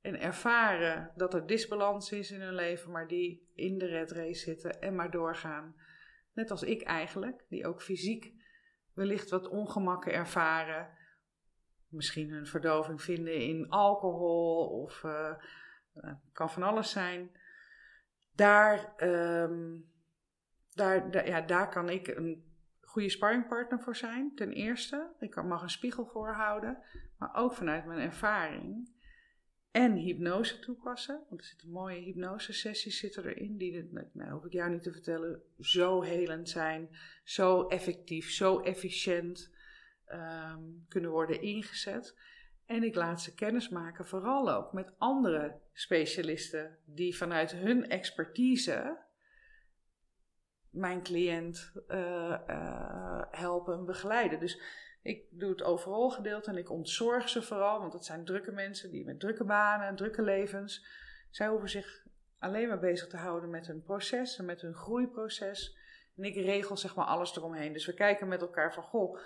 en 0.00 0.20
ervaren 0.20 1.12
dat 1.16 1.34
er 1.34 1.46
disbalans 1.46 2.12
is 2.12 2.30
in 2.30 2.40
hun 2.40 2.54
leven, 2.54 2.90
maar 2.90 3.08
die 3.08 3.50
in 3.54 3.78
de 3.78 3.86
red 3.86 4.10
race 4.10 4.40
zitten 4.40 4.80
en 4.80 4.94
maar 4.94 5.10
doorgaan. 5.10 5.74
Net 6.32 6.50
als 6.50 6.62
ik 6.62 6.82
eigenlijk, 6.82 7.44
die 7.48 7.66
ook 7.66 7.82
fysiek 7.82 8.32
wellicht 8.94 9.30
wat 9.30 9.48
ongemakken 9.48 10.12
ervaren. 10.12 10.93
Misschien 11.94 12.30
hun 12.30 12.46
verdoving 12.46 13.02
vinden 13.02 13.34
in 13.34 13.68
alcohol 13.68 14.66
of 14.82 15.04
eh, 15.04 15.34
eh, 15.94 16.12
kan 16.32 16.50
van 16.50 16.62
alles 16.62 16.90
zijn. 16.90 17.30
Daar, 18.34 18.94
ehm, 18.96 19.80
daar, 20.74 21.26
ja, 21.26 21.40
daar 21.40 21.68
kan 21.68 21.88
ik 21.88 22.06
een 22.08 22.44
goede 22.80 23.08
sparringpartner 23.08 23.80
voor 23.80 23.96
zijn, 23.96 24.34
ten 24.34 24.52
eerste. 24.52 25.12
Ik 25.18 25.42
mag 25.42 25.62
een 25.62 25.70
spiegel 25.70 26.06
voorhouden, 26.06 26.82
maar 27.18 27.34
ook 27.34 27.52
vanuit 27.54 27.84
mijn 27.86 28.00
ervaring. 28.00 28.92
En 29.70 29.92
hypnose 29.94 30.58
toepassen. 30.58 31.24
Want 31.28 31.40
er 31.40 31.46
zitten 31.46 31.70
mooie 31.70 32.00
hypnosesessies 32.00 32.98
zitten 32.98 33.24
erin. 33.24 33.56
Die, 33.56 33.72
de- 33.72 34.08
nou, 34.12 34.30
hoef 34.30 34.44
ik 34.44 34.52
jou 34.52 34.70
niet 34.70 34.82
te 34.82 34.92
vertellen, 34.92 35.42
zo 35.60 36.02
helend 36.02 36.48
zijn. 36.48 36.88
Zo 37.24 37.66
effectief, 37.66 38.30
zo 38.30 38.60
efficiënt 38.60 39.53
ehm, 40.06 40.62
kunnen 40.88 41.10
worden 41.10 41.40
ingezet. 41.40 42.18
En 42.66 42.82
ik 42.82 42.94
laat 42.94 43.22
ze 43.22 43.34
kennis 43.34 43.68
maken, 43.68 44.06
vooral 44.06 44.50
ook 44.50 44.72
met 44.72 44.92
andere 44.98 45.60
specialisten. 45.72 46.78
Die 46.84 47.16
vanuit 47.16 47.52
hun 47.52 47.88
expertise 47.88 49.02
mijn 50.70 51.02
cliënt 51.02 51.72
eh, 51.88 52.32
eh, 52.46 53.22
helpen 53.30 53.74
en 53.74 53.84
begeleiden. 53.84 54.40
Dus 54.40 54.60
ik 55.02 55.24
doe 55.30 55.50
het 55.50 55.62
overal 55.62 56.10
gedeelte 56.10 56.50
en 56.50 56.56
ik 56.56 56.70
ontzorg 56.70 57.28
ze 57.28 57.42
vooral, 57.42 57.80
want 57.80 57.92
het 57.92 58.04
zijn 58.04 58.24
drukke 58.24 58.52
mensen 58.52 58.90
die 58.90 59.04
met 59.04 59.20
drukke 59.20 59.44
banen 59.44 59.86
en 59.86 59.96
drukke 59.96 60.22
levens. 60.22 60.86
Zij 61.30 61.48
hoeven 61.48 61.68
zich 61.68 62.06
alleen 62.38 62.68
maar 62.68 62.78
bezig 62.78 63.08
te 63.08 63.16
houden 63.16 63.50
met 63.50 63.66
hun 63.66 63.82
proces 63.82 64.38
en 64.38 64.44
met 64.44 64.60
hun 64.60 64.74
groeiproces. 64.74 65.78
En 66.16 66.24
ik 66.24 66.34
regel 66.34 66.76
zeg 66.76 66.94
maar 66.94 67.06
alles 67.06 67.36
eromheen. 67.36 67.72
Dus 67.72 67.86
we 67.86 67.94
kijken 67.94 68.28
met 68.28 68.40
elkaar 68.40 68.74
van, 68.74 68.82
goh, 68.82 69.18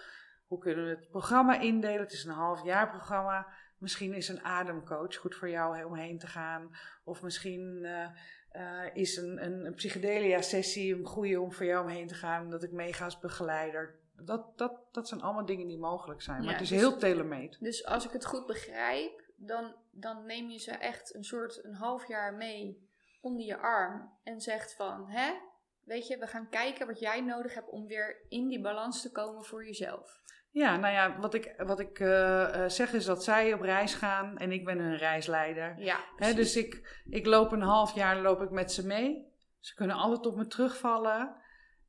hoe 0.49 0.59
kunnen 0.59 0.85
we 0.85 0.91
het 0.91 1.09
programma 1.09 1.61
indelen? 1.61 2.01
Het 2.01 2.13
is 2.13 2.25
een 2.25 2.31
half 2.31 2.65
jaar 2.65 2.89
programma. 2.89 3.47
Misschien 3.79 4.15
is 4.15 4.29
een 4.29 4.45
ademcoach 4.45 5.17
goed 5.17 5.35
voor 5.35 5.49
jou 5.49 5.85
om 5.85 5.95
heen 5.95 6.19
te 6.19 6.27
gaan. 6.27 6.77
Of 7.05 7.23
misschien 7.23 7.85
eh, 7.85 8.07
eh, 8.51 8.97
is 8.97 9.17
een, 9.17 9.45
een, 9.45 9.65
een 9.67 9.75
psychedelia-sessie 9.75 10.95
een 10.95 11.05
goede 11.05 11.41
om 11.41 11.53
voor 11.53 11.67
jou 11.67 11.85
omheen 11.85 12.07
te 12.07 12.15
gaan. 12.15 12.51
Dat 12.51 12.63
ik 12.63 12.73
meega 12.73 13.05
als 13.05 13.19
begeleider. 13.19 13.99
Dat, 14.17 14.59
dat, 14.59 14.73
dat 14.93 15.09
zijn 15.09 15.21
allemaal 15.21 15.47
dingen 15.47 15.67
die 15.67 15.79
mogelijk 15.79 16.23
zijn. 16.23 16.45
Maar 16.45 16.53
het 16.53 16.63
is 16.63 16.69
dus- 16.69 16.79
heel 16.79 16.99
telemeet. 16.99 17.57
Dus 17.61 17.85
als 17.85 18.05
ik 18.05 18.11
het 18.11 18.25
goed 18.25 18.47
begrijp, 18.47 19.23
dan, 19.37 19.75
dan 19.91 20.27
neem 20.27 20.49
je 20.49 20.59
ze 20.59 20.71
echt 20.71 21.15
een 21.15 21.25
soort 21.25 21.65
een 21.65 21.75
half 21.75 22.09
jaar 22.09 22.35
mee 22.35 22.89
onder 23.21 23.45
je 23.45 23.57
arm 23.57 24.19
en 24.23 24.41
zegt 24.41 24.75
van, 24.75 25.09
hè, 25.09 25.33
weet 25.85 26.07
je, 26.07 26.19
we 26.19 26.27
gaan 26.27 26.49
kijken 26.49 26.87
wat 26.87 26.99
jij 26.99 27.21
nodig 27.21 27.55
hebt 27.55 27.71
om 27.71 27.87
weer 27.87 28.27
in 28.29 28.49
die 28.49 28.61
balans 28.61 29.03
te 29.03 29.13
komen 29.13 29.45
voor 29.45 29.67
jezelf. 29.67 30.21
Ja, 30.51 30.77
nou 30.77 30.95
ja, 30.95 31.19
wat 31.21 31.35
ik, 31.35 31.55
wat 31.57 31.81
ik 31.81 32.01
eh, 32.01 32.65
eh, 32.65 32.71
zeg 32.71 32.93
is 32.93 33.05
dat 33.05 33.25
zij 33.25 33.53
op 33.53 33.61
reis 33.61 33.95
gaan 33.95 34.39
en 34.39 34.53
ik 34.53 34.65
ben 34.65 34.79
hun 34.79 34.97
reisleider. 34.97 35.75
Ja, 35.79 35.99
dus 36.17 36.57
ik, 36.57 37.01
ik 37.11 37.27
loop 37.27 37.53
een 37.53 37.63
half 37.63 37.95
jaar 37.95 38.17
loop 38.17 38.43
ik 38.43 38.51
met 38.51 38.73
ze 38.73 38.87
mee. 38.87 39.27
Ze 39.61 39.75
kunnen 39.75 39.97
altijd 39.97 40.27
op 40.27 40.37
me 40.37 40.47
terugvallen. 40.47 41.35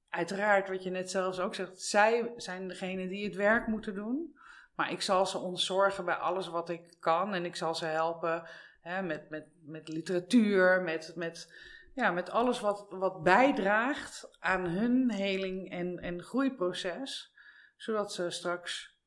Uiteraard, 0.09 0.69
wat 0.69 0.83
je 0.83 0.89
net 0.89 1.11
zelfs 1.11 1.39
ook 1.39 1.55
zegt, 1.55 1.81
zij 1.81 2.33
zijn 2.35 2.67
degene 2.67 3.07
die 3.07 3.25
het 3.25 3.35
werk 3.35 3.67
moeten 3.67 3.93
doen. 3.93 4.37
Maar 4.75 4.91
ik 4.91 5.01
zal 5.01 5.25
ze 5.25 5.37
ontzorgen 5.37 6.05
bij 6.05 6.15
alles 6.15 6.47
wat 6.47 6.69
ik 6.69 6.95
kan. 6.99 7.33
En 7.33 7.45
ik 7.45 7.55
zal 7.55 7.75
ze 7.75 7.85
helpen 7.85 8.43
hè, 8.81 9.01
met, 9.01 9.29
met, 9.29 9.45
met 9.65 9.87
literatuur, 9.87 10.81
met, 10.81 11.11
met, 11.15 11.53
ja, 11.93 12.11
met 12.11 12.29
alles 12.29 12.59
wat, 12.59 12.85
wat 12.89 13.23
bijdraagt 13.23 14.37
aan 14.39 14.65
hun 14.65 15.11
heling 15.11 15.71
en, 15.71 15.99
en 15.99 16.23
groeiproces. 16.23 17.33
Zodat 17.79 18.13
ze 18.13 18.29
straks 18.29 18.97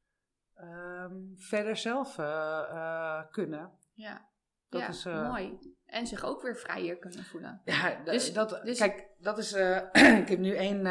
ehm, 0.54 1.14
verder 1.34 1.76
zelf 1.76 2.18
eh, 2.18 2.60
eh, 2.70 3.30
kunnen. 3.30 3.70
ja. 3.92 4.30
Dat 4.68 4.80
ja, 4.80 4.88
is, 4.88 5.04
eh, 5.04 5.28
mooi. 5.28 5.58
En 5.84 6.06
zich 6.06 6.24
ook 6.24 6.42
weer 6.42 6.56
vrijer 6.56 6.98
kunnen 6.98 7.24
voelen. 7.24 7.60
Ja, 7.64 8.00
Dus- 8.04 8.32
dat, 8.32 8.60
dus- 8.64 8.78
kijk, 8.78 9.08
dat 9.18 9.38
is. 9.38 9.52
ik 10.22 10.28
heb 10.28 10.38
nu 10.38 10.54
één. 10.54 10.82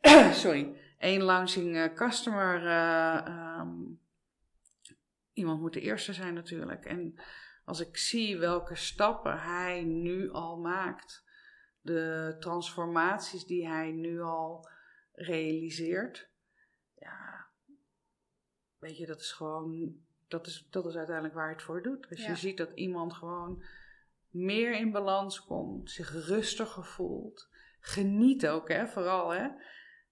sorry. 0.44 0.80
één 0.98 1.22
launching 1.22 1.94
customer. 1.94 2.66
eh, 2.66 3.26
ehm, 3.26 3.74
iemand 5.32 5.60
moet 5.60 5.72
de 5.72 5.80
eerste 5.80 6.12
zijn, 6.12 6.34
natuurlijk. 6.34 6.84
En 6.84 7.14
als 7.64 7.80
ik 7.80 7.96
zie 7.96 8.38
welke 8.38 8.74
stappen 8.74 9.38
hij 9.40 9.82
nu 9.82 10.30
al 10.30 10.58
maakt. 10.58 11.24
De 11.80 12.36
transformaties 12.40 13.44
die 13.44 13.68
hij 13.68 13.90
nu 13.90 14.20
al 14.20 14.68
realiseert. 15.12 16.27
Ja. 17.00 17.46
Weet 18.78 18.96
je, 18.96 19.06
dat 19.06 19.20
is 19.20 19.32
gewoon. 19.32 19.96
Dat 20.28 20.46
is, 20.46 20.66
dat 20.70 20.86
is 20.86 20.96
uiteindelijk 20.96 21.34
waar 21.34 21.50
het 21.52 21.62
voor 21.62 21.82
doet. 21.82 22.06
Als 22.10 22.20
Ja. 22.20 22.28
je 22.28 22.36
ziet 22.36 22.56
dat 22.56 22.70
iemand 22.74 23.12
gewoon 23.12 23.62
meer 24.30 24.72
in 24.72 24.90
balans 24.90 25.44
komt, 25.44 25.90
zich 25.90 26.26
rustiger 26.26 26.84
voelt. 26.84 27.48
Geniet 27.80 28.46
ook, 28.46 28.68
hè, 28.68 28.86
vooral 28.88 29.30
hè, 29.30 29.48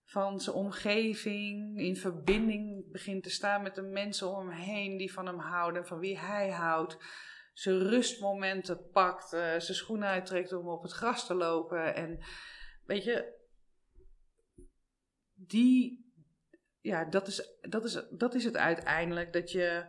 van 0.04 0.40
zijn 0.40 0.56
omgeving, 0.56 1.78
in 1.78 1.96
verbinding 1.96 2.90
begint 2.92 3.22
te 3.22 3.30
staan 3.30 3.62
met 3.62 3.74
de 3.74 3.82
mensen 3.82 4.28
om 4.28 4.48
hem 4.48 4.58
heen 4.58 4.96
die 4.96 5.12
van 5.12 5.26
hem 5.26 5.38
houden 5.38 5.80
en 5.82 5.88
van 5.88 5.98
wie 5.98 6.18
hij 6.18 6.50
houdt. 6.50 6.98
Zijn 7.52 7.78
rustmomenten 7.78 8.90
pakt, 8.90 9.32
eh, 9.32 9.40
zijn 9.40 9.62
schoenen 9.76 10.08
uittrekt 10.08 10.52
om 10.52 10.68
op 10.68 10.82
het 10.82 10.92
gras 10.92 11.26
te 11.26 11.34
lopen. 11.34 11.94
En 11.94 12.18
weet 12.84 13.04
je, 13.04 13.34
die, 15.34 16.05
ja, 16.86 17.04
dat 17.04 17.26
is, 17.26 17.50
dat 17.60 17.84
is, 17.84 18.02
dat 18.10 18.34
is 18.34 18.44
het 18.44 18.56
uiteindelijk. 18.56 19.32
Dat 19.32 19.50
je, 19.52 19.84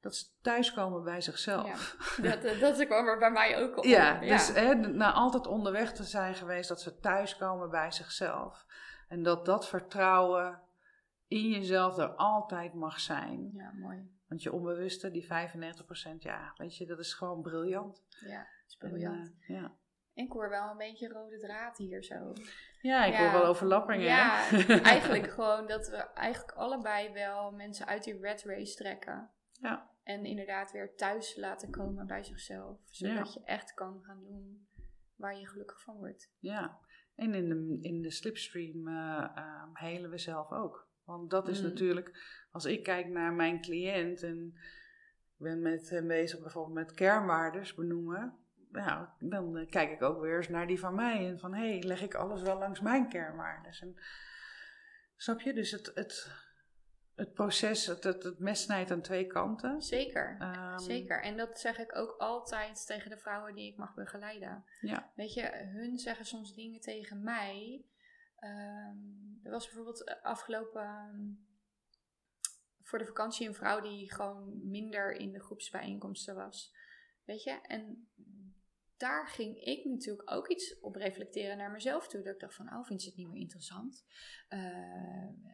dat 0.00 0.14
ze 0.14 0.26
thuiskomen 0.42 1.04
bij 1.04 1.20
zichzelf. 1.20 1.96
Ja, 2.22 2.36
dat, 2.36 2.60
dat 2.60 2.78
is 2.78 2.86
kwam 2.86 3.06
er 3.06 3.18
bij 3.18 3.30
mij 3.30 3.62
ook 3.62 3.76
op. 3.78 3.84
Ja, 3.84 4.20
dus 4.20 4.52
hè, 4.54 4.74
na 4.74 5.12
altijd 5.12 5.46
onderweg 5.46 5.92
te 5.92 6.04
zijn 6.04 6.34
geweest, 6.34 6.68
dat 6.68 6.80
ze 6.80 6.98
thuiskomen 6.98 7.70
bij 7.70 7.90
zichzelf. 7.90 8.66
En 9.08 9.22
dat 9.22 9.46
dat 9.46 9.68
vertrouwen 9.68 10.60
in 11.28 11.48
jezelf 11.50 11.98
er 11.98 12.08
altijd 12.08 12.74
mag 12.74 13.00
zijn. 13.00 13.50
Ja, 13.54 13.72
mooi. 13.72 14.12
Want 14.28 14.42
je 14.42 14.52
onbewuste, 14.52 15.10
die 15.10 15.24
95%, 15.24 15.28
ja, 16.18 16.52
weet 16.56 16.76
je, 16.76 16.86
dat 16.86 16.98
is 16.98 17.14
gewoon 17.14 17.42
briljant. 17.42 18.02
Ja, 18.20 18.38
dat 18.38 18.66
is 18.66 18.76
En, 18.78 18.88
briljant. 18.88 19.32
eh, 19.40 19.48
ja. 19.48 19.72
Ik 20.14 20.32
hoor 20.32 20.48
wel 20.48 20.70
een 20.70 20.76
beetje 20.76 21.08
rode 21.08 21.38
draad 21.38 21.76
hier 21.76 22.02
zo. 22.04 22.32
ja, 22.80 23.04
ik 23.04 23.12
Ja. 23.12 23.18
hoor 23.22 23.40
wel 23.40 23.44
overlappingen. 23.48 24.06
Ja, 24.06 24.50
eigenlijk 24.82 25.30
gewoon 25.30 25.66
dat 25.66 25.88
we 25.88 25.96
eigenlijk 25.96 26.52
allebei 26.56 27.12
wel 27.12 27.52
mensen 27.52 27.86
uit 27.86 28.04
die 28.04 28.18
red 28.20 28.42
race 28.42 28.74
trekken. 28.74 29.30
Ja. 29.60 29.90
En 30.02 30.24
inderdaad 30.24 30.72
weer 30.72 30.94
thuis 30.94 31.36
laten 31.36 31.70
komen 31.70 32.06
bij 32.06 32.22
zichzelf. 32.24 32.78
Zodat 32.90 33.34
je 33.34 33.40
echt 33.44 33.74
kan 33.74 34.02
gaan 34.02 34.22
doen 34.24 34.68
waar 35.16 35.38
je 35.38 35.46
gelukkig 35.48 35.80
van 35.82 35.96
wordt. 35.96 36.30
Ja, 36.38 36.78
en 37.14 37.34
in 37.34 37.48
de, 37.48 37.78
in 37.88 38.02
de 38.02 38.10
slipstream 38.10 38.88
eh 38.88 39.28
ehm, 39.34 39.68
helen 39.72 40.10
we 40.10 40.18
zelf 40.18 40.50
ook. 40.52 40.88
Want 41.04 41.30
dat 41.30 41.48
is 41.48 41.60
Mm. 41.62 41.68
natuurlijk, 41.68 42.18
als 42.50 42.64
ik 42.64 42.82
kijk 42.82 43.06
naar 43.08 43.32
mijn 43.32 43.60
cliënt 43.60 44.22
en 44.22 44.52
ik 45.38 45.44
ben 45.44 45.62
met 45.62 45.90
hem 45.90 46.06
bezig 46.06 46.40
bijvoorbeeld 46.40 46.74
met 46.74 46.94
kernwaardes 46.94 47.74
benoemen. 47.74 48.38
Nou, 48.74 49.06
dan 49.18 49.56
eh, 49.56 49.70
kijk 49.70 49.90
ik 49.90 50.02
ook 50.02 50.20
weer 50.20 50.36
eens 50.36 50.48
naar 50.48 50.66
die 50.66 50.78
van 50.78 50.94
mij 50.94 51.28
en 51.28 51.38
van 51.38 51.54
hé, 51.54 51.68
hey, 51.68 51.82
leg 51.82 52.02
ik 52.02 52.14
alles 52.14 52.42
wel 52.42 52.58
langs 52.58 52.80
mijn 52.80 53.08
kernwaardes? 53.08 53.80
En, 53.80 53.96
snap 55.16 55.40
je? 55.40 55.52
Dus 55.52 55.70
het, 55.70 55.90
het, 55.94 56.30
het 57.14 57.32
proces, 57.32 57.86
het, 57.86 58.04
het, 58.04 58.22
het 58.22 58.38
mes 58.38 58.62
snijdt 58.62 58.90
aan 58.90 59.00
twee 59.00 59.26
kanten. 59.26 59.82
Zeker, 59.82 60.36
Ehm, 60.38 60.78
zeker. 60.78 61.22
En 61.22 61.36
dat 61.36 61.60
zeg 61.60 61.78
ik 61.78 61.96
ook 61.96 62.16
altijd 62.18 62.86
tegen 62.86 63.10
de 63.10 63.18
vrouwen 63.18 63.54
die 63.54 63.72
ik 63.72 63.76
mag 63.76 63.94
begeleiden. 63.94 64.64
Ja. 64.80 65.12
Weet 65.14 65.34
je, 65.34 65.50
hun 65.52 65.98
zeggen 65.98 66.26
soms 66.26 66.54
dingen 66.54 66.80
tegen 66.80 67.22
mij. 67.22 67.84
Ehm, 68.38 68.96
er 69.42 69.50
was 69.50 69.64
bijvoorbeeld 69.64 70.04
eh, 70.04 70.22
afgelopen 70.22 70.82
ehm, 70.82 71.20
voor 72.82 72.98
de 72.98 73.06
vakantie 73.06 73.48
een 73.48 73.54
vrouw 73.54 73.80
die 73.80 74.12
gewoon 74.12 74.70
minder 74.70 75.12
in 75.12 75.32
de 75.32 75.40
groepsbijeenkomsten 75.40 76.34
was. 76.34 76.74
Weet 77.24 77.42
je, 77.42 77.60
en 77.60 78.08
daar 79.04 79.26
ging 79.26 79.56
ik 79.60 79.84
natuurlijk 79.84 80.30
ook 80.30 80.48
iets 80.48 80.80
op 80.80 80.94
reflecteren 80.94 81.56
naar 81.56 81.70
mezelf 81.70 82.08
toe. 82.08 82.22
Dat 82.22 82.34
ik 82.34 82.40
dacht 82.40 82.54
van, 82.54 82.74
oh, 82.74 82.84
vindt 82.84 83.02
ze 83.02 83.08
het 83.08 83.18
niet 83.18 83.28
meer 83.28 83.40
interessant? 83.40 84.04
Uh, 84.48 84.60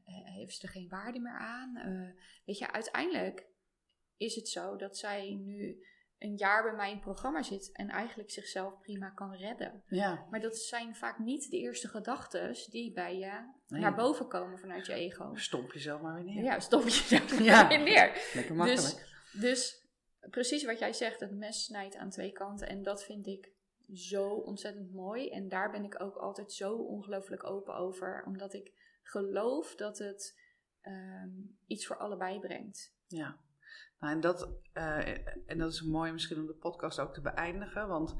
heeft 0.05 0.57
ze 0.57 0.63
er 0.63 0.73
geen 0.73 0.89
waarde 0.89 1.21
meer 1.21 1.39
aan? 1.39 1.77
Uh, 1.77 2.11
weet 2.45 2.59
je, 2.59 2.73
uiteindelijk 2.73 3.47
is 4.17 4.35
het 4.35 4.49
zo 4.49 4.77
dat 4.77 4.97
zij 4.97 5.35
nu 5.35 5.85
een 6.19 6.37
jaar 6.37 6.63
bij 6.63 6.75
mij 6.75 6.89
in 6.89 6.95
het 6.95 7.05
programma 7.05 7.43
zit 7.43 7.73
en 7.73 7.89
eigenlijk 7.89 8.31
zichzelf 8.31 8.79
prima 8.79 9.11
kan 9.11 9.35
redden. 9.35 9.83
Ja. 9.87 10.27
Maar 10.31 10.41
dat 10.41 10.57
zijn 10.57 10.97
vaak 10.97 11.19
niet 11.19 11.51
de 11.51 11.59
eerste 11.59 11.89
gedachten 11.89 12.55
die 12.71 12.93
bij 12.93 13.19
je 13.19 13.53
nee. 13.67 13.81
naar 13.81 13.95
boven 13.95 14.29
komen 14.29 14.59
vanuit 14.59 14.87
je 14.87 14.93
ego. 14.93 15.35
Stomp 15.35 15.73
jezelf 15.73 16.01
maar 16.01 16.15
weer 16.15 16.25
neer. 16.25 16.43
Ja, 16.43 16.61
stomp 16.61 16.85
jezelf 16.85 17.43
ja. 17.43 17.69
weer 17.69 17.83
neer. 17.83 18.31
Lekker 18.35 18.55
makkelijk. 18.55 18.97
Dus, 19.33 19.41
dus 19.41 19.80
precies 20.31 20.65
wat 20.65 20.79
jij 20.79 20.93
zegt, 20.93 21.21
het 21.21 21.33
mes 21.33 21.65
snijdt 21.65 21.97
aan 21.97 22.11
twee 22.11 22.33
kanten. 22.33 22.69
En 22.69 22.83
dat 22.83 23.05
vind 23.05 23.27
ik 23.27 23.53
zo 23.93 24.29
ontzettend 24.29 24.93
mooi. 24.93 25.29
En 25.29 25.49
daar 25.49 25.71
ben 25.71 25.85
ik 25.85 26.03
ook 26.03 26.17
altijd 26.17 26.53
zo 26.53 26.75
ongelooflijk 26.77 27.45
open 27.45 27.75
over. 27.75 28.25
Omdat 28.27 28.55
ik 28.55 28.73
geloof 29.03 29.75
dat 29.75 29.99
het 29.99 30.41
um, 30.83 31.59
iets 31.67 31.87
voor 31.87 31.97
allebei 31.97 32.41
brengt. 32.41 32.95
Ja. 33.07 33.41
Nou, 33.99 34.15
en, 34.15 34.21
dat, 34.21 34.53
uh, 34.75 35.09
en 35.47 35.59
dat 35.59 35.73
is 35.73 35.83
mooi 35.83 36.13
misschien 36.13 36.41
om 36.41 36.47
de 36.47 36.55
podcast 36.55 36.99
ook 36.99 37.15
te 37.15 37.21
beëindigen. 37.21 37.89
Want 37.89 38.15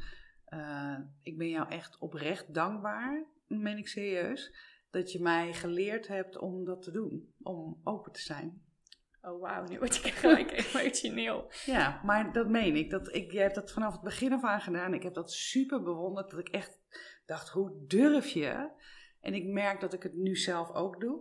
uh, 0.49 0.99
ik 1.23 1.39
ben 1.39 1.49
jou 1.49 1.69
echt 1.69 1.99
oprecht 1.99 2.55
dankbaar, 2.55 3.27
meen 3.47 3.79
ik 3.79 3.89
serieus, 3.89 4.55
dat 4.91 5.13
je 5.13 5.23
mij 5.23 5.53
geleerd 5.53 6.07
hebt 6.07 6.39
om 6.39 6.65
dat 6.65 6.83
te 6.83 6.91
doen. 6.91 7.35
Om 7.43 7.81
open 7.85 8.13
te 8.13 8.21
zijn. 8.21 8.63
Oh 9.23 9.41
wauw, 9.41 9.65
nu 9.65 9.79
word 9.79 10.05
ik 10.05 10.13
gelijk 10.13 10.53
emotioneel. 10.75 11.51
Ja, 11.65 12.01
maar 12.05 12.33
dat 12.33 12.49
meen 12.49 12.77
ik. 12.77 12.91
Dat 12.91 13.15
ik. 13.15 13.33
Jij 13.33 13.43
hebt 13.43 13.55
dat 13.55 13.73
vanaf 13.73 13.93
het 13.93 14.03
begin 14.03 14.33
af 14.33 14.45
aan 14.45 14.61
gedaan. 14.61 14.95
Ik 14.95 15.03
heb 15.03 15.15
dat 15.15 15.33
super 15.33 15.83
bewonderd. 15.83 16.31
Dat 16.31 16.41
ik 16.41 16.49
echt 16.49 16.81
dacht, 17.27 17.49
hoe 17.49 17.85
durf 17.87 18.29
je? 18.29 18.71
En 19.21 19.35
ik 19.35 19.45
merk 19.45 19.81
dat 19.81 19.93
ik 19.93 20.03
het 20.03 20.15
nu 20.15 20.37
zelf 20.37 20.71
ook 20.71 21.01
doe. 21.01 21.21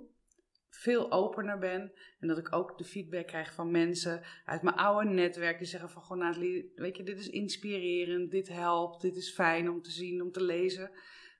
Veel 0.70 1.12
opener 1.12 1.58
ben. 1.58 1.92
En 2.20 2.28
dat 2.28 2.38
ik 2.38 2.54
ook 2.54 2.78
de 2.78 2.84
feedback 2.84 3.28
krijg 3.28 3.54
van 3.54 3.72
mensen 3.72 4.24
uit 4.46 4.62
mijn 4.62 4.76
oude 4.76 5.10
netwerk. 5.10 5.58
Die 5.58 5.68
zeggen 5.68 5.90
van, 5.90 6.02
gewoon 6.02 6.24
Nathalie, 6.24 6.72
weet 6.76 6.98
je, 6.98 7.04
dit 7.04 7.20
is 7.20 7.30
inspirerend. 7.30 8.32
Dit 8.32 8.48
helpt. 8.48 9.02
Dit 9.02 9.16
is 9.16 9.34
fijn 9.34 9.70
om 9.70 9.82
te 9.82 9.92
zien, 9.92 10.22
om 10.22 10.32
te 10.32 10.44
lezen. 10.44 10.92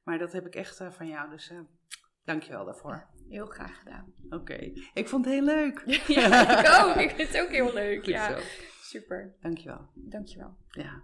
Maar 0.04 0.18
dat 0.18 0.32
heb 0.32 0.46
ik 0.46 0.56
echt 0.56 0.82
uh, 0.82 0.92
van 0.92 1.08
jou. 1.08 1.30
Dus 1.30 1.52
uh, 1.52 1.60
dank 2.24 2.44
je 2.44 2.52
wel 2.52 2.66
daarvoor. 2.66 3.08
Heel 3.30 3.46
graag 3.46 3.78
gedaan. 3.78 4.14
Oké. 4.26 4.36
Okay. 4.36 4.74
Ik 4.94 5.08
vond 5.08 5.26
het 5.26 5.34
heel 5.34 5.44
leuk. 5.44 5.84
ja, 6.08 6.60
ik 6.60 6.86
ook. 6.86 6.96
Ik 6.96 7.12
vind 7.16 7.32
het 7.32 7.42
ook 7.42 7.50
heel 7.50 7.74
leuk. 7.74 8.04
Goed 8.04 8.14
ja. 8.14 8.38
Zo. 8.38 8.44
Super. 8.82 9.34
Dankjewel. 9.42 9.88
Dankjewel. 9.94 10.58
Ja. 10.70 11.04